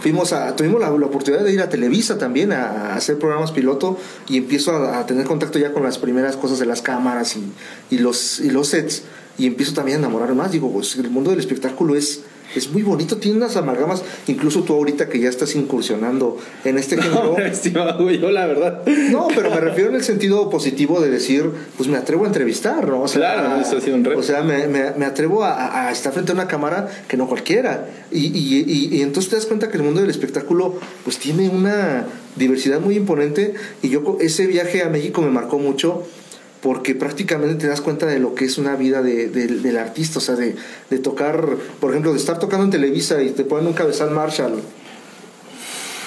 Fuimos 0.00 0.32
a, 0.32 0.56
tuvimos 0.56 0.80
la, 0.80 0.90
oportunidad 0.90 1.44
de 1.44 1.52
ir 1.52 1.60
a 1.60 1.68
Televisa 1.68 2.18
también 2.18 2.52
a, 2.52 2.94
hacer 2.94 3.18
programas 3.18 3.52
piloto 3.52 3.98
y 4.28 4.38
empiezo 4.38 4.74
a, 4.76 5.06
tener 5.06 5.26
contacto 5.26 5.58
ya 5.58 5.72
con 5.72 5.82
las 5.82 5.98
primeras 5.98 6.36
cosas 6.36 6.58
de 6.58 6.66
las 6.66 6.82
cámaras 6.82 7.36
y, 7.90 7.98
los, 7.98 8.40
y 8.40 8.50
los 8.50 8.68
sets 8.68 9.02
y 9.38 9.46
empiezo 9.46 9.74
también 9.74 9.96
a 9.96 10.00
enamorar 10.00 10.34
más. 10.34 10.52
Digo, 10.52 10.72
pues 10.72 10.96
el 10.96 11.10
mundo 11.10 11.30
del 11.30 11.40
espectáculo 11.40 11.96
es, 11.96 12.22
es 12.54 12.70
muy 12.72 12.82
bonito, 12.82 13.16
tiene 13.18 13.36
unas 13.38 13.56
amalgamas, 13.56 14.02
incluso 14.26 14.62
tú 14.62 14.74
ahorita 14.74 15.08
que 15.08 15.20
ya 15.20 15.28
estás 15.28 15.54
incursionando 15.54 16.38
en 16.64 16.78
este 16.78 17.00
género. 17.00 17.36
No, 17.36 17.38
estimado, 17.44 18.10
yo 18.10 18.30
la 18.30 18.46
verdad. 18.46 18.82
No, 19.10 19.28
pero 19.34 19.50
me 19.50 19.60
refiero 19.60 19.90
en 19.90 19.96
el 19.96 20.02
sentido 20.04 20.50
positivo 20.50 21.00
de 21.00 21.10
decir, 21.10 21.50
pues 21.76 21.88
me 21.88 21.96
atrevo 21.96 22.24
a 22.24 22.26
entrevistar, 22.28 22.86
¿no? 22.88 23.02
O 23.02 23.08
sea, 23.08 23.34
Claro, 23.34 23.60
eso 23.60 23.76
ha 23.76 23.80
sido 23.80 23.96
un 23.96 24.04
reto. 24.04 24.18
O 24.18 24.22
sea, 24.22 24.42
me, 24.42 24.66
me- 24.66 24.92
me 24.96 25.06
atrevo 25.06 25.44
a, 25.44 25.88
a 25.88 25.92
estar 25.92 26.12
frente 26.12 26.32
a 26.32 26.34
una 26.34 26.46
cámara 26.48 26.88
que 27.08 27.16
no 27.16 27.26
cualquiera. 27.28 27.88
Y, 28.10 28.26
y- 28.26 28.64
y- 28.66 28.96
y 28.96 29.02
entonces 29.02 29.30
te 29.30 29.36
das 29.36 29.46
cuenta 29.46 29.68
que 29.70 29.76
el 29.76 29.82
mundo 29.82 30.00
del 30.00 30.10
espectáculo, 30.10 30.74
pues 31.04 31.18
tiene 31.18 31.48
una 31.48 32.06
diversidad 32.36 32.80
muy 32.80 32.96
imponente. 32.96 33.54
Y 33.82 33.88
yo, 33.90 34.16
ese 34.20 34.46
viaje 34.46 34.82
a 34.82 34.88
México 34.88 35.22
me 35.22 35.30
marcó 35.30 35.58
mucho 35.58 36.04
porque 36.62 36.94
prácticamente 36.94 37.54
te 37.54 37.66
das 37.68 37.80
cuenta 37.80 38.06
de 38.06 38.18
lo 38.18 38.34
que 38.34 38.44
es 38.44 38.58
una 38.58 38.76
vida 38.76 39.00
de- 39.02 39.28
de- 39.28 39.46
del 39.46 39.76
artista, 39.78 40.18
o 40.18 40.22
sea, 40.22 40.36
de, 40.36 40.56
de 40.90 40.98
tocar, 40.98 41.46
por 41.80 41.90
ejemplo, 41.90 42.12
de 42.12 42.18
estar 42.18 42.38
tocando 42.38 42.64
en 42.66 42.70
Televisa 42.70 43.22
y 43.22 43.30
te 43.30 43.44
ponen 43.44 43.66
un 43.66 43.72
cabezal 43.72 44.10
Marshall 44.10 44.60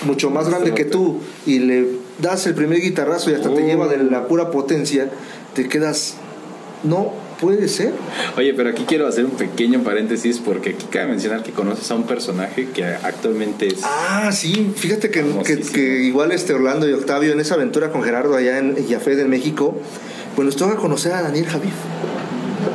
mucho 0.05 0.29
más 0.29 0.49
grande 0.49 0.73
que 0.73 0.85
tú 0.85 1.19
y 1.45 1.59
le 1.59 1.87
das 2.19 2.45
el 2.45 2.53
primer 2.55 2.81
guitarrazo 2.81 3.31
y 3.31 3.35
hasta 3.35 3.49
te 3.53 3.61
Uh. 3.63 3.65
lleva 3.65 3.87
de 3.87 3.97
la 4.03 4.27
pura 4.27 4.51
potencia, 4.51 5.09
te 5.55 5.67
quedas, 5.69 6.15
no 6.83 7.13
puede 7.39 7.67
ser. 7.69 7.93
Oye, 8.37 8.53
pero 8.53 8.69
aquí 8.69 8.83
quiero 8.87 9.07
hacer 9.07 9.25
un 9.25 9.31
pequeño 9.31 9.81
paréntesis 9.83 10.39
porque 10.39 10.71
aquí 10.71 10.85
cabe 10.89 11.07
mencionar 11.07 11.41
que 11.43 11.51
conoces 11.51 11.89
a 11.89 11.95
un 11.95 12.03
personaje 12.03 12.67
que 12.73 12.83
actualmente 12.85 13.67
es... 13.67 13.79
Ah, 13.83 14.31
sí, 14.33 14.71
fíjate 14.75 15.09
que, 15.09 15.23
que, 15.45 15.57
que 15.59 16.03
igual 16.03 16.31
este 16.31 16.53
Orlando 16.53 16.87
y 16.87 16.93
Octavio 16.93 17.31
en 17.33 17.39
esa 17.39 17.55
aventura 17.55 17.91
con 17.91 18.03
Gerardo 18.03 18.35
allá 18.35 18.59
en 18.59 18.75
Yafed 18.87 19.19
en 19.19 19.29
México, 19.29 19.77
bueno, 20.35 20.49
estuvo 20.49 20.69
a 20.71 20.75
conocer 20.77 21.13
a 21.13 21.21
Daniel 21.21 21.45
Javif. 21.45 21.73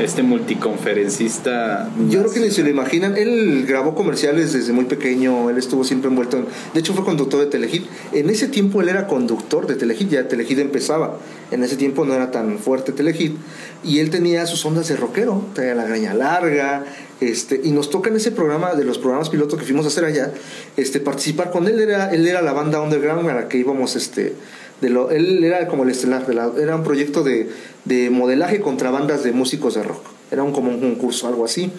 Este 0.00 0.22
multiconferencista. 0.22 1.90
Yo 2.08 2.20
creo 2.20 2.32
que 2.32 2.40
ni 2.40 2.50
se 2.52 2.62
lo 2.62 2.68
imaginan. 2.68 3.16
Él 3.16 3.64
grabó 3.66 3.96
comerciales 3.96 4.52
desde 4.52 4.72
muy 4.72 4.84
pequeño. 4.84 5.50
Él 5.50 5.58
estuvo 5.58 5.82
siempre 5.82 6.08
envuelto 6.08 6.36
en. 6.36 6.46
De 6.72 6.78
hecho, 6.78 6.94
fue 6.94 7.04
conductor 7.04 7.40
de 7.40 7.46
Telehit. 7.46 7.84
En 8.12 8.30
ese 8.30 8.46
tiempo 8.46 8.80
él 8.80 8.90
era 8.90 9.08
conductor 9.08 9.66
de 9.66 9.74
Telehit. 9.74 10.08
Ya 10.08 10.28
Telehit 10.28 10.58
empezaba. 10.58 11.18
En 11.50 11.64
ese 11.64 11.76
tiempo 11.76 12.04
no 12.04 12.14
era 12.14 12.30
tan 12.30 12.60
fuerte 12.60 12.92
Telehit. 12.92 13.36
Y 13.82 13.98
él 13.98 14.10
tenía 14.10 14.46
sus 14.46 14.64
ondas 14.64 14.86
de 14.86 14.96
rockero. 14.96 15.42
Tenía 15.54 15.74
la 15.74 15.84
graña 15.84 16.14
larga. 16.14 16.84
Este, 17.20 17.60
y 17.64 17.72
nos 17.72 17.90
toca 17.90 18.10
en 18.10 18.16
ese 18.16 18.30
programa, 18.30 18.74
de 18.74 18.84
los 18.84 18.98
programas 18.98 19.30
pilotos 19.30 19.58
que 19.58 19.64
fuimos 19.64 19.84
a 19.84 19.88
hacer 19.88 20.04
allá, 20.04 20.32
este, 20.76 21.00
participar 21.00 21.50
con 21.50 21.66
él. 21.66 21.80
Era, 21.80 22.12
él 22.12 22.24
era 22.28 22.40
la 22.42 22.52
banda 22.52 22.80
underground 22.80 23.28
a 23.28 23.34
la 23.34 23.48
que 23.48 23.58
íbamos. 23.58 23.96
Este, 23.96 24.34
de 24.80 24.90
lo, 24.90 25.10
él 25.10 25.42
era 25.44 25.66
como 25.68 25.82
el 25.84 25.90
estelar. 25.90 26.26
de 26.26 26.34
la- 26.34 26.52
era 26.60 26.76
un 26.76 26.84
proyecto 26.84 27.22
de, 27.24 27.48
de 27.84 28.10
modelaje 28.10 28.60
contra 28.60 28.90
bandas 28.90 29.24
de 29.24 29.32
músicos 29.32 29.74
de 29.74 29.82
rock. 29.82 30.02
Era 30.30 30.42
un, 30.42 30.52
como 30.52 30.70
un 30.70 30.78
concurso, 30.80 31.26
algo 31.26 31.44
así. 31.44 31.70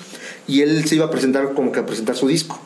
Y 0.48 0.62
él 0.62 0.84
se 0.86 0.96
iba 0.96 1.06
a 1.06 1.12
presentar 1.12 1.54
como 1.54 1.72
que 1.72 1.80
a 1.80 1.86
presentar 1.86 2.16
su 2.16 2.28
disco. 2.28 2.60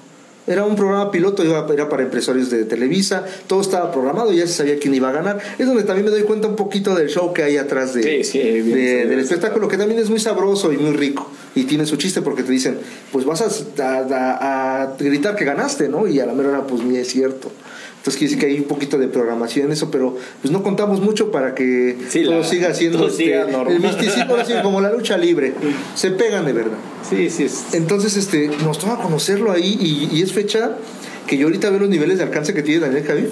Era 0.45 0.65
un 0.65 0.75
programa 0.75 1.09
piloto, 1.09 1.41
iba, 1.45 1.65
era 1.71 1.87
para 1.87 2.03
empresarios 2.03 2.49
de 2.49 2.65
Televisa, 2.65 3.23
todo 3.47 3.61
estaba 3.61 3.93
programado, 3.93 4.33
ya 4.33 4.45
se 4.45 4.51
sabía 4.53 4.77
quién 4.77 4.93
iba 4.93 5.07
a 5.07 5.13
ganar. 5.13 5.39
Es 5.57 5.65
donde 5.67 5.83
también 5.83 6.03
me 6.03 6.11
doy 6.11 6.23
cuenta 6.23 6.49
un 6.49 6.57
poquito 6.57 6.93
del 6.95 7.07
show 7.07 7.31
que 7.33 7.43
hay 7.43 7.55
atrás 7.55 7.93
de, 7.93 8.03
Sí, 8.03 8.23
sí, 8.25 8.39
bien 8.39 8.65
de- 8.75 8.91
sabido. 8.91 9.09
del 9.09 9.19
espectáculo, 9.19 9.67
que 9.69 9.77
también 9.77 10.01
es 10.01 10.09
muy 10.09 10.19
sabroso 10.19 10.73
y 10.73 10.77
muy 10.77 10.91
rico. 10.97 11.29
Y 11.55 11.63
tiene 11.63 11.85
su 11.85 11.95
chiste 11.95 12.21
porque 12.21 12.43
te 12.43 12.51
dicen, 12.51 12.77
pues 13.13 13.23
vas 13.23 13.41
a, 13.41 13.47
a- 13.85 14.81
a 14.83 14.95
gritar 14.99 15.37
que 15.37 15.45
ganaste, 15.45 15.87
¿no? 15.87 16.07
Y 16.07 16.19
a 16.19 16.25
la 16.25 16.33
mera 16.33 16.49
hora, 16.49 16.63
pues 16.67 16.81
ni 16.83 16.97
es 16.97 17.07
cierto. 17.07 17.49
Entonces 18.03 18.19
quiere 18.19 18.33
decir 18.35 18.39
que 18.45 18.53
hay 18.53 18.59
un 18.59 18.65
poquito 18.67 18.97
de 18.97 19.07
programación 19.07 19.67
en 19.67 19.71
eso, 19.71 19.89
pero 19.89 20.17
pues 20.41 20.51
no 20.51 20.61
contamos 20.61 20.99
mucho 20.99 21.31
para 21.31 21.55
que 21.55 21.95
Sí, 22.09 22.23
todo 22.25 22.39
la- 22.41 22.43
siga 22.45 22.73
siendo 22.73 22.97
todo 22.97 23.07
este, 23.07 23.23
siga 23.23 23.43
el 23.69 23.79
misticismo, 23.79 24.31
ahora 24.31 24.43
sí, 24.43 24.53
como 24.61 24.81
la 24.81 24.91
lucha 24.91 25.17
libre. 25.17 25.53
Se 25.95 26.11
pegan 26.11 26.45
de 26.45 26.51
verdad. 26.51 26.77
Sí, 27.09 27.29
sí. 27.29 27.43
Es... 27.45 27.63
Entonces, 27.73 28.17
este, 28.17 28.49
nos 28.65 28.77
toca 28.77 28.97
conocerlo 28.97 29.53
ahí 29.53 29.77
y, 29.79 30.17
y 30.17 30.21
es 30.21 30.33
fecha 30.33 30.71
que 31.27 31.37
yo 31.37 31.47
ahorita 31.47 31.69
veo 31.69 31.79
los 31.79 31.89
niveles 31.89 32.17
de 32.17 32.25
alcance 32.25 32.53
que 32.53 32.61
tiene 32.61 32.81
Daniel 32.81 33.05
Javif. 33.05 33.29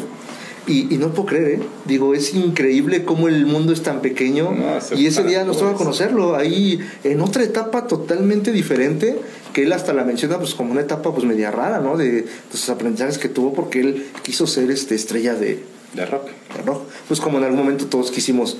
Y, 0.67 0.93
y 0.93 0.97
no 0.97 1.09
puedo 1.09 1.25
creer, 1.29 1.47
¿eh? 1.47 1.59
Digo, 1.85 2.13
es 2.13 2.35
increíble 2.35 3.03
cómo 3.03 3.27
el 3.27 3.45
mundo 3.47 3.73
es 3.73 3.81
tan 3.81 4.01
pequeño. 4.01 4.51
No, 4.51 4.97
y 4.97 5.07
ese 5.07 5.23
día 5.23 5.43
nos 5.43 5.57
toca 5.57 5.73
conocerlo 5.73 6.35
ahí 6.35 6.79
en 7.03 7.21
otra 7.21 7.43
etapa 7.43 7.87
totalmente 7.87 8.51
diferente, 8.51 9.17
que 9.53 9.63
él 9.63 9.73
hasta 9.73 9.91
la 9.93 10.03
menciona 10.03 10.37
pues 10.37 10.53
como 10.53 10.71
una 10.71 10.81
etapa 10.81 11.13
pues 11.13 11.25
media 11.25 11.49
rara, 11.49 11.79
¿no? 11.79 11.97
De, 11.97 12.11
de 12.11 12.25
sus 12.51 12.69
aprendizajes 12.69 13.17
que 13.17 13.27
tuvo 13.27 13.53
porque 13.53 13.81
él 13.81 14.05
quiso 14.23 14.45
ser 14.45 14.69
este 14.69 14.93
estrella 14.93 15.33
de, 15.33 15.63
De 15.95 16.05
rock. 16.05 16.25
de 16.55 16.61
rock. 16.63 16.83
Pues 17.07 17.19
como 17.19 17.39
en 17.39 17.45
algún 17.45 17.59
momento 17.59 17.87
todos 17.87 18.11
quisimos 18.11 18.57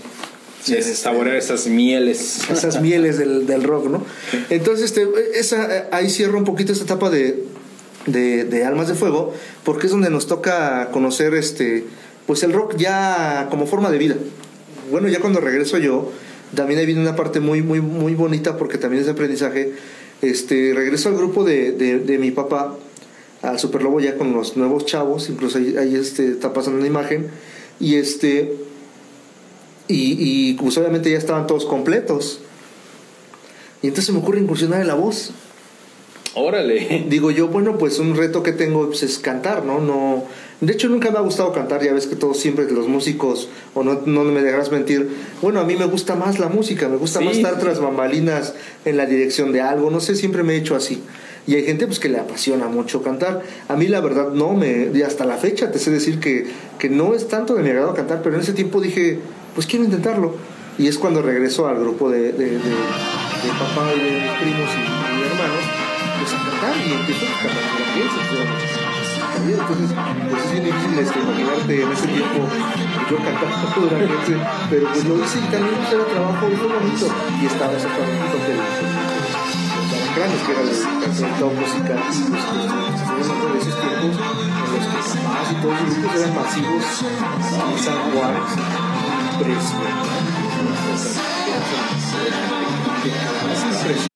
Sí, 0.64 0.76
es 0.76 0.86
saborear 0.98 1.36
esas 1.38 1.66
mieles. 1.66 2.40
esas 2.52 2.82
mieles 2.82 3.18
del, 3.18 3.48
del 3.48 3.64
rock, 3.64 3.88
¿no? 3.90 4.04
Entonces, 4.52 4.86
este, 4.86 5.08
esa, 5.34 5.76
eh, 5.78 5.84
ahí 5.92 6.08
cierro 6.10 6.38
un 6.38 6.44
poquito 6.44 6.72
esta 6.72 6.84
etapa 6.86 7.10
de, 7.10 7.44
de, 8.06 8.46
de 8.46 8.66
Almas 8.66 8.88
de 8.88 8.96
Fuego, 8.96 9.34
porque 9.64 9.88
es 9.88 9.92
donde 9.92 10.10
nos 10.10 10.28
toca 10.28 10.90
conocer 10.92 11.34
este, 11.34 11.86
pues 12.28 12.44
el 12.44 12.54
rock 12.54 12.76
ya 12.78 13.48
como 13.50 13.68
forma 13.68 13.92
de 13.92 13.98
vida. 13.98 14.16
Bueno, 14.90 15.08
ya 15.08 15.20
cuando 15.20 15.40
regreso 15.40 15.78
yo, 15.78 16.12
también 16.56 16.80
ahí 16.80 16.86
viene 16.86 17.02
una 17.02 17.16
parte 17.16 17.40
muy, 17.40 17.62
muy, 17.62 17.82
muy 17.82 18.16
bonita, 18.16 18.58
porque 18.58 18.78
también 18.78 19.04
es 19.04 19.10
aprendizaje. 19.10 19.74
Este, 20.22 20.74
regreso 20.76 21.10
al 21.10 21.16
grupo 21.16 21.44
de, 21.44 21.72
de, 21.72 22.00
de 22.00 22.18
mi 22.18 22.32
papá, 22.32 22.76
al 23.42 23.58
Superlobo 23.58 24.00
ya 24.00 24.18
con 24.18 24.34
los 24.34 24.58
nuevos 24.58 24.86
chavos, 24.86 25.30
incluso 25.30 25.58
ahí, 25.58 25.76
ahí, 25.78 25.96
este, 25.96 26.28
está 26.30 26.54
pasando 26.54 26.80
una 26.80 26.88
imagen, 26.88 27.30
Y 27.80 27.96
este. 27.96 28.54
Y, 29.88 30.16
y 30.20 30.54
pues 30.54 30.78
obviamente 30.78 31.12
ya 31.12 31.18
estaban 31.18 31.48
todos 31.48 31.66
completos. 31.66 32.40
Y 33.82 33.88
entonces 33.88 34.14
me 34.14 34.22
ocurre 34.22 34.40
incursionar 34.40 34.80
en 34.80 34.88
la 34.88 34.94
voz. 34.94 35.32
Órale. 36.34 37.06
Digo 37.10 37.32
yo, 37.32 37.48
bueno, 37.50 37.78
pues 37.78 38.00
un 38.00 38.16
reto 38.16 38.42
que 38.44 38.54
tengo 38.54 38.88
pues, 38.88 39.04
es 39.04 39.20
cantar, 39.20 39.66
¿no? 39.66 39.80
no 39.80 40.24
De 40.62 40.72
hecho, 40.74 40.88
nunca 40.88 41.12
me 41.12 41.18
ha 41.18 41.22
gustado 41.22 41.52
cantar, 41.52 41.84
ya 41.84 41.92
ves 41.94 42.08
que 42.08 42.16
todos 42.16 42.38
siempre 42.40 42.70
los 42.72 42.88
músicos, 42.88 43.50
o 43.74 43.84
no, 43.84 44.02
no 44.06 44.24
me 44.24 44.42
dejarás 44.42 44.72
mentir, 44.72 45.10
bueno, 45.42 45.60
a 45.60 45.66
mí 45.66 45.76
me 45.76 45.86
gusta 45.86 46.16
más 46.16 46.40
la 46.40 46.48
música, 46.48 46.88
me 46.88 46.96
gusta 46.98 47.20
Sí, 47.20 47.26
más 47.26 47.36
estar 47.38 47.60
tras 47.60 47.80
bambalinas 47.82 48.54
en 48.86 48.96
la 48.96 49.06
dirección 49.06 49.52
de 49.52 49.62
algo, 49.62 49.92
no 49.92 50.00
sé, 50.00 50.16
siempre 50.16 50.44
me 50.44 50.54
he 50.54 50.58
hecho 50.58 50.76
así. 50.76 51.02
Y 51.48 51.56
hay 51.56 51.64
gente 51.66 51.88
pues 51.88 52.00
que 52.00 52.08
le 52.08 52.20
apasiona 52.20 52.68
mucho 52.68 53.02
cantar. 53.02 53.42
A 53.68 53.76
mí 53.76 53.88
la 53.88 54.00
verdad 54.00 54.30
no, 54.30 54.54
me, 54.54 54.90
y 54.94 55.02
hasta 55.02 55.26
la 55.26 55.38
fecha 55.38 55.72
te 55.72 55.80
sé 55.80 55.90
decir 55.92 56.20
que, 56.20 56.46
que 56.78 56.88
no 56.88 57.14
es 57.16 57.28
tanto 57.28 57.56
de 57.56 57.64
mi 57.64 57.70
agrado 57.72 57.94
cantar, 57.96 58.22
pero 58.22 58.36
en 58.36 58.42
ese 58.42 58.54
tiempo 58.54 58.80
dije, 58.80 59.18
pues 59.56 59.66
quiero 59.68 59.84
intentarlo. 59.84 60.36
Y 60.78 60.88
es 60.88 60.98
cuando 60.98 61.22
regreso 61.22 61.68
al 61.68 61.80
grupo 61.80 62.10
de, 62.10 62.32
de, 62.32 62.46
de- 62.52 62.60
de 62.60 63.50
papá 63.60 63.92
y 63.96 64.00
de 64.00 64.12
mis 64.22 64.32
primos 64.40 64.70
y, 64.78 64.91
pues 66.22 66.34
a 66.34 66.38
cantar 66.38 66.78
y 66.78 66.94
empiezo 66.94 67.26
a 67.26 67.30
cantar 67.42 67.66
la 67.82 67.86
piensa. 67.94 68.22
Entonces, 69.42 69.90
pues 70.30 70.46
es 70.46 70.52
bien 70.52 70.66
difícil 70.66 71.00
este, 71.00 71.20
imaginarte 71.20 71.82
en 71.82 71.92
ese 71.92 72.08
tiempo 72.08 72.48
yo 73.10 73.18
cantando 73.18 73.82
durante 73.90 74.06
ese, 74.06 74.38
pero 74.70 74.86
pues 74.94 75.06
lo 75.06 75.16
hice 75.18 75.40
y 75.40 75.48
también 75.50 75.76
hice 75.82 75.96
el 75.96 76.06
trabajo 76.06 76.48
y 76.48 76.56
fue 76.56 76.68
bonito. 76.68 77.08
Y 77.42 77.46
estaba 77.48 77.74
exactamente 77.74 78.38
los 78.38 78.70
grandes 80.16 80.42
que 80.46 80.52
era 80.52 80.62
el 80.62 80.70
cantado 81.02 81.52
musical 81.52 82.00
pues, 82.06 82.18
pues, 82.30 83.26
de 83.26 83.58
esos 83.58 83.76
tiempos 83.82 84.14
en 84.14 84.70
los 84.78 84.86
que 84.86 85.00
papás 85.26 85.48
y 85.52 85.56
todos 85.56 85.76
los 85.82 85.90
grupos 85.98 86.16
eran 86.22 86.34
masivos 86.36 86.86
en 87.02 87.78
San 87.80 88.00
Juan 88.12 88.36
impresionante 93.42 94.11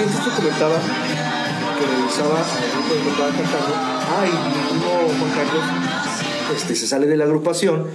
Ok, 0.00 0.06
entonces 0.06 0.34
te 0.34 0.42
comentaba 0.42 0.76
que 1.78 1.86
revisaba 1.86 2.38
al 2.40 3.02
grupo 3.02 3.22
de 3.24 3.32
cantando. 3.32 3.74
Ah, 3.74 4.24
y 4.26 4.48
mi 4.48 4.68
primo 4.68 5.18
Juan 5.18 5.30
Carlos 5.32 5.64
este, 6.56 6.74
se 6.74 6.86
sale 6.86 7.06
de 7.06 7.16
la 7.18 7.24
agrupación, 7.24 7.86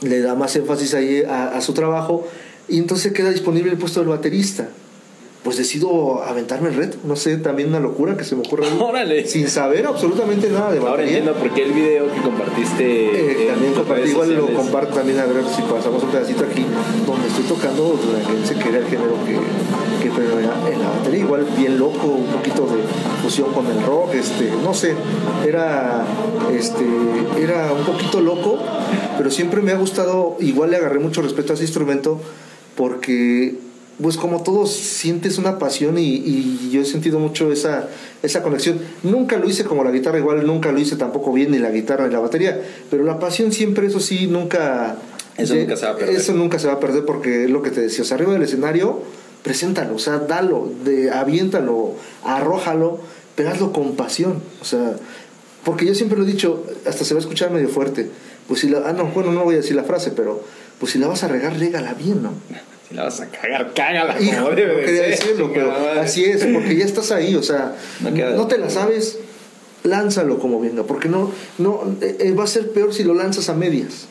le 0.00 0.20
da 0.20 0.34
más 0.34 0.56
énfasis 0.56 0.94
ahí 0.94 1.22
a 1.22 1.60
su 1.60 1.74
trabajo 1.74 2.26
y 2.68 2.78
entonces 2.78 3.12
queda 3.12 3.30
disponible 3.30 3.70
el 3.70 3.78
puesto 3.78 4.00
del 4.00 4.08
baterista. 4.08 4.68
Pues 5.46 5.58
decido 5.58 6.24
aventarme 6.24 6.70
el 6.70 6.74
reto, 6.74 6.96
no 7.04 7.14
sé, 7.14 7.36
también 7.36 7.68
una 7.68 7.78
locura 7.78 8.16
que 8.16 8.24
se 8.24 8.34
me 8.34 8.42
ocurre 8.42 8.66
Órale. 8.80 9.28
sin 9.28 9.48
saber 9.48 9.86
absolutamente 9.86 10.50
nada 10.50 10.72
de 10.72 10.78
Ahora 10.78 10.90
batería. 10.90 11.18
entiendo 11.18 11.38
por 11.40 11.54
qué 11.54 11.62
el 11.62 11.72
video 11.72 12.12
que 12.12 12.20
compartiste. 12.20 13.44
Eh, 13.44 13.46
también 13.52 13.72
compartí, 13.72 14.10
igual 14.10 14.34
lo 14.34 14.52
comparto 14.52 14.94
también 14.96 15.20
a 15.20 15.26
ver 15.26 15.44
si 15.54 15.62
pasamos 15.62 16.02
un 16.02 16.10
pedacito 16.10 16.42
aquí 16.50 16.66
donde 17.06 17.28
estoy 17.28 17.44
tocando 17.44 17.96
duranguense 17.96 18.56
que 18.56 18.68
era 18.70 18.78
el 18.78 18.86
género 18.86 19.14
que, 19.24 19.38
que 20.02 20.10
predominaba 20.12 20.68
en 20.68 20.80
la 20.82 20.88
batería 20.88 21.20
igual 21.20 21.46
bien 21.56 21.78
loco 21.78 22.08
un 22.08 22.26
poquito 22.26 22.62
de 22.66 22.82
fusión 23.22 23.52
con 23.52 23.66
el 23.66 23.80
rock 23.84 24.14
este 24.14 24.50
no 24.64 24.74
sé 24.74 24.94
era 25.46 26.04
este 26.52 26.84
era 27.40 27.72
un 27.72 27.84
poquito 27.84 28.20
loco 28.20 28.58
pero 29.16 29.30
siempre 29.30 29.62
me 29.62 29.70
ha 29.70 29.76
gustado 29.76 30.36
igual 30.40 30.72
le 30.72 30.78
agarré 30.78 30.98
mucho 30.98 31.22
respeto 31.22 31.52
a 31.52 31.54
ese 31.54 31.62
instrumento 31.62 32.20
porque 32.74 33.54
pues 34.02 34.16
como 34.16 34.42
todos 34.42 34.72
sientes 34.72 35.38
una 35.38 35.58
pasión 35.58 35.96
y, 35.98 36.02
y 36.16 36.70
yo 36.70 36.82
he 36.82 36.84
sentido 36.84 37.18
mucho 37.18 37.50
esa, 37.50 37.88
esa 38.22 38.42
conexión. 38.42 38.78
Nunca 39.02 39.36
lo 39.38 39.48
hice 39.48 39.64
como 39.64 39.84
la 39.84 39.90
guitarra, 39.90 40.18
igual 40.18 40.46
nunca 40.46 40.70
lo 40.72 40.78
hice 40.78 40.96
tampoco 40.96 41.32
bien 41.32 41.50
ni 41.50 41.58
la 41.58 41.70
guitarra 41.70 42.06
ni 42.06 42.12
la 42.12 42.20
batería, 42.20 42.60
pero 42.90 43.04
la 43.04 43.18
pasión 43.18 43.52
siempre, 43.52 43.86
eso 43.86 44.00
sí, 44.00 44.26
nunca... 44.26 44.96
Eso 45.38 45.54
de- 45.54 45.60
nunca 45.62 45.76
se 45.76 45.84
va 45.86 45.92
a 45.92 45.96
perder. 45.96 46.16
Eso 46.16 46.32
nunca 46.32 46.58
se 46.58 46.66
va 46.66 46.74
a 46.74 46.80
perder 46.80 47.04
porque 47.04 47.44
es 47.44 47.50
lo 47.50 47.62
que 47.62 47.70
te 47.70 47.80
decía, 47.80 48.02
o 48.02 48.06
sea, 48.06 48.16
arriba 48.16 48.32
del 48.32 48.42
escenario, 48.42 49.00
preséntalo, 49.42 49.94
o 49.94 49.98
sea, 49.98 50.18
dalo, 50.18 50.70
de, 50.84 51.10
aviéntalo, 51.10 51.94
arrójalo, 52.24 52.98
pero 53.34 53.50
hazlo 53.50 53.72
con 53.72 53.96
pasión, 53.96 54.42
o 54.60 54.64
sea, 54.64 54.96
porque 55.64 55.84
yo 55.84 55.94
siempre 55.94 56.18
lo 56.18 56.24
he 56.24 56.26
dicho, 56.26 56.64
hasta 56.86 57.04
se 57.04 57.12
va 57.14 57.18
a 57.18 57.22
escuchar 57.22 57.50
medio 57.50 57.68
fuerte, 57.68 58.10
pues 58.48 58.60
si 58.60 58.68
la, 58.68 58.82
ah, 58.86 58.92
no, 58.92 59.06
bueno, 59.06 59.32
no 59.32 59.44
voy 59.44 59.54
a 59.54 59.58
decir 59.58 59.76
la 59.76 59.84
frase, 59.84 60.10
pero 60.10 60.42
pues 60.80 60.92
si 60.92 60.98
la 60.98 61.06
vas 61.06 61.22
a 61.22 61.28
regar, 61.28 61.58
régala 61.58 61.94
bien, 61.94 62.22
¿no? 62.22 62.30
Si 62.88 62.94
la 62.94 63.04
vas 63.04 63.20
a 63.20 63.28
cagar, 63.28 63.72
cágala 63.74 64.20
Hijo, 64.20 64.36
como 64.44 64.50
debe 64.56 64.72
no 64.74 64.78
de 64.78 64.84
quería 64.84 65.02
ser, 65.02 65.10
decirlo, 65.10 65.50
pero 65.52 65.68
madre. 65.72 66.00
así 66.00 66.24
es, 66.24 66.44
porque 66.46 66.76
ya 66.76 66.84
estás 66.84 67.10
ahí, 67.12 67.34
o 67.34 67.42
sea, 67.42 67.74
No 68.00 68.46
te 68.46 68.58
la 68.58 68.70
sabes, 68.70 69.18
lánzalo 69.82 70.38
como 70.38 70.60
venga, 70.60 70.84
porque 70.84 71.08
no, 71.08 71.30
no 71.58 71.96
eh, 72.00 72.16
eh, 72.20 72.32
va 72.32 72.44
a 72.44 72.46
ser 72.48 72.70
peor 72.70 72.94
si 72.94 73.02
lo 73.04 73.14
lanzas 73.14 73.48
a 73.48 73.54
medias. 73.54 74.06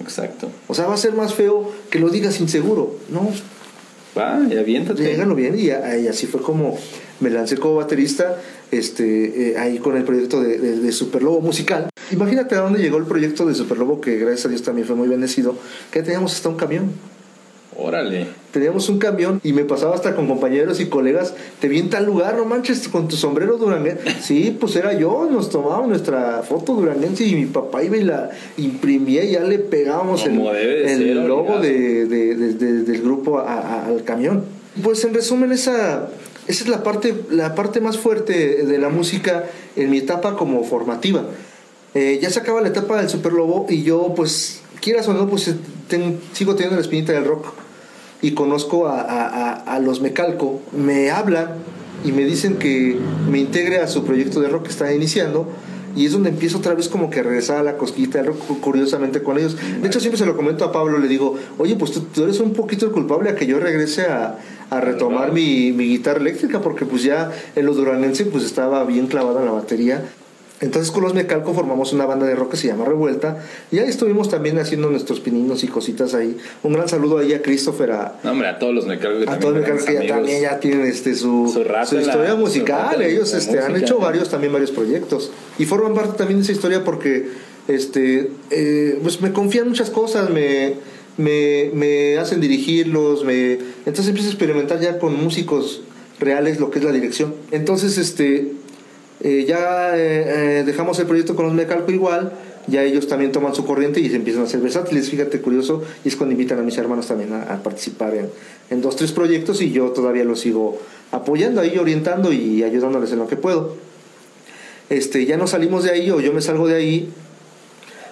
Exacto. 0.00 0.48
O 0.68 0.74
sea, 0.74 0.86
va 0.86 0.94
a 0.94 0.98
ser 0.98 1.12
más 1.14 1.34
feo 1.34 1.72
que 1.90 1.98
lo 1.98 2.08
digas 2.08 2.40
inseguro. 2.40 2.96
No, 3.08 3.30
Va, 4.16 4.40
y 4.48 4.56
aviéntate. 4.56 5.02
llégalo 5.02 5.34
bien. 5.34 5.58
Y, 5.58 5.70
a- 5.70 5.96
y 5.98 6.06
así 6.08 6.26
fue 6.26 6.40
como 6.40 6.78
me 7.20 7.30
lancé 7.30 7.56
como 7.56 7.74
baterista 7.76 8.40
este, 8.70 9.50
eh, 9.50 9.58
ahí 9.58 9.78
con 9.78 9.96
el 9.96 10.04
proyecto 10.04 10.40
de, 10.40 10.58
de, 10.58 10.76
de 10.78 10.92
Superlobo 10.92 11.40
musical. 11.40 11.88
Imagínate 12.12 12.54
a 12.54 12.60
dónde 12.60 12.80
llegó 12.80 12.96
el 12.98 13.04
proyecto 13.06 13.44
de 13.44 13.54
Superlobo, 13.56 14.00
que 14.00 14.16
gracias 14.18 14.46
a 14.46 14.48
Dios 14.50 14.62
también 14.62 14.86
fue 14.86 14.94
muy 14.96 15.08
bendecido, 15.08 15.56
que 15.90 16.02
teníamos 16.02 16.32
hasta 16.34 16.48
un 16.48 16.56
camión. 16.56 16.92
Órale. 17.80 18.26
Teníamos 18.50 18.88
un 18.88 18.98
camión 18.98 19.40
y 19.44 19.52
me 19.52 19.64
pasaba 19.64 19.94
hasta 19.94 20.16
con 20.16 20.26
compañeros 20.26 20.80
y 20.80 20.86
colegas, 20.86 21.34
te 21.60 21.68
vi 21.68 21.78
en 21.78 21.90
tal 21.90 22.06
lugar, 22.06 22.36
no 22.36 22.44
manches, 22.44 22.88
con 22.88 23.06
tu 23.06 23.14
sombrero 23.16 23.56
duranguense. 23.56 24.02
Sí, 24.20 24.56
pues 24.58 24.74
era 24.74 24.92
yo, 24.98 25.28
nos 25.30 25.48
tomábamos 25.48 25.88
nuestra 25.88 26.42
foto 26.42 26.74
duranguense 26.74 27.24
y 27.24 27.34
mi 27.36 27.46
papá 27.46 27.84
iba 27.84 27.96
y 27.96 28.02
la 28.02 28.30
imprimía 28.56 29.22
y 29.24 29.32
ya 29.32 29.40
le 29.44 29.58
pegábamos 29.60 30.24
el, 30.26 30.30
Como 30.36 30.52
de 30.52 30.92
el 30.92 30.98
ser, 30.98 31.16
logo 31.16 31.60
de, 31.60 32.06
de- 32.06 32.34
de- 32.34 32.52
de- 32.54 32.82
del 32.82 33.00
grupo 33.02 33.38
a- 33.38 33.52
a- 33.54 33.86
al 33.86 34.02
camión. 34.02 34.44
Pues 34.82 35.04
en 35.04 35.14
resumen, 35.14 35.52
esa, 35.52 36.08
esa 36.48 36.64
es 36.64 36.68
la 36.68 36.82
parte, 36.82 37.14
la 37.30 37.54
parte 37.54 37.80
más 37.80 37.96
fuerte 37.96 38.64
de 38.64 38.78
la 38.78 38.88
música 38.88 39.44
en 39.76 39.90
mi 39.90 39.98
etapa 39.98 40.34
como 40.36 40.64
formativa. 40.64 41.22
Eh, 41.94 42.18
ya 42.20 42.28
se 42.30 42.40
acaba 42.40 42.60
la 42.60 42.68
etapa 42.68 42.98
del 42.98 43.08
Super 43.08 43.32
Lobo 43.32 43.66
y 43.68 43.82
yo, 43.84 44.12
pues, 44.16 44.60
quieras 44.80 45.06
o 45.08 45.14
no, 45.14 45.28
pues 45.28 45.48
ten- 45.88 46.18
sigo 46.32 46.54
teniendo 46.54 46.76
la 46.76 46.82
espinita 46.82 47.12
del 47.12 47.24
rock 47.24 47.46
y 48.22 48.32
conozco 48.32 48.86
a, 48.88 49.00
a- 49.00 49.52
a- 49.54 49.78
los 49.80 50.00
Mecalco, 50.00 50.60
me 50.76 51.10
hablan 51.10 51.48
y 52.04 52.12
me 52.12 52.24
dicen 52.24 52.56
que 52.56 52.98
me 53.30 53.38
integre 53.38 53.78
a 53.80 53.86
su 53.88 54.04
proyecto 54.04 54.40
de 54.40 54.48
rock 54.48 54.64
que 54.64 54.70
está 54.70 54.92
iniciando 54.92 55.46
y 55.96 56.06
es 56.06 56.12
donde 56.12 56.28
empiezo 56.28 56.58
otra 56.58 56.74
vez 56.74 56.88
como 56.88 57.10
que 57.10 57.20
a 57.20 57.22
regresar 57.24 57.56
a 57.58 57.62
la 57.62 57.76
cosquillita 57.76 58.18
del 58.18 58.28
rock 58.28 58.38
cu- 58.46 58.60
curiosamente 58.60 59.22
con 59.22 59.36
ellos. 59.38 59.56
De 59.80 59.86
hecho 59.88 59.98
siempre 60.00 60.18
se 60.18 60.26
lo 60.26 60.36
comento 60.36 60.64
a 60.64 60.70
Pablo, 60.70 60.98
le 60.98 61.08
digo, 61.08 61.36
oye 61.58 61.74
pues 61.76 61.90
tú, 61.92 62.00
tú 62.14 62.24
eres 62.24 62.38
un 62.40 62.52
poquito 62.52 62.86
el 62.86 62.92
culpable 62.92 63.30
a 63.30 63.34
que 63.34 63.46
yo 63.46 63.58
regrese 63.58 64.06
a, 64.06 64.38
a 64.70 64.80
retomar 64.80 65.32
mi, 65.32 65.72
mi 65.72 65.84
guitarra 65.88 66.20
eléctrica 66.20 66.60
porque 66.60 66.84
pues 66.86 67.02
ya 67.02 67.32
en 67.56 67.66
lo 67.66 67.74
duranense 67.74 68.26
pues 68.26 68.44
estaba 68.44 68.84
bien 68.84 69.06
clavada 69.08 69.40
en 69.40 69.46
la 69.46 69.52
batería. 69.52 70.04
Entonces 70.60 70.90
con 70.90 71.04
los 71.04 71.14
Mecalco 71.14 71.54
formamos 71.54 71.92
una 71.92 72.04
banda 72.04 72.26
de 72.26 72.34
rock 72.34 72.52
que 72.52 72.56
se 72.56 72.66
llama 72.66 72.84
Revuelta 72.84 73.44
y 73.70 73.78
ahí 73.78 73.88
estuvimos 73.88 74.28
también 74.28 74.58
haciendo 74.58 74.90
nuestros 74.90 75.20
pininos 75.20 75.62
y 75.62 75.68
cositas 75.68 76.14
ahí. 76.14 76.36
Un 76.64 76.72
gran 76.72 76.88
saludo 76.88 77.18
ahí 77.18 77.32
a 77.32 77.42
Christopher, 77.42 77.92
a, 77.92 78.18
No, 78.24 78.32
hombre, 78.32 78.48
a 78.48 78.58
todos 78.58 78.74
los 78.74 78.86
mecánicos 78.86 79.24
que 79.24 79.30
a 79.30 79.38
todos 79.38 79.54
los 79.54 79.64
también 79.64 79.86
que 79.86 80.06
ya 80.06 80.14
también 80.14 80.42
ya 80.42 80.58
tienen 80.58 80.86
este 80.86 81.14
su, 81.14 81.48
Su 81.86 81.98
historia 81.98 82.34
musical. 82.34 83.00
ellos 83.02 83.32
este, 83.34 83.60
han 83.60 83.76
hecho 83.76 83.98
varios 83.98 84.28
también 84.30 84.52
varios 84.52 84.72
proyectos. 84.72 85.30
Y 85.58 85.64
forman 85.64 85.94
parte 85.94 86.18
también 86.18 86.40
de 86.40 86.44
esa 86.44 86.52
historia 86.52 86.82
porque 86.82 87.28
este 87.68 88.30
eh, 88.50 88.98
pues 89.02 89.20
me 89.20 89.32
confían 89.32 89.68
muchas 89.68 89.90
cosas 89.90 90.30
me, 90.30 90.74
me, 91.18 91.70
me 91.74 92.16
hacen 92.16 92.40
dirigirlos 92.40 93.24
me 93.24 93.58
entonces 93.84 94.08
empiezo 94.08 94.30
a 94.30 94.32
experimentar 94.32 94.80
ya 94.80 94.98
con 94.98 95.14
músicos 95.14 95.82
reales 96.18 96.58
lo 96.58 96.70
que 96.70 96.80
es 96.80 96.84
la 96.84 96.92
dirección. 96.92 97.34
Entonces 97.52 97.96
este 97.98 98.52
eh, 99.20 99.44
ya 99.46 99.96
eh, 99.96 100.60
eh, 100.60 100.64
dejamos 100.64 100.98
el 101.00 101.06
proyecto 101.06 101.34
con 101.34 101.46
los 101.46 101.54
Mecalco 101.54 101.90
igual, 101.90 102.32
ya 102.66 102.84
ellos 102.84 103.08
también 103.08 103.32
toman 103.32 103.54
su 103.54 103.64
corriente 103.64 104.00
y 104.00 104.08
se 104.10 104.16
empiezan 104.16 104.42
a 104.42 104.44
hacer 104.46 104.60
versátiles, 104.60 105.10
fíjate 105.10 105.40
curioso, 105.40 105.82
y 106.04 106.08
es 106.08 106.16
cuando 106.16 106.32
invitan 106.32 106.58
a 106.58 106.62
mis 106.62 106.76
hermanos 106.78 107.06
también 107.06 107.32
a, 107.32 107.62
participar 107.62 108.14
en, 108.14 108.28
en 108.70 108.80
dos, 108.80 108.96
tres 108.96 109.12
proyectos 109.12 109.60
y 109.62 109.72
yo 109.72 109.90
todavía 109.90 110.24
los 110.24 110.40
sigo 110.40 110.78
apoyando 111.10 111.60
ahí, 111.60 111.78
orientando 111.78 112.32
y 112.32 112.62
ayudándoles 112.62 113.10
en 113.12 113.18
lo 113.18 113.26
que 113.26 113.36
puedo. 113.36 113.76
Este, 114.90 115.26
ya 115.26 115.36
nos 115.36 115.50
salimos 115.50 115.84
de 115.84 115.90
ahí 115.90 116.10
o 116.10 116.20
yo 116.20 116.32
me 116.32 116.40
salgo 116.40 116.66
de 116.66 116.76
ahí 116.76 117.12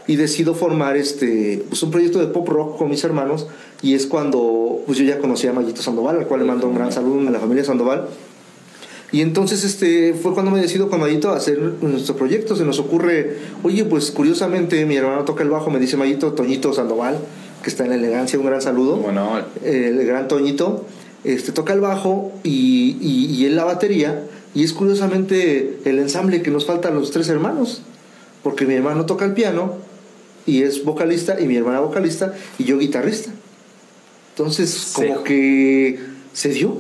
y 0.07 0.17
decido 0.17 0.55
formar 0.55 0.97
este 0.97 1.65
pues 1.69 1.83
un 1.83 1.91
proyecto 1.91 2.19
de 2.19 2.27
pop 2.27 2.49
rock 2.49 2.79
con 2.79 2.89
mis 2.91 3.03
hermanos 3.03 3.47
y 3.83 3.95
es 3.95 4.07
cuando 4.07 4.83
pues 4.87 4.99
yo 4.99 5.05
ya 5.05 5.19
conocí 5.19 5.47
a 5.47 5.53
Mayito 5.53 5.83
Sandoval 5.83 6.19
al 6.19 6.27
cual 6.27 6.41
le 6.41 6.47
mando 6.47 6.69
un 6.69 6.75
gran 6.75 6.93
saludo 6.93 7.27
a 7.27 7.31
la 7.31 7.41
familia 7.41 7.65
Sandoval 7.65 8.09
y 9.13 9.21
entonces 9.21 9.65
este 9.65 10.15
fue 10.15 10.35
cuando 10.35 10.51
me 10.51 10.61
decido 10.61 10.91
con 10.91 11.01
Mayito 11.01 11.31
a 11.31 11.37
hacer 11.37 11.59
nuestro 11.81 12.17
proyecto. 12.17 12.57
Se 12.57 12.65
nos 12.65 12.79
ocurre 12.79 13.37
oye 13.63 13.85
pues 13.85 14.11
curiosamente 14.11 14.85
mi 14.85 14.97
hermano 14.97 15.25
toca 15.25 15.43
el 15.43 15.51
bajo 15.51 15.71
me 15.71 15.79
dice 15.79 15.97
Mayito 15.97 16.33
Toñito 16.33 16.73
Sandoval 16.73 17.19
que 17.67 17.71
está 17.71 17.83
en 17.83 17.91
la 17.91 17.97
elegancia 17.97 18.39
un 18.39 18.47
gran 18.47 18.63
saludo. 18.63 18.99
Bueno, 18.99 19.41
el 19.65 20.07
gran 20.07 20.29
Toñito, 20.29 20.87
este, 21.25 21.51
toca 21.51 21.73
el 21.73 21.81
bajo 21.81 22.31
y, 22.45 22.97
y, 23.01 23.27
y 23.27 23.45
él 23.47 23.57
la 23.57 23.65
batería, 23.65 24.23
Y 24.55 24.63
es 24.63 24.73
curiosamente 24.73 25.81
el 25.85 25.99
ensamble 25.99 26.43
que 26.43 26.53
nos 26.53 26.65
falta 26.65 26.89
a 26.89 26.91
los 26.93 27.11
tres 27.11 27.29
hermanos, 27.29 27.83
porque 28.45 28.67
mi 28.67 28.75
hermano 28.75 29.05
toca 29.05 29.25
el 29.25 29.33
piano 29.33 29.79
y 30.47 30.63
es 30.63 30.85
vocalista, 30.85 31.41
y 31.41 31.47
mi 31.47 31.57
hermana 31.57 31.81
vocalista, 31.81 32.35
y 32.57 32.63
yo 32.63 32.79
guitarrista. 32.79 33.33
Entonces, 34.31 34.93
como 34.95 35.25
que 35.25 35.99
se 36.33 36.51
dio. 36.51 36.77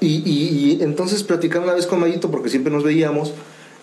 Y, 0.00 0.22
y, 0.28 0.78
entonces 0.82 1.22
platicando 1.22 1.66
una 1.66 1.74
vez 1.74 1.86
con 1.86 2.00
Mayito, 2.00 2.30
porque 2.30 2.50
siempre 2.50 2.72
nos 2.72 2.84
veíamos, 2.84 3.32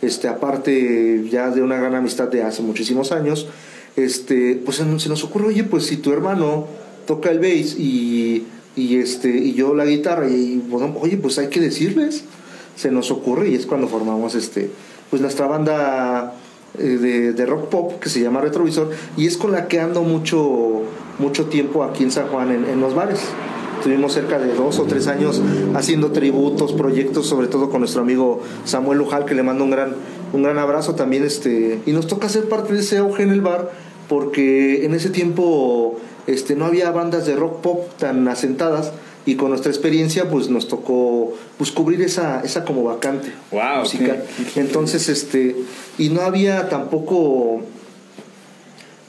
este, 0.01 0.28
aparte 0.28 1.28
ya 1.30 1.49
de 1.49 1.61
una 1.61 1.78
gran 1.78 1.95
amistad 1.95 2.28
de 2.28 2.43
hace 2.43 2.61
muchísimos 2.61 3.11
años, 3.11 3.47
este, 3.95 4.61
pues 4.64 4.78
se 4.78 5.09
nos 5.09 5.24
ocurre, 5.24 5.47
oye, 5.47 5.64
pues 5.64 5.86
si 5.86 5.97
tu 5.97 6.11
hermano 6.11 6.68
toca 7.07 7.32
el 7.32 7.39
bass 7.39 7.76
y, 7.78 8.45
y, 8.76 8.97
este, 8.97 9.30
y 9.30 9.53
yo 9.53 9.74
la 9.74 9.86
guitarra, 9.86 10.30
y 10.30 10.61
bueno, 10.68 10.95
oye, 11.01 11.18
pues 11.18 11.38
hay 11.39 11.47
que 11.47 11.59
decirles, 11.59 12.24
se 12.76 12.91
nos 12.91 13.11
ocurre 13.11 13.49
y 13.49 13.55
es 13.55 13.66
cuando 13.66 13.88
formamos 13.88 14.36
este, 14.36 14.70
pues 15.09 15.22
nuestra 15.22 15.47
banda 15.47 16.34
eh, 16.80 16.84
de, 16.84 17.34
de, 17.34 17.45
rock 17.45 17.70
pop 17.70 17.99
que 17.99 18.09
se 18.09 18.20
llama 18.20 18.41
Retrovisor 18.41 18.89
y 19.16 19.28
es 19.28 19.38
con 19.38 19.51
la 19.51 19.68
que 19.68 19.80
ando 19.80 20.01
mucho, 20.01 20.82
mucho 21.20 21.45
tiempo 21.45 21.84
aquí 21.84 22.03
en 22.03 22.11
San 22.11 22.28
Juan 22.28 22.51
en, 22.51 22.66
en 22.66 22.82
los 22.82 22.95
bares. 22.95 23.20
Estuvimos 23.84 24.14
cerca 24.14 24.40
de 24.40 24.54
dos 24.54 24.80
o 24.80 24.84
tres 24.84 25.08
años 25.08 25.42
haciendo 25.76 26.14
tributos, 26.14 26.72
proyectos, 26.72 27.28
sobre 27.28 27.48
todo 27.48 27.70
con 27.70 27.82
nuestro 27.82 28.02
amigo 28.02 28.42
Samuel 28.64 28.98
Lujal, 28.98 29.26
que 29.26 29.36
le 29.36 29.44
mando 29.44 29.66
un 29.66 29.72
gran, 29.72 29.94
un 30.32 30.42
gran 30.42 30.58
abrazo 30.58 30.96
también. 30.96 31.26
Este, 31.26 31.82
y 31.86 31.92
nos 31.92 32.08
toca 32.08 32.30
ser 32.30 32.48
parte 32.48 32.72
de 32.72 32.80
ese 32.80 33.00
auge 33.00 33.24
en 33.24 33.32
el 33.32 33.42
bar, 33.42 33.74
porque 34.08 34.86
en 34.86 34.94
ese 34.94 35.10
tiempo 35.10 36.00
este, 36.28 36.56
no 36.56 36.64
había 36.64 36.92
bandas 36.92 37.26
de 37.26 37.36
rock 37.36 37.60
pop 37.60 37.90
tan 38.00 38.26
asentadas 38.30 38.94
y 39.26 39.36
con 39.36 39.50
nuestra 39.50 39.70
experiencia 39.70 40.30
pues 40.30 40.48
nos 40.48 40.70
tocó 40.70 41.34
pues 41.58 41.72
cubrir 41.72 42.02
esa, 42.04 42.40
esa 42.40 42.64
como 42.64 42.86
vacante 42.86 43.34
wow, 43.52 43.82
musical. 43.82 44.24
Entonces, 44.56 45.10
este, 45.10 45.58
y 45.98 46.08
no 46.08 46.22
había 46.22 46.70
tampoco 46.70 47.64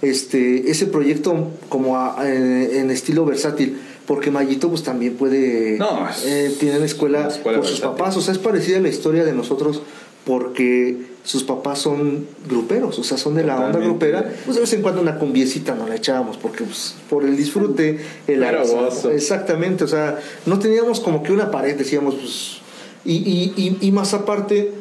este, 0.03 0.69
ese 0.69 0.87
proyecto 0.87 1.53
como 1.69 1.97
en 2.21 2.91
estilo 2.91 3.25
versátil 3.25 3.79
porque 4.07 4.31
Mayito 4.31 4.69
pues 4.69 4.83
también 4.83 5.15
puede 5.15 5.79
no, 5.79 6.09
eh, 6.25 6.55
tiene 6.59 6.77
una 6.77 6.87
escuela, 6.87 7.29
por 7.43 7.67
sus 7.67 7.81
papás. 7.81 8.17
O 8.17 8.21
sea 8.21 8.33
es 8.33 8.39
parecida 8.39 8.79
a 8.79 8.81
la 8.81 8.89
historia 8.89 9.25
de 9.25 9.33
nosotros 9.33 9.83
porque 10.25 11.15
sus 11.23 11.43
papás 11.43 11.79
son 11.79 12.27
gruperos 12.49 12.99
o 12.99 13.05
sea 13.05 13.17
son 13.17 13.35
de 13.35 13.45
la 13.45 13.59
onda 13.59 13.79
grupera. 13.79 14.31
Pues 14.45 14.57
de 14.57 14.61
vez 14.61 14.73
en 14.73 14.83
cuando 14.83 15.01
una 15.01 15.19
cumbiecita 15.19 15.75
no 15.75 15.87
la 15.87 15.97
echábamos 15.97 16.37
porque 16.37 16.65
pues, 16.65 16.95
por 17.09 17.25
el 17.25 17.37
disfrute 17.37 18.01
el 18.27 18.45
exactamente 19.13 19.85
o 19.85 19.89
sea 19.89 20.19
no 20.47 20.59
teníamos 20.59 21.01
como 21.01 21.23
que 21.23 21.33
una 21.33 21.51
pared 21.51 21.77
decíamos 21.77 22.15
pues 22.15 22.59
y, 23.05 23.17
y, 23.17 23.53
y, 23.57 23.79
y 23.87 23.93
más 23.93 24.15
aparte 24.15 24.73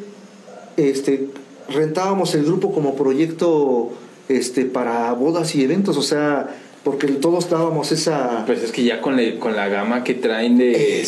este 0.76 1.28
rentábamos 1.68 2.34
el 2.34 2.44
grupo 2.44 2.72
como 2.72 2.94
proyecto 2.94 3.92
este 4.28 4.64
para 4.64 5.12
bodas 5.12 5.54
y 5.54 5.62
eventos 5.62 5.96
o 5.96 6.02
sea 6.02 6.54
porque 6.84 7.08
todos 7.08 7.48
dábamos 7.48 7.90
esa... 7.92 8.44
Pues 8.44 8.62
es 8.62 8.70
que 8.70 8.84
ya 8.84 9.00
con, 9.00 9.18
con 9.40 9.56
la 9.56 9.68
gama 9.68 10.04
que 10.04 10.12
traen 10.12 10.58
de, 10.58 11.02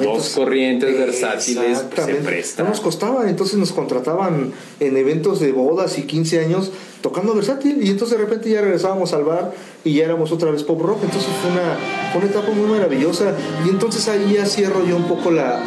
dos 0.00 0.30
corrientes 0.30 0.96
versátiles, 0.96 1.84
pues 1.92 2.06
se 2.06 2.14
presta. 2.14 2.62
No 2.62 2.68
nos 2.68 2.80
costaba, 2.80 3.28
entonces 3.28 3.58
nos 3.58 3.72
contrataban 3.72 4.52
en 4.78 4.96
eventos 4.96 5.40
de 5.40 5.50
bodas 5.50 5.98
y 5.98 6.02
15 6.02 6.44
años 6.44 6.70
tocando 7.00 7.34
versátil 7.34 7.82
y 7.82 7.90
entonces 7.90 8.16
de 8.16 8.24
repente 8.24 8.50
ya 8.50 8.60
regresábamos 8.60 9.12
al 9.12 9.24
bar 9.24 9.52
y 9.84 9.94
ya 9.94 10.04
éramos 10.04 10.30
otra 10.30 10.50
vez 10.50 10.62
pop 10.62 10.80
rock, 10.80 11.00
entonces 11.02 11.30
fue 11.42 11.50
una, 11.50 11.76
fue 12.12 12.20
una 12.20 12.30
etapa 12.30 12.52
muy 12.52 12.68
maravillosa 12.68 13.34
y 13.64 13.68
entonces 13.68 14.08
ahí 14.08 14.34
ya 14.34 14.46
cierro 14.46 14.84
yo 14.86 14.96
un 14.96 15.06
poco 15.08 15.30
la, 15.30 15.60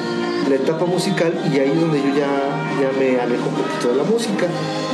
la 0.50 0.56
etapa 0.56 0.86
musical 0.86 1.34
y 1.54 1.60
ahí 1.60 1.72
es 1.72 1.80
donde 1.80 2.00
yo 2.00 2.16
ya, 2.16 2.80
ya 2.82 2.92
me 2.98 3.20
alejo 3.20 3.50
un 3.50 3.56
poquito 3.56 3.90
de 3.90 3.96
la 3.98 4.04
música. 4.04 4.48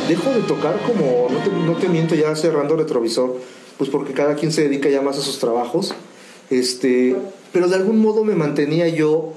Dejo 0.07 0.30
de 0.32 0.41
tocar 0.41 0.80
como, 0.86 1.28
no 1.32 1.39
te, 1.39 1.49
no 1.49 1.74
te 1.78 1.89
miento, 1.89 2.13
ya 2.13 2.36
cerrando 2.36 2.76
retrovisor 2.76 3.36
pues 3.78 3.89
porque 3.89 4.13
cada 4.13 4.36
quien 4.36 4.51
se 4.51 4.63
dedica 4.63 4.89
ya 4.89 5.01
más 5.01 5.17
a 5.17 5.21
sus 5.21 5.39
trabajos. 5.39 5.93
Este, 6.49 7.15
pero 7.51 7.67
de 7.67 7.76
algún 7.76 7.99
modo 7.99 8.23
me 8.23 8.36
mantenía 8.36 8.88
yo 8.88 9.34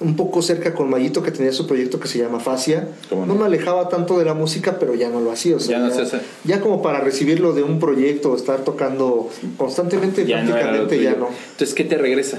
un 0.00 0.14
poco 0.14 0.42
cerca 0.42 0.74
con 0.74 0.88
Mayito 0.90 1.22
que 1.22 1.32
tenía 1.32 1.52
su 1.52 1.66
proyecto 1.66 1.98
que 1.98 2.06
se 2.06 2.18
llama 2.18 2.38
Facia. 2.38 2.88
No? 3.10 3.34
me 3.34 3.44
alejaba 3.44 3.88
tanto 3.88 4.18
de 4.18 4.24
la 4.24 4.34
música, 4.34 4.78
pero 4.78 4.94
ya 4.94 5.08
no 5.08 5.20
lo 5.20 5.32
hacía. 5.32 5.56
ya, 6.44 6.60
como 6.60 6.82
para 6.82 7.00
recibirlo 7.00 7.52
de 7.52 7.62
un 7.62 7.80
proyecto, 7.80 8.36
estar 8.36 8.64
tocando 8.64 9.28
constantemente, 9.56 10.24
prácticamente 10.24 11.02
ya 11.02 11.14
no. 11.14 11.28
Entonces, 11.50 11.74
¿qué 11.74 11.84
te 11.84 11.98
regresa? 11.98 12.38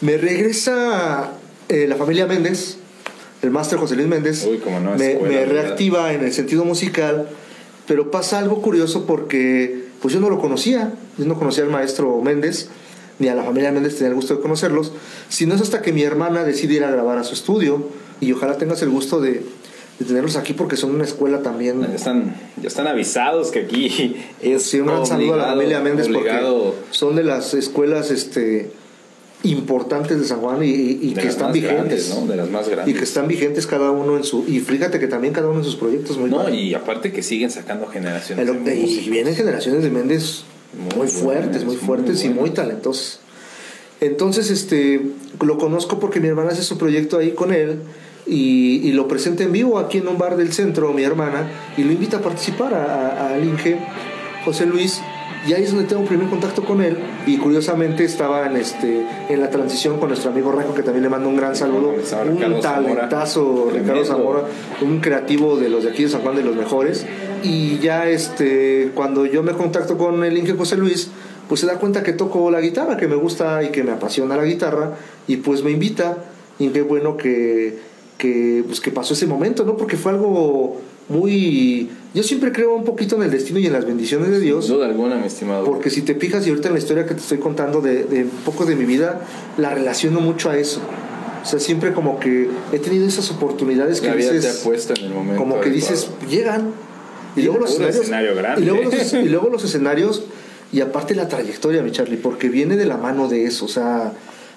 Me 0.00 0.16
regresa 0.16 1.32
eh, 1.68 1.86
la 1.88 1.96
familia 1.96 2.26
Méndez, 2.26 2.78
el 3.42 3.50
máster 3.50 3.78
José 3.78 3.96
Luis 3.96 4.08
Méndez. 4.08 4.46
Uy, 4.46 4.60
no, 4.82 4.94
me, 4.96 5.16
me 5.16 5.44
reactiva 5.44 6.14
en 6.14 6.24
el 6.24 6.32
sentido 6.32 6.64
musical, 6.64 7.28
pero 7.86 8.10
pasa 8.10 8.38
algo 8.38 8.62
curioso 8.62 9.04
porque 9.06 9.87
pues 10.00 10.14
yo 10.14 10.20
no 10.20 10.30
lo 10.30 10.38
conocía, 10.38 10.92
yo 11.16 11.24
no 11.24 11.38
conocía 11.38 11.64
al 11.64 11.70
maestro 11.70 12.20
Méndez, 12.22 12.68
ni 13.18 13.28
a 13.28 13.34
la 13.34 13.42
familia 13.42 13.72
Méndez 13.72 13.96
tenía 13.96 14.10
el 14.10 14.14
gusto 14.14 14.36
de 14.36 14.40
conocerlos, 14.40 14.92
sino 15.28 15.54
es 15.54 15.60
hasta 15.60 15.82
que 15.82 15.92
mi 15.92 16.02
hermana 16.02 16.44
decide 16.44 16.74
ir 16.74 16.84
a 16.84 16.90
grabar 16.90 17.18
a 17.18 17.24
su 17.24 17.34
estudio 17.34 17.88
y 18.20 18.32
ojalá 18.32 18.56
tengas 18.56 18.82
el 18.82 18.90
gusto 18.90 19.20
de, 19.20 19.42
tenerlos 19.98 20.36
aquí 20.36 20.52
porque 20.52 20.76
son 20.76 20.94
una 20.94 21.04
escuela 21.04 21.42
también. 21.42 21.80
Ya 21.80 21.94
están, 21.94 22.36
ya 22.60 22.68
están 22.68 22.86
avisados 22.86 23.50
que 23.50 23.60
aquí 23.60 24.16
es. 24.40 24.62
Sí, 24.62 24.80
un 24.80 24.86
gran 24.86 25.06
saludo 25.06 25.34
a 25.34 25.38
la 25.38 25.46
familia 25.48 25.80
Méndez 25.80 26.08
porque 26.08 26.30
son 26.90 27.16
de 27.16 27.24
las 27.24 27.54
escuelas 27.54 28.10
este, 28.10 28.70
importantes 29.44 30.18
de 30.18 30.26
San 30.26 30.40
Juan 30.40 30.60
y, 30.62 31.14
que 31.14 31.28
están 31.28 31.52
vigentes. 31.52 32.14
¿no? 32.14 32.26
De 32.26 32.36
las 32.36 32.50
más 32.50 32.68
grandes. 32.68 32.94
Y 32.94 32.98
que 32.98 33.04
están 33.04 33.28
vigentes 33.28 33.66
cada 33.66 33.90
uno 33.90 34.16
en 34.16 34.24
su. 34.24 34.44
Y 34.48 34.60
fíjate 34.60 34.98
que 34.98 35.06
también 35.06 35.32
cada 35.32 35.48
uno 35.48 35.58
en 35.58 35.64
sus 35.64 35.76
proyectos 35.76 36.18
muy 36.18 36.30
No, 36.30 36.48
y 36.52 36.74
aparte 36.74 37.12
que 37.12 37.22
siguen 37.22 37.50
sacando 37.50 37.86
generaciones. 37.86 38.48
y 38.66 39.10
vienen 39.10 39.34
generaciones 39.34 39.82
de 39.82 39.90
Méndez 39.90 40.44
muy, 40.96 41.08
fuertes, 41.08 41.64
muy 41.64 41.76
fuertes 41.76 42.24
y 42.24 42.28
muy 42.28 42.50
talentosos. 42.50 43.20
Entonces, 44.00 44.50
este, 44.50 45.00
lo 45.40 45.58
conozco 45.58 45.98
porque 45.98 46.20
mi 46.20 46.28
hermana 46.28 46.50
hace 46.50 46.62
su 46.62 46.78
proyecto 46.78 47.18
ahí 47.18 47.32
con 47.32 47.52
él 47.52 47.80
y, 48.26 48.92
lo 48.92 49.08
presenta 49.08 49.42
en 49.42 49.52
vivo 49.52 49.78
aquí 49.78 49.98
en 49.98 50.08
un 50.08 50.18
bar 50.18 50.36
del 50.36 50.52
centro, 50.52 50.92
mi 50.92 51.02
hermana, 51.02 51.50
y 51.76 51.84
lo 51.84 51.92
invita 51.92 52.18
a 52.18 52.20
participar 52.20 52.74
al 52.74 53.44
Inge, 53.44 53.78
José 54.44 54.66
Luis, 54.66 55.00
y 55.46 55.52
ahí 55.52 55.62
es 55.62 55.70
donde 55.70 55.86
tengo 55.86 56.02
un 56.02 56.08
primer 56.08 56.28
contacto 56.28 56.64
con 56.64 56.82
él. 56.82 56.98
Y 57.26 57.38
curiosamente 57.38 58.04
estaba 58.04 58.46
en, 58.46 58.56
este, 58.56 59.06
en 59.28 59.40
la 59.40 59.50
transición 59.50 59.98
con 59.98 60.08
nuestro 60.08 60.30
amigo 60.30 60.52
Reco, 60.52 60.74
que 60.74 60.82
también 60.82 61.04
le 61.04 61.08
mando 61.08 61.28
un 61.28 61.36
gran 61.36 61.54
saludo. 61.54 61.94
Un 61.94 62.60
talentazo, 62.60 63.70
Ricardo 63.72 64.04
Zamora, 64.04 64.42
un 64.82 65.00
creativo 65.00 65.56
de 65.56 65.68
los 65.68 65.84
de 65.84 65.90
aquí 65.90 66.04
de 66.04 66.08
San 66.10 66.22
Juan, 66.22 66.36
de 66.36 66.42
los 66.42 66.56
mejores. 66.56 67.06
Y 67.42 67.78
ya 67.78 68.08
este, 68.08 68.90
cuando 68.94 69.26
yo 69.26 69.42
me 69.42 69.52
contacto 69.52 69.96
con 69.96 70.24
el 70.24 70.36
Inge 70.36 70.54
José 70.54 70.76
Luis, 70.76 71.10
pues 71.48 71.60
se 71.60 71.66
da 71.66 71.78
cuenta 71.78 72.02
que 72.02 72.12
toco 72.12 72.50
la 72.50 72.60
guitarra, 72.60 72.96
que 72.96 73.08
me 73.08 73.16
gusta 73.16 73.62
y 73.62 73.68
que 73.68 73.82
me 73.82 73.92
apasiona 73.92 74.36
la 74.36 74.44
guitarra. 74.44 74.94
Y 75.26 75.36
pues 75.38 75.62
me 75.62 75.70
invita. 75.70 76.18
Y 76.58 76.68
qué 76.68 76.82
bueno 76.82 77.16
que, 77.16 77.78
que, 78.18 78.64
pues 78.66 78.80
que 78.80 78.90
pasó 78.90 79.14
ese 79.14 79.26
momento, 79.26 79.64
¿no? 79.64 79.76
Porque 79.76 79.96
fue 79.96 80.12
algo 80.12 80.80
muy... 81.08 81.88
Yo 82.14 82.22
siempre 82.22 82.52
creo 82.52 82.74
un 82.74 82.84
poquito 82.84 83.16
en 83.16 83.22
el 83.22 83.30
destino 83.30 83.58
y 83.58 83.66
en 83.66 83.72
las 83.72 83.84
bendiciones 83.84 84.30
de 84.30 84.40
Dios. 84.40 84.66
Sin 84.66 84.74
duda 84.74 84.86
alguna, 84.86 85.16
mi 85.16 85.26
estimado. 85.26 85.64
Porque 85.64 85.90
si 85.90 86.02
te 86.02 86.14
fijas 86.14 86.46
y 86.46 86.50
ahorita 86.50 86.68
en 86.68 86.74
la 86.74 86.80
historia 86.80 87.06
que 87.06 87.14
te 87.14 87.20
estoy 87.20 87.38
contando 87.38 87.80
de, 87.80 88.04
de 88.04 88.24
un 88.24 88.30
poco 88.44 88.64
de 88.64 88.76
mi 88.76 88.84
vida, 88.84 89.20
la 89.56 89.74
relaciono 89.74 90.20
mucho 90.20 90.50
a 90.50 90.56
eso. 90.56 90.80
O 91.42 91.46
sea, 91.46 91.60
siempre 91.60 91.92
como 91.92 92.18
que 92.18 92.48
he 92.72 92.78
tenido 92.78 93.06
esas 93.06 93.30
oportunidades 93.30 94.00
que 94.00 94.08
la 94.08 94.14
vida 94.14 94.32
dices... 94.32 94.56
Te 94.56 94.60
ha 94.60 94.64
puesto 94.64 94.94
en 94.94 95.04
el 95.04 95.14
momento 95.14 95.42
como 95.42 95.60
que 95.60 95.70
dices, 95.70 96.10
llegan. 96.28 96.72
Y, 97.36 97.42
luego 97.42 97.60
los 97.60 97.78
escenarios... 97.78 98.36
Grande. 98.36 98.62
Y 98.62 98.64
luego 98.64 98.90
los, 98.90 99.12
y 99.12 99.28
luego 99.28 99.48
los 99.48 99.64
escenarios... 99.64 100.22
Y 100.72 100.82
aparte 100.82 101.14
la 101.14 101.28
trayectoria, 101.28 101.82
mi 101.82 101.90
Charlie, 101.90 102.18
porque 102.18 102.50
viene 102.50 102.76
de 102.76 102.84
la 102.84 102.98
mano 102.98 103.28
de 103.28 103.46
eso. 103.46 103.64
O 103.64 103.68
sea, 103.68 104.12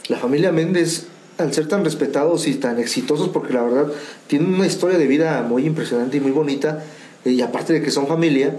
la 0.09 0.17
familia 0.17 0.51
Méndez 0.51 1.05
al 1.41 1.53
ser 1.53 1.67
tan 1.67 1.83
respetados 1.83 2.47
y 2.47 2.55
tan 2.55 2.79
exitosos, 2.79 3.29
porque 3.29 3.53
la 3.53 3.63
verdad 3.63 3.87
tienen 4.27 4.53
una 4.53 4.67
historia 4.67 4.97
de 4.97 5.07
vida 5.07 5.41
muy 5.43 5.65
impresionante 5.65 6.17
y 6.17 6.19
muy 6.19 6.31
bonita, 6.31 6.83
eh, 7.25 7.31
y 7.31 7.41
aparte 7.41 7.73
de 7.73 7.81
que 7.81 7.91
son 7.91 8.07
familia, 8.07 8.55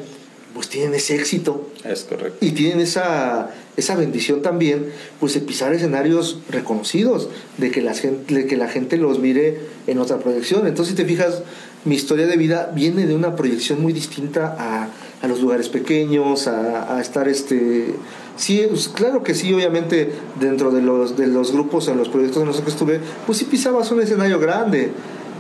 pues 0.55 0.69
tienen 0.69 0.95
ese 0.95 1.17
éxito. 1.17 1.71
Es 1.85 2.03
correcto. 2.03 2.45
Y 2.45 2.51
tienen 2.51 2.81
esa, 2.81 3.51
esa 3.77 3.97
bendición 3.97 4.43
también, 4.43 4.87
pues 5.19 5.35
de 5.35 5.41
pisar 5.41 5.73
escenarios 5.73 6.41
reconocidos, 6.51 7.29
de 7.59 7.71
que, 7.71 7.81
la 7.81 7.95
gente, 7.95 8.35
de 8.35 8.47
que 8.47 8.57
la 8.57 8.69
gente 8.69 8.99
los 8.99 9.19
mire 9.19 9.61
en 9.87 9.99
otra 9.99 10.19
proyección. 10.19 10.67
Entonces, 10.67 10.95
si 10.95 11.03
te 11.03 11.09
fijas, 11.09 11.43
mi 11.85 11.95
historia 11.95 12.27
de 12.27 12.37
vida 12.37 12.71
viene 12.75 13.07
de 13.07 13.15
una 13.15 13.35
proyección 13.35 13.81
muy 13.81 13.93
distinta 13.93 14.55
a, 14.59 14.89
a 15.25 15.29
los 15.29 15.41
lugares 15.41 15.69
pequeños, 15.69 16.47
a, 16.47 16.97
a 16.97 17.01
estar 17.01 17.29
este 17.29 17.95
Sí, 18.37 18.65
pues, 18.69 18.89
claro 18.89 19.23
que 19.23 19.35
sí, 19.35 19.53
obviamente 19.53 20.13
dentro 20.41 20.71
de 20.71 20.81
los, 20.83 21.17
de 21.17 21.27
los 21.27 21.53
grupos, 21.53 21.89
en 21.89 21.99
los 21.99 22.09
proyectos 22.09 22.43
en 22.43 22.49
los 22.49 22.61
que 22.61 22.71
estuve, 22.71 23.01
pues 23.27 23.39
sí 23.39 23.45
pisabas 23.45 23.91
un 23.91 24.01
escenario 24.01 24.39
grande, 24.41 24.91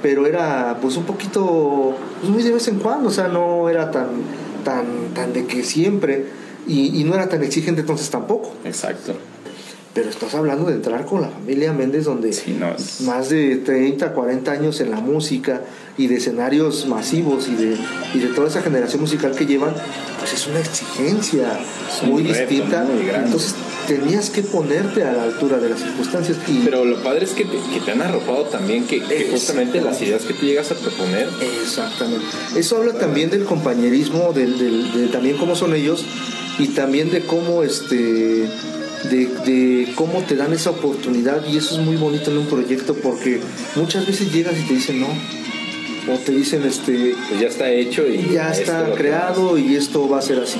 pero 0.02 0.26
era 0.26 0.78
pues 0.80 0.96
un 0.96 1.04
poquito, 1.04 1.94
pues 2.20 2.30
muy 2.32 2.42
de 2.42 2.52
vez 2.52 2.68
en 2.68 2.78
cuando, 2.78 3.08
o 3.08 3.12
sea, 3.12 3.28
no 3.28 3.68
era 3.70 3.90
tan, 3.90 4.08
tan, 4.64 4.84
tan 5.14 5.32
de 5.32 5.46
que 5.46 5.62
siempre, 5.64 6.26
y, 6.66 7.00
y 7.00 7.04
no 7.04 7.14
era 7.14 7.28
tan 7.28 7.42
exigente 7.42 7.80
entonces 7.80 8.10
tampoco. 8.10 8.52
Exacto. 8.64 9.14
pero 9.94 10.08
estás 10.08 10.34
hablando 10.34 10.66
de 10.66 10.74
entrar 10.74 11.04
con 11.06 11.20
la 11.22 11.28
familia 11.28 11.72
Méndez, 11.72 12.04
donde 12.04 12.32
Sí, 12.32 12.56
no, 12.58 12.72
es- 12.74 13.00
más 13.02 13.28
de 13.30 13.56
30, 13.56 14.12
40 14.12 14.50
años 14.52 14.80
en 14.80 14.90
la 14.90 15.00
música 15.00 15.62
y 15.98 16.06
de 16.06 16.16
escenarios 16.16 16.86
masivos 16.86 17.48
y 17.48 17.54
de, 17.54 17.76
y 18.14 18.18
de 18.18 18.28
toda 18.28 18.48
esa 18.48 18.62
generación 18.62 19.00
musical 19.02 19.34
que 19.36 19.44
llevan, 19.46 19.74
pues 20.18 20.32
es 20.32 20.46
una 20.46 20.60
exigencia 20.60 21.58
un 22.02 22.10
muy 22.10 22.22
reto 22.22 22.38
distinta. 22.48 22.84
muy. 22.84 23.08
Entonces 23.08 23.54
tenías 23.86 24.30
que 24.30 24.42
ponerte 24.42 25.02
a 25.02 25.12
la 25.12 25.24
altura 25.24 25.58
de 25.58 25.68
las 25.68 25.80
circunstancias. 25.80 26.38
Y 26.48 26.60
Pero 26.64 26.84
lo 26.84 27.02
padre 27.02 27.24
es 27.24 27.32
que 27.32 27.44
te, 27.44 27.56
que 27.74 27.80
te 27.84 27.90
han 27.92 28.00
arropado 28.00 28.44
también 28.44 28.86
que, 28.86 29.00
justamente 29.30 29.80
las 29.82 30.00
ideas 30.00 30.22
que 30.22 30.32
tú 30.34 30.46
llegas 30.46 30.70
a 30.70 30.76
proponer 30.76 31.28
Exactamente. 31.62 32.24
Eso 32.56 32.76
habla 32.78 32.94
también 32.94 33.28
del 33.30 33.44
compañerismo, 33.44 34.32
del, 34.32 34.58
del- 34.58 34.92
de 34.92 35.08
también 35.08 35.36
cómo 35.36 35.54
son 35.56 35.74
ellos 35.74 36.04
y 36.58 36.68
también 36.68 37.10
de 37.10 37.20
cómo 37.26 37.62
este 37.64 37.96
de, 39.10 39.26
de 39.44 39.92
cómo 39.96 40.22
te 40.22 40.36
dan 40.36 40.52
esa 40.52 40.70
oportunidad 40.70 41.44
y 41.46 41.56
eso 41.56 41.74
es 41.80 41.84
muy 41.84 41.96
bonito 41.96 42.30
en 42.30 42.38
un 42.38 42.46
proyecto 42.46 42.94
porque 42.94 43.40
muchas 43.74 44.06
veces 44.06 44.32
llegas 44.32 44.54
y 44.58 44.62
te 44.68 44.74
dicen 44.74 45.00
no 45.00 45.08
o 46.08 46.18
te 46.18 46.32
dicen 46.32 46.64
este 46.64 47.14
pues 47.28 47.40
ya 47.40 47.48
está 47.48 47.70
hecho 47.70 48.06
y 48.06 48.30
ya 48.32 48.50
está 48.50 48.92
creado 48.94 49.58
y 49.58 49.76
esto 49.76 50.08
va 50.08 50.18
a 50.18 50.22
ser 50.22 50.40
así. 50.40 50.58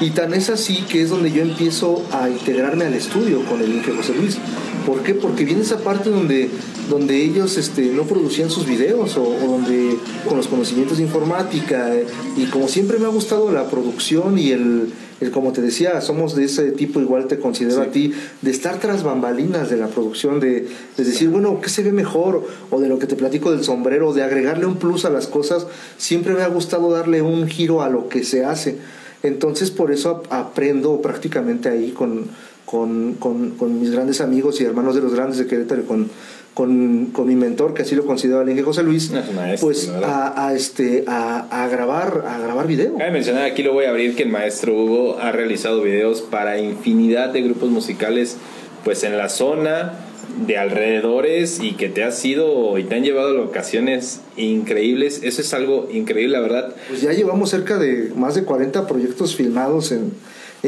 Y 0.00 0.10
tan 0.10 0.34
es 0.34 0.50
así 0.50 0.82
que 0.82 1.02
es 1.02 1.10
donde 1.10 1.30
yo 1.30 1.42
empiezo 1.42 2.04
a 2.12 2.28
integrarme 2.28 2.84
al 2.84 2.94
estudio 2.94 3.44
con 3.44 3.60
el 3.60 3.72
Inge 3.72 3.92
José 3.92 4.14
Luis. 4.14 4.38
¿Por 4.86 5.02
qué? 5.02 5.14
Porque 5.14 5.44
viene 5.44 5.62
esa 5.62 5.78
parte 5.78 6.10
donde, 6.10 6.50
donde 6.90 7.16
ellos 7.22 7.56
este, 7.56 7.82
no 7.92 8.02
producían 8.02 8.50
sus 8.50 8.66
videos 8.66 9.16
o, 9.16 9.22
o 9.22 9.46
donde 9.46 9.96
con 10.28 10.36
los 10.36 10.46
conocimientos 10.48 10.98
de 10.98 11.04
informática 11.04 11.94
eh, 11.94 12.06
y 12.36 12.44
como 12.46 12.68
siempre 12.68 12.98
me 12.98 13.06
ha 13.06 13.08
gustado 13.08 13.50
la 13.50 13.70
producción 13.70 14.38
y 14.38 14.50
el, 14.50 14.92
el 15.20 15.30
como 15.30 15.52
te 15.52 15.62
decía, 15.62 16.00
somos 16.02 16.34
de 16.36 16.44
ese 16.44 16.70
tipo, 16.72 17.00
igual 17.00 17.26
te 17.28 17.38
considero 17.38 17.82
Sí. 17.82 17.88
a 17.88 17.90
ti, 17.92 18.12
de 18.42 18.50
estar 18.50 18.78
tras 18.78 19.02
bambalinas 19.02 19.70
de 19.70 19.76
la 19.78 19.86
producción, 19.88 20.38
de, 20.40 20.68
de 20.96 21.04
decir, 21.04 21.30
bueno, 21.30 21.60
¿qué 21.62 21.70
se 21.70 21.82
ve 21.82 21.92
mejor? 21.92 22.46
O 22.70 22.80
de 22.80 22.88
lo 22.88 22.98
que 22.98 23.06
te 23.06 23.16
platico 23.16 23.52
del 23.52 23.64
sombrero, 23.64 24.12
de 24.12 24.22
agregarle 24.22 24.66
un 24.66 24.76
plus 24.76 25.04
a 25.06 25.10
las 25.10 25.26
cosas, 25.28 25.66
siempre 25.96 26.34
me 26.34 26.42
ha 26.42 26.48
gustado 26.48 26.90
darle 26.90 27.22
un 27.22 27.46
giro 27.48 27.80
a 27.82 27.88
lo 27.88 28.08
que 28.08 28.22
se 28.22 28.44
hace. 28.44 28.76
Entonces 29.22 29.70
por 29.70 29.90
eso 29.92 30.10
ap- 30.10 30.32
aprendo 30.32 31.00
prácticamente 31.00 31.70
ahí 31.70 31.92
con, 31.92 32.26
con, 32.64 33.14
con- 33.14 33.50
con 33.50 33.80
mis 33.80 33.90
grandes 33.90 34.20
amigos 34.20 34.60
y 34.60 34.64
hermanos 34.64 34.94
de 34.94 35.02
los 35.02 35.14
grandes 35.14 35.38
de 35.38 35.46
Querétaro 35.46 35.82
y 35.82 35.84
con, 35.84 36.10
con, 36.54 37.06
con 37.06 37.26
mi 37.26 37.34
mentor, 37.34 37.74
que 37.74 37.82
así 37.82 37.94
lo 37.94 38.06
considero 38.06 38.40
el 38.42 38.48
Inge 38.48 38.62
José 38.62 38.82
Luis, 38.82 39.10
maestro, 39.34 39.66
pues 39.68 39.88
a, 39.88 40.46
a, 40.46 40.54
este, 40.54 41.04
a, 41.06 41.64
a 41.64 41.68
grabar, 41.68 42.24
a 42.26 42.38
grabar 42.38 42.66
video. 42.66 42.96
Cabe 42.96 43.10
mencionar, 43.10 43.42
aquí 43.44 43.62
lo 43.62 43.72
voy 43.72 43.84
a 43.86 43.90
abrir, 43.90 44.14
que 44.14 44.22
el 44.22 44.28
maestro 44.30 44.72
Hugo 44.74 45.18
ha 45.20 45.32
realizado 45.32 45.82
videos 45.82 46.22
para 46.22 46.58
infinidad 46.60 47.30
de 47.30 47.42
grupos 47.42 47.70
musicales, 47.70 48.36
pues 48.84 49.02
en 49.04 49.18
la 49.18 49.28
zona 49.28 49.94
de 50.46 50.56
alrededores 50.58 51.60
y 51.62 51.72
que 51.72 51.88
te 51.88 52.02
has 52.02 52.24
ido 52.24 52.76
y 52.78 52.84
te 52.84 52.94
han 52.96 53.02
llevado 53.04 53.28
a 53.30 53.32
locaciones 53.32 54.20
increíbles. 54.36 55.20
Eso 55.22 55.40
es 55.40 55.54
algo 55.54 55.88
increíble, 55.92 56.32
la 56.32 56.40
verdad. 56.40 56.74
Pues 56.88 57.00
ya 57.02 57.12
llevamos 57.12 57.50
cerca 57.50 57.78
de 57.78 58.12
más 58.16 58.34
de 58.34 58.44
40 58.44 58.86
proyectos 58.86 59.36
filmados 59.36 59.92
en, 59.92 60.12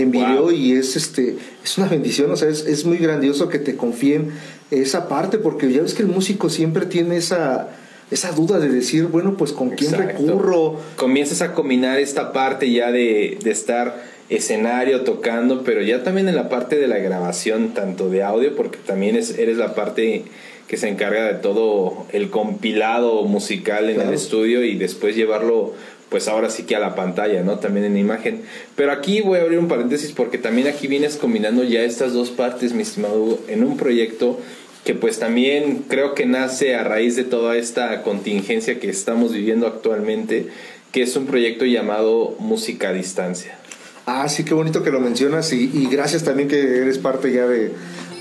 en 0.01 0.11
video 0.11 0.43
Wow. 0.45 0.53
y 0.53 0.73
es 0.73 0.97
este 0.97 1.37
es 1.65 1.79
una 1.79 1.89
bendición, 1.89 2.31
o 2.31 2.37
sea, 2.37 2.49
es, 2.49 2.67
es 2.67 2.85
muy 2.85 2.99
grandioso 2.99 3.49
que 3.49 3.59
te 3.59 3.77
confíen 3.77 4.31
esa 4.71 5.09
parte, 5.09 5.39
porque 5.39 5.71
ya 5.73 5.83
ves 5.83 5.95
que 5.95 6.03
el 6.03 6.09
músico 6.09 6.49
siempre 6.51 6.87
tiene 6.87 7.17
esa, 7.17 7.69
esa 8.11 8.33
duda 8.33 8.59
de 8.59 8.69
decir, 8.69 9.05
bueno, 9.07 9.37
pues 9.37 9.53
con 9.53 9.71
quién 9.71 9.95
Exacto. 9.95 10.19
recurro, 10.27 10.81
Comienzas 10.97 11.43
a 11.43 11.53
combinar 11.55 11.99
esta 11.99 12.33
parte 12.33 12.71
ya 12.71 12.91
de, 12.93 13.39
de 13.43 13.51
estar 13.51 14.03
escenario 14.29 15.03
tocando, 15.03 15.63
pero 15.63 15.83
ya 15.83 16.03
también 16.03 16.29
en 16.29 16.35
la 16.35 16.49
parte 16.49 16.77
de 16.77 16.89
la 16.89 16.99
grabación, 16.99 17.75
tanto 17.75 18.11
de 18.11 18.23
audio, 18.25 18.57
porque 18.57 18.79
también 18.85 19.15
es, 19.17 19.39
eres 19.39 19.57
la 19.57 19.75
parte 19.77 20.25
que 20.67 20.77
se 20.77 20.89
encarga 20.89 21.27
de 21.27 21.35
todo 21.35 22.07
el 22.13 22.29
compilado 22.29 23.23
musical 23.23 23.89
en 23.89 23.95
Claro. 23.95 24.09
el 24.09 24.17
estudio 24.17 24.65
y 24.65 24.75
después 24.75 25.15
llevarlo 25.15 25.75
pues 26.17 26.29
ahora 26.29 26.49
sí 26.49 26.63
que 26.63 26.75
a 26.75 26.79
la 26.81 26.95
pantalla, 26.95 27.43
¿no? 27.43 27.59
También 27.59 27.85
en 27.85 27.99
imagen. 27.99 28.41
Pero 28.75 28.91
aquí 28.91 29.21
voy 29.21 29.39
a 29.39 29.43
abrir 29.43 29.59
un 29.59 29.69
paréntesis 29.69 30.13
porque 30.13 30.39
también 30.39 30.67
aquí 30.67 30.87
vienes 30.87 31.17
combinando 31.17 31.63
ya 31.63 31.83
estas 31.83 32.15
dos 32.15 32.31
partes, 32.31 32.73
mi 32.73 32.81
estimado 32.85 33.23
Hugo, 33.23 33.41
en 33.49 33.63
un 33.63 33.77
proyecto 33.77 34.41
que 34.83 34.95
pues 34.95 35.19
también 35.19 35.85
creo 35.89 36.15
que 36.15 36.25
nace 36.25 36.75
a 36.75 36.85
raíz 36.85 37.17
de 37.17 37.25
toda 37.25 37.55
esta 37.59 38.01
contingencia 38.03 38.81
que 38.81 38.89
estamos 38.89 39.35
viviendo 39.35 39.67
actualmente, 39.67 40.47
que 40.91 41.03
es 41.03 41.15
un 41.17 41.27
proyecto 41.27 41.67
llamado 41.67 42.35
Música 42.39 42.89
a 42.89 42.93
Distancia. 42.95 43.59
Ah, 44.07 44.27
sí, 44.31 44.43
qué 44.43 44.55
bonito 44.55 44.83
que 44.83 44.91
lo 44.91 45.01
mencionas 45.01 45.53
y, 45.53 45.71
y 45.71 45.87
gracias 45.91 46.25
también 46.25 46.49
que 46.49 46.79
eres 46.79 46.97
parte 46.97 47.31
ya 47.31 47.47
de, 47.47 47.59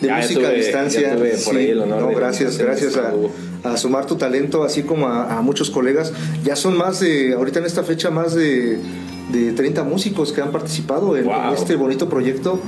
de 0.01 0.07
Ya 0.07 0.17
música 0.17 0.41
tuve- 0.41 0.47
a 0.47 0.51
distancia. 0.51 0.99
ya 1.01 1.15
tuve 1.15 1.37
por 1.45 1.55
ahí 1.55 1.69
el 1.69 1.79
honor 1.79 2.01
no, 2.01 2.07
de 2.09 2.15
gracias, 2.15 2.57
gracias 2.57 2.97
a, 2.97 3.15
Hugo. 3.15 3.31
A 3.66 3.78
sumar 3.78 4.05
tu 4.05 4.16
talento, 4.16 4.63
así 4.63 4.84
como 4.84 5.07
a, 5.07 5.38
a 5.38 5.41
muchos 5.41 5.70
colegas. 5.72 6.13
Ya 6.43 6.55
son 6.55 6.78
más 6.78 6.99
de, 6.99 7.34
ahorita 7.34 7.59
en 7.59 7.66
esta 7.66 7.84
fecha, 7.84 8.09
más 8.11 8.34
de, 8.36 8.80
de 9.32 9.51
30 9.53 9.84
músicos 9.84 10.32
que 10.32 10.41
han 10.41 10.51
participado 10.51 11.18
en, 11.18 11.26
Wow. 11.26 11.34
en 11.49 11.53
este 11.55 11.76
bonito 11.76 12.07
proyecto. 12.09 12.59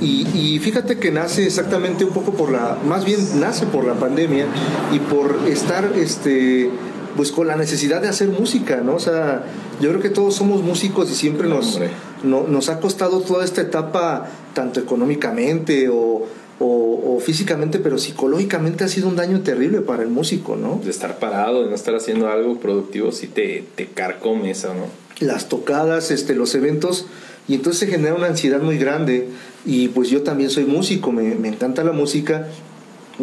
Y, 0.00 0.26
y 0.34 0.58
fíjate 0.60 0.98
que 0.98 1.10
nace 1.10 1.44
exactamente 1.46 2.04
un 2.04 2.12
poco 2.12 2.32
por 2.32 2.50
la, 2.50 2.78
más 2.88 3.04
bien 3.04 3.20
nace 3.38 3.66
por 3.66 3.84
la 3.84 3.94
pandemia 3.94 4.46
y 4.92 4.98
por 4.98 5.40
estar, 5.46 5.92
este, 5.96 6.70
pues 7.16 7.30
con 7.32 7.46
la 7.46 7.56
necesidad 7.56 8.00
de 8.00 8.08
hacer 8.08 8.28
música, 8.28 8.76
¿no? 8.82 8.94
O 8.94 8.98
sea, 8.98 9.44
yo 9.80 9.90
creo 9.90 10.00
que 10.00 10.08
todos 10.10 10.34
somos 10.34 10.62
músicos 10.62 11.10
y 11.10 11.14
siempre 11.14 11.48
nos, 11.48 11.78
no- 12.22 12.44
nos 12.48 12.68
ha 12.70 12.80
costado 12.80 13.20
toda 13.20 13.44
esta 13.44 13.60
etapa, 13.60 14.26
tanto 14.54 14.80
económicamente 14.80 15.88
o, 15.90 16.22
o- 16.60 17.16
o 17.16 17.20
físicamente, 17.20 17.78
pero 17.80 17.98
psicológicamente 17.98 18.84
ha 18.84 18.88
sido 18.88 19.08
un 19.08 19.16
daño 19.16 19.40
terrible 19.40 19.80
para 19.80 20.02
el 20.04 20.08
músico, 20.10 20.54
¿no? 20.56 20.80
De 20.84 20.90
estar 20.90 21.18
parado, 21.18 21.62
de 21.64 21.70
no 21.70 21.74
estar 21.74 21.94
haciendo 21.96 22.28
algo 22.28 22.60
productivo, 22.60 23.10
sí 23.12 23.26
te, 23.26 23.64
te 23.74 23.86
carcome 23.86 24.50
eso, 24.52 24.68
¿no? 24.74 24.84
Las 25.26 25.48
tocadas, 25.48 26.10
este, 26.10 26.34
los 26.34 26.54
eventos, 26.54 27.06
y 27.48 27.54
entonces 27.54 27.80
se 27.80 27.86
genera 27.88 28.14
una 28.14 28.26
ansiedad 28.28 28.60
muy 28.62 28.78
grande. 28.78 29.28
Y 29.66 29.88
pues 29.88 30.08
yo 30.08 30.22
también 30.22 30.48
soy 30.50 30.64
músico, 30.64 31.10
me, 31.12 31.34
me 31.34 31.48
encanta 31.48 31.82
la 31.82 31.92
música. 31.92 32.46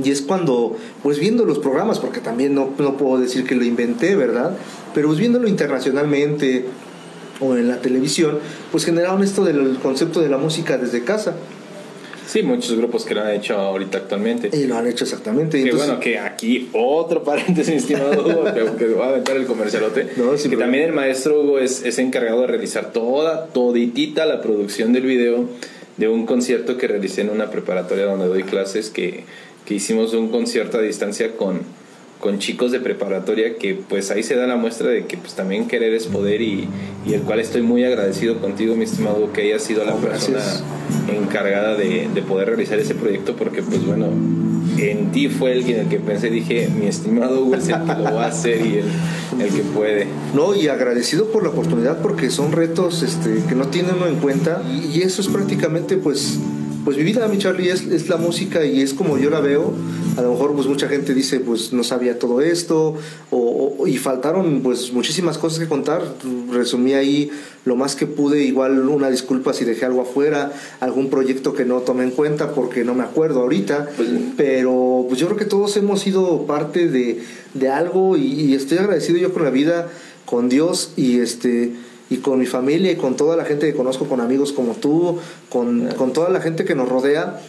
Y 0.03 0.11
es 0.11 0.21
cuando, 0.21 0.75
pues 1.01 1.17
viendo 1.19 1.45
los 1.45 1.57
programas, 1.59 1.97
porque 1.99 2.19
también 2.19 2.53
no, 2.53 2.69
no 2.77 2.97
puedo 2.97 3.19
decir 3.19 3.45
que 3.45 3.55
lo 3.55 3.63
inventé, 3.63 4.15
¿verdad? 4.15 4.55
Pero 4.93 5.07
pues 5.07 5.19
viéndolo 5.19 5.47
internacionalmente 5.47 6.65
o 7.39 7.55
en 7.55 7.67
la 7.67 7.77
televisión, 7.81 8.37
pues 8.71 8.83
generaron 8.85 9.23
esto 9.23 9.43
del 9.43 9.77
concepto 9.79 10.21
de 10.21 10.29
la 10.29 10.37
música 10.37 10.77
desde 10.77 11.03
casa. 11.03 11.35
Sí, 12.27 12.43
muchos 12.43 12.75
grupos 12.75 13.05
que 13.05 13.15
lo 13.15 13.21
han 13.21 13.31
hecho 13.31 13.55
ahorita 13.55 13.99
actualmente. 13.99 14.49
Y 14.51 14.65
lo 14.65 14.75
han 14.75 14.85
hecho 14.85 15.05
exactamente. 15.05 15.57
Que 15.57 15.63
Entonces, 15.63 15.87
bueno, 15.87 16.01
que 16.01 16.19
aquí 16.19 16.69
otro 16.73 17.23
paréntesis, 17.25 17.69
mi 17.69 17.77
estimado 17.77 18.21
Hugo, 18.21 18.43
que, 18.53 18.77
que 18.77 18.85
voy 18.93 19.03
a 19.03 19.09
aventar 19.09 19.37
el 19.37 19.45
comercialote. 19.45 20.03
No, 20.17 20.31
que 20.31 20.37
problema. 20.37 20.59
también 20.59 20.83
el 20.83 20.93
maestro 20.93 21.41
Hugo 21.41 21.59
es, 21.59 21.83
es 21.83 21.97
encargado 21.99 22.41
de 22.41 22.47
realizar 22.47 22.91
toda, 22.91 23.47
toditita 23.47 24.25
la 24.25 24.41
producción 24.41 24.91
del 24.91 25.03
video 25.03 25.45
de 25.95 26.09
un 26.09 26.25
concierto 26.25 26.77
que 26.77 26.87
realicé 26.87 27.21
en 27.21 27.29
una 27.29 27.49
preparatoria 27.49 28.05
donde 28.05 28.27
doy 28.27 28.43
clases, 28.43 28.89
que, 28.89 29.23
que 29.65 29.75
hicimos 29.75 30.13
un 30.13 30.29
concierto 30.29 30.77
a 30.77 30.81
distancia 30.81 31.35
con, 31.35 31.61
con 32.19 32.39
chicos 32.39 32.71
de 32.71 32.79
preparatoria, 32.79 33.55
que 33.57 33.75
pues 33.75 34.09
ahí 34.11 34.23
se 34.23 34.35
da 34.35 34.47
la 34.47 34.55
muestra 34.55 34.89
de 34.89 35.05
que 35.05 35.17
pues 35.17 35.33
también 35.35 35.67
querer 35.67 35.93
es 35.93 36.07
poder 36.07 36.41
y, 36.41 36.67
y 37.05 37.13
el 37.13 37.21
cual 37.21 37.39
estoy 37.39 37.61
muy 37.61 37.83
agradecido 37.83 38.39
contigo, 38.39 38.75
mi 38.75 38.85
estimado 38.85 39.31
que 39.33 39.41
hayas 39.43 39.61
sido 39.63 39.83
la 39.85 39.91
No, 39.91 39.97
persona 39.97 40.39
gracias. 40.39 40.63
encargada 41.07 41.75
de, 41.75 42.07
de 42.13 42.21
poder 42.21 42.47
realizar 42.49 42.79
ese 42.79 42.95
proyecto 42.95 43.35
porque 43.35 43.61
pues 43.61 43.85
bueno 43.85 44.07
en 44.77 45.11
ti 45.11 45.29
fue 45.29 45.53
el, 45.53 45.67
en 45.69 45.79
el 45.81 45.87
que 45.87 45.99
pensé 45.99 46.29
dije 46.29 46.69
mi 46.69 46.87
estimado 46.87 47.41
Hugo 47.41 47.55
es 47.55 47.69
el 47.69 47.75
que 47.81 47.93
lo 47.95 48.03
va 48.03 48.25
a 48.25 48.27
hacer 48.27 48.63
y 48.65 48.77
el, 48.79 49.41
el 49.41 49.53
que 49.53 49.61
puede 49.61 50.07
No, 50.35 50.53
y 50.55 50.67
agradecido 50.67 51.27
por 51.31 51.43
la 51.43 51.49
oportunidad 51.49 52.01
porque 52.01 52.29
son 52.29 52.51
retos 52.51 53.01
este, 53.03 53.41
que 53.47 53.55
no 53.55 53.67
tiene 53.67 53.89
uno 53.95 54.07
en 54.07 54.17
cuenta 54.17 54.61
y, 54.71 54.97
y 54.97 55.01
eso 55.01 55.21
es 55.21 55.27
prácticamente 55.27 55.97
pues 55.97 56.39
pues 56.85 56.95
mi 56.95 57.03
vida, 57.03 57.27
mi 57.27 57.37
Charlie, 57.37 57.69
es, 57.69 57.81
es 57.81 58.07
la 58.07 58.15
música 58.15 58.63
y 58.65 58.81
es 58.81 58.93
como 58.93 59.17
yo 59.17 59.29
la 59.29 59.41
veo. 59.41 59.73
A 60.17 60.21
lo 60.21 60.31
mejor 60.31 60.53
pues 60.55 60.65
mucha 60.67 60.87
gente 60.89 61.13
dice 61.13 61.39
pues 61.39 61.71
no 61.73 61.83
sabía 61.83 62.17
todo 62.17 62.41
esto 62.41 62.95
o, 63.29 63.75
o- 63.79 63.87
y 63.87 63.97
faltaron 63.97 64.61
pues 64.63 64.91
muchísimas 64.91 65.37
cosas 65.37 65.59
que 65.59 65.67
contar. 65.67 66.01
Resumí 66.51 66.93
ahí 66.93 67.29
lo 67.65 67.75
más 67.75 67.95
que 67.95 68.07
pude, 68.07 68.43
igual 68.43 68.79
una 68.89 69.09
disculpa 69.09 69.53
si 69.53 69.63
dejé 69.65 69.85
algo 69.85 70.01
afuera, 70.01 70.51
algún 70.79 71.09
proyecto 71.09 71.53
que 71.53 71.65
no 71.65 71.79
tomé 71.81 72.03
en 72.03 72.11
cuenta 72.11 72.51
porque 72.53 72.83
no 72.83 72.95
me 72.95 73.03
acuerdo 73.03 73.41
ahorita, 73.41 73.89
Pues- 73.95 74.09
pero 74.35 75.05
pues 75.07 75.19
yo 75.19 75.27
creo 75.27 75.37
que 75.37 75.45
todos 75.45 75.77
hemos 75.77 76.01
sido 76.01 76.45
parte 76.47 76.87
de, 76.89 77.21
de 77.53 77.69
algo 77.69 78.17
y, 78.17 78.25
y 78.25 78.55
estoy 78.55 78.77
agradecido 78.79 79.17
yo 79.19 79.33
con 79.33 79.43
la 79.43 79.49
vida, 79.51 79.89
con 80.25 80.49
Dios 80.49 80.91
y 80.97 81.19
este 81.19 81.73
y 82.09 82.17
con 82.17 82.39
mi 82.39 82.45
familia 82.45 82.89
y 82.91 82.95
con 82.95 83.17
toda 83.17 83.35
la 83.35 83.43
gente 83.43 83.67
que 83.69 83.75
conozco, 83.75 84.05
con 84.05 84.21
amigos 84.21 84.53
como 84.53 84.73
tú, 84.75 85.17
con, 85.49 85.89
con 85.97 86.13
toda 86.13 86.29
la 86.29 86.39
gente 86.39 86.63
que 86.63 86.73
nos 86.73 86.87
rodea, 86.87 87.41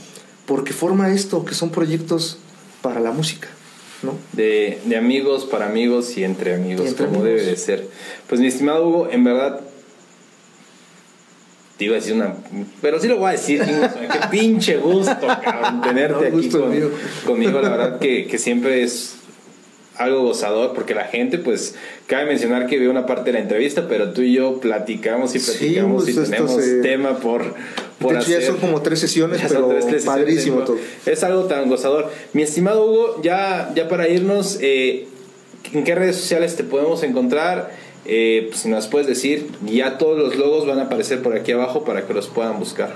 porque 0.47 0.73
forma 0.73 1.13
esto, 1.15 1.45
que 1.45 1.55
son 1.55 1.71
proyectos 1.71 2.39
para 2.83 3.01
la 3.01 3.11
música, 3.11 3.49
¿no? 4.03 4.15
de, 4.33 4.81
de 4.85 4.97
amigos 4.97 5.45
para 5.45 5.67
amigos 5.67 6.17
y 6.17 6.25
entre 6.25 6.55
amigos 6.55 6.87
Y 6.87 6.89
entre 6.89 7.07
como 7.07 7.21
amigos. 7.21 7.39
debe 7.41 7.51
de 7.51 7.57
ser 7.57 7.89
pues 8.29 8.41
mi 8.41 8.47
estimado 8.47 8.87
Hugo 8.89 9.09
en 9.11 9.25
verdad 9.25 9.61
te 11.77 11.85
iba 11.85 11.95
a 11.95 12.01
decir 12.01 12.15
una. 12.15 12.35
Pero 12.83 12.99
sí 12.99 13.07
lo 13.07 13.19
voy 13.19 13.29
a 13.29 13.33
decir, 13.33 13.63
qué 13.63 14.19
pinche 14.33 14.79
gusto, 14.79 15.17
cabrón, 15.21 15.81
tenerte 15.85 16.27
aquí 16.27 16.49
conmigo. 17.25 17.61
La 17.61 17.69
verdad 17.69 17.99
que, 18.01 18.27
que 18.27 18.37
siempre 18.37 18.83
es 18.83 19.18
algo 19.99 20.23
gozador 20.23 20.73
porque 20.75 20.95
la 20.95 21.05
gente, 21.05 21.39
pues, 21.39 21.75
cabe 22.07 22.27
mencionar 22.27 22.67
que 22.67 22.79
veo 22.79 22.91
una 22.91 23.07
parte 23.07 23.25
de 23.25 23.33
la 23.33 23.41
entrevista, 23.41 23.87
pero 23.89 24.13
tú 24.13 24.23
y 24.23 24.33
yo 24.33 24.61
platicamos 24.61 25.35
y 25.35 25.39
platicamos 25.39 26.09
y 26.09 26.13
pues, 26.13 26.31
tenemos 26.31 26.61
tema 26.83 27.19
por, 27.19 27.55
por 27.99 28.15
de 28.15 28.21
hecho, 28.21 28.31
ya 28.31 28.47
son 28.47 28.57
como 28.59 28.81
tres 28.81 29.01
sesiones, 29.01 29.41
pero 29.47 29.69
padrísimo 30.05 30.61
todo. 30.61 30.77
Es 31.05 31.23
algo 31.25 31.45
tan 31.45 31.69
gozador. 31.69 32.11
Mi 32.33 32.43
estimado 32.43 32.87
Hugo, 32.87 33.21
ya, 33.23 33.73
ya 33.75 33.89
para 33.89 34.09
irnos, 34.09 34.59
eh, 34.61 35.07
¿en 35.73 35.85
qué 35.85 35.95
redes 35.95 36.17
sociales 36.17 36.57
te 36.57 36.65
podemos 36.65 37.03
encontrar? 37.03 37.71
Eh, 38.05 38.47
pues, 38.49 38.61
si 38.61 38.69
nos 38.69 38.87
puedes 38.87 39.07
decir, 39.07 39.49
ya 39.67 39.99
todos 39.99 40.19
los 40.19 40.37
logos 40.37 40.67
van 40.67 40.79
a 40.79 40.85
aparecer 40.85 41.23
por 41.23 41.37
aquí 41.37 41.53
abajo 41.53 41.85
para 41.85 42.07
que 42.07 42.15
los 42.15 42.29
puedan 42.29 42.59
buscar. 42.59 42.95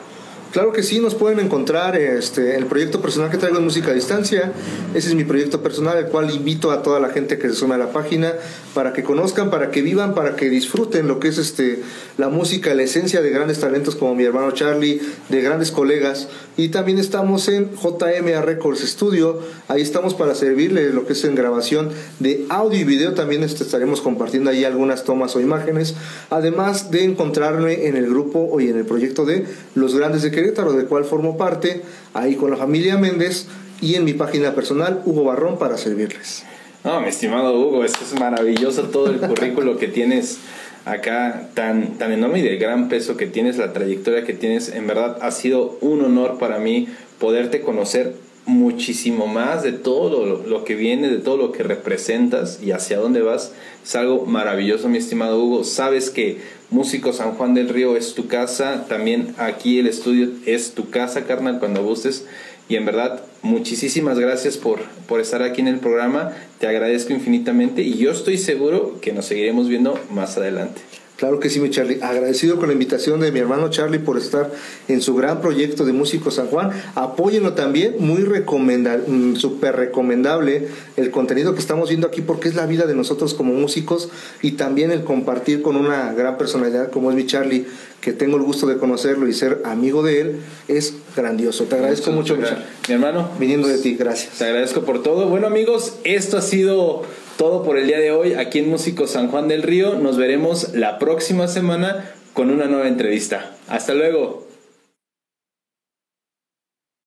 Claro 0.52 0.74
que 0.74 0.82
sí, 0.82 1.00
nos 1.00 1.14
pueden 1.14 1.40
encontrar 1.40 1.96
este, 1.96 2.56
el 2.56 2.66
proyecto 2.66 3.00
personal 3.00 3.30
que 3.30 3.38
traigo 3.38 3.56
en 3.56 3.64
Música 3.64 3.92
a 3.92 3.94
Distancia. 3.94 4.52
Ese 4.94 5.08
es 5.08 5.14
mi 5.14 5.24
proyecto 5.24 5.62
personal, 5.62 5.96
el 5.96 6.08
cual 6.08 6.30
invito 6.30 6.72
a 6.72 6.82
toda 6.82 7.00
la 7.00 7.08
gente 7.08 7.38
que 7.38 7.48
se 7.48 7.54
sume 7.54 7.76
a 7.76 7.78
la 7.78 7.90
página 7.90 8.34
para 8.74 8.92
que 8.92 9.02
conozcan, 9.02 9.48
para 9.48 9.70
que 9.70 9.80
vivan, 9.80 10.14
para 10.14 10.36
que 10.36 10.50
disfruten 10.50 11.08
lo 11.08 11.20
que 11.20 11.28
es 11.28 11.38
este, 11.38 11.82
la 12.18 12.28
música, 12.28 12.74
la 12.74 12.82
esencia 12.82 13.22
de 13.22 13.30
grandes 13.30 13.60
talentos 13.60 13.96
como 13.96 14.14
mi 14.14 14.24
hermano 14.24 14.50
Charlie, 14.50 15.00
de 15.30 15.40
grandes 15.40 15.70
colegas. 15.72 16.28
Y 16.58 16.68
también 16.68 16.98
estamos 16.98 17.48
en 17.48 17.70
JMA 17.74 18.42
Records 18.42 18.80
Studio. 18.80 19.40
Ahí 19.68 19.80
estamos 19.80 20.12
para 20.12 20.34
servirle 20.34 20.90
lo 20.90 21.06
que 21.06 21.14
es 21.14 21.24
en 21.24 21.34
grabación 21.34 21.88
de 22.18 22.44
audio 22.50 22.78
y 22.78 22.84
video. 22.84 23.14
También 23.14 23.42
este, 23.42 23.64
estaremos 23.64 24.02
compartiendo 24.02 24.50
ahí 24.50 24.66
algunas 24.66 25.04
tomas 25.04 25.34
o 25.34 25.40
imágenes. 25.40 25.94
Además 26.28 26.90
de 26.90 27.04
encontrarme 27.04 27.86
en 27.86 27.96
el 27.96 28.06
grupo 28.06 28.60
y 28.60 28.68
en 28.68 28.76
el 28.76 28.84
proyecto 28.84 29.24
de 29.24 29.46
Los 29.74 29.94
Grandes 29.94 30.20
de 30.20 30.41
Querétaro, 30.42 30.72
de 30.72 30.86
cual 30.86 31.04
formo 31.04 31.36
parte, 31.36 31.82
ahí 32.14 32.34
con 32.34 32.50
la 32.50 32.56
familia 32.56 32.98
Méndez 32.98 33.46
y 33.80 33.94
en 33.94 34.04
mi 34.04 34.12
página 34.12 34.54
personal, 34.54 35.00
Hugo 35.04 35.24
Barrón, 35.24 35.58
para 35.58 35.78
servirles. 35.78 36.44
No, 36.82 37.00
mi 37.00 37.08
estimado 37.08 37.56
Hugo, 37.58 37.84
es 37.84 37.92
es 38.02 38.18
maravilloso 38.18 38.82
todo 38.84 39.10
el 39.10 39.18
currículo 39.18 39.78
que 39.78 39.86
tienes 39.86 40.38
acá, 40.84 41.48
tan, 41.54 41.96
tan 41.98 42.10
enorme 42.10 42.40
y 42.40 42.42
de 42.42 42.56
gran 42.56 42.88
peso 42.88 43.16
que 43.16 43.26
tienes, 43.26 43.56
la 43.56 43.72
trayectoria 43.72 44.24
que 44.24 44.32
tienes. 44.32 44.68
En 44.68 44.88
verdad, 44.88 45.18
ha 45.20 45.30
sido 45.30 45.78
un 45.80 46.02
honor 46.02 46.38
para 46.38 46.58
mí 46.58 46.88
poderte 47.20 47.60
conocer 47.60 48.14
muchísimo 48.44 49.26
más 49.26 49.62
de 49.62 49.72
todo 49.72 50.26
lo, 50.26 50.64
que 50.64 50.74
viene, 50.74 51.08
de 51.08 51.18
todo 51.18 51.36
lo 51.36 51.52
que 51.52 51.62
representas 51.62 52.60
y 52.62 52.72
hacia 52.72 52.98
dónde 52.98 53.22
vas. 53.22 53.52
Es 53.84 53.94
algo 53.94 54.26
maravilloso, 54.26 54.88
mi 54.88 54.98
estimado 54.98 55.42
Hugo. 55.42 55.64
Sabes 55.64 56.10
que 56.10 56.38
Músico 56.70 57.12
San 57.12 57.32
Juan 57.32 57.54
del 57.54 57.68
Río 57.68 57.96
es 57.96 58.14
tu 58.14 58.28
casa, 58.28 58.86
también 58.88 59.34
aquí 59.36 59.78
el 59.78 59.86
estudio 59.86 60.30
es 60.46 60.72
tu 60.72 60.88
casa, 60.88 61.24
carnal, 61.24 61.58
cuando 61.58 61.84
gustes. 61.84 62.26
Y 62.68 62.76
en 62.76 62.86
verdad, 62.86 63.22
muchísimas 63.42 64.18
gracias 64.18 64.56
por, 64.56 64.80
por 65.06 65.20
estar 65.20 65.42
aquí 65.42 65.60
en 65.60 65.68
el 65.68 65.80
programa. 65.80 66.32
Te 66.58 66.66
agradezco 66.66 67.12
infinitamente 67.12 67.82
y 67.82 67.98
yo 67.98 68.10
estoy 68.10 68.38
seguro 68.38 68.98
que 69.00 69.12
nos 69.12 69.26
seguiremos 69.26 69.68
viendo 69.68 69.98
más 70.10 70.38
adelante. 70.38 70.80
Claro 71.22 71.38
que 71.38 71.50
sí, 71.50 71.60
mi 71.60 71.70
Charlie. 71.70 72.00
Agradecido 72.02 72.56
con 72.56 72.66
la 72.66 72.72
invitación 72.72 73.20
de 73.20 73.30
mi 73.30 73.38
hermano 73.38 73.70
Charlie 73.70 74.00
por 74.00 74.18
estar 74.18 74.50
en 74.88 75.00
su 75.00 75.14
gran 75.14 75.40
proyecto 75.40 75.84
de 75.84 75.92
Músico 75.92 76.32
San 76.32 76.48
Juan. 76.48 76.72
Apóyenlo 76.96 77.52
también, 77.52 77.94
muy 78.00 78.22
recomendable, 78.22 79.04
mm, 79.06 79.36
súper 79.36 79.76
recomendable 79.76 80.66
el 80.96 81.12
contenido 81.12 81.54
que 81.54 81.60
estamos 81.60 81.90
viendo 81.90 82.08
aquí 82.08 82.22
porque 82.22 82.48
es 82.48 82.56
la 82.56 82.66
vida 82.66 82.86
de 82.86 82.96
nosotros 82.96 83.34
como 83.34 83.52
músicos 83.52 84.08
y 84.42 84.52
también 84.52 84.90
el 84.90 85.04
compartir 85.04 85.62
con 85.62 85.76
una 85.76 86.12
gran 86.12 86.38
personalidad 86.38 86.90
como 86.90 87.08
es 87.10 87.16
mi 87.16 87.24
Charlie, 87.24 87.66
que 88.00 88.12
tengo 88.12 88.36
el 88.36 88.42
gusto 88.42 88.66
de 88.66 88.78
conocerlo 88.78 89.28
y 89.28 89.32
ser 89.32 89.62
amigo 89.64 90.02
de 90.02 90.22
él, 90.22 90.36
es 90.66 90.92
grandioso. 91.14 91.66
Te 91.66 91.76
agradezco 91.76 92.10
mucho, 92.10 92.36
mi 92.36 92.94
hermano. 92.94 93.30
Viniendo 93.38 93.68
de 93.68 93.78
ti, 93.78 93.94
gracias. 93.94 94.38
Te 94.38 94.46
agradezco 94.46 94.82
por 94.82 95.04
todo. 95.04 95.28
Bueno, 95.28 95.46
amigos, 95.46 95.98
esto 96.02 96.36
ha 96.36 96.42
sido 96.42 97.04
todo 97.36 97.62
por 97.62 97.78
el 97.78 97.86
día 97.86 97.98
de 97.98 98.12
hoy 98.12 98.34
aquí 98.34 98.58
en 98.58 98.68
Músico 98.68 99.06
San 99.06 99.28
Juan 99.28 99.48
del 99.48 99.62
Río. 99.62 99.94
Nos 99.94 100.16
veremos 100.16 100.74
la 100.74 100.98
próxima 100.98 101.48
semana 101.48 102.10
con 102.32 102.50
una 102.50 102.66
nueva 102.66 102.88
entrevista. 102.88 103.56
Hasta 103.68 103.94
luego. 103.94 104.51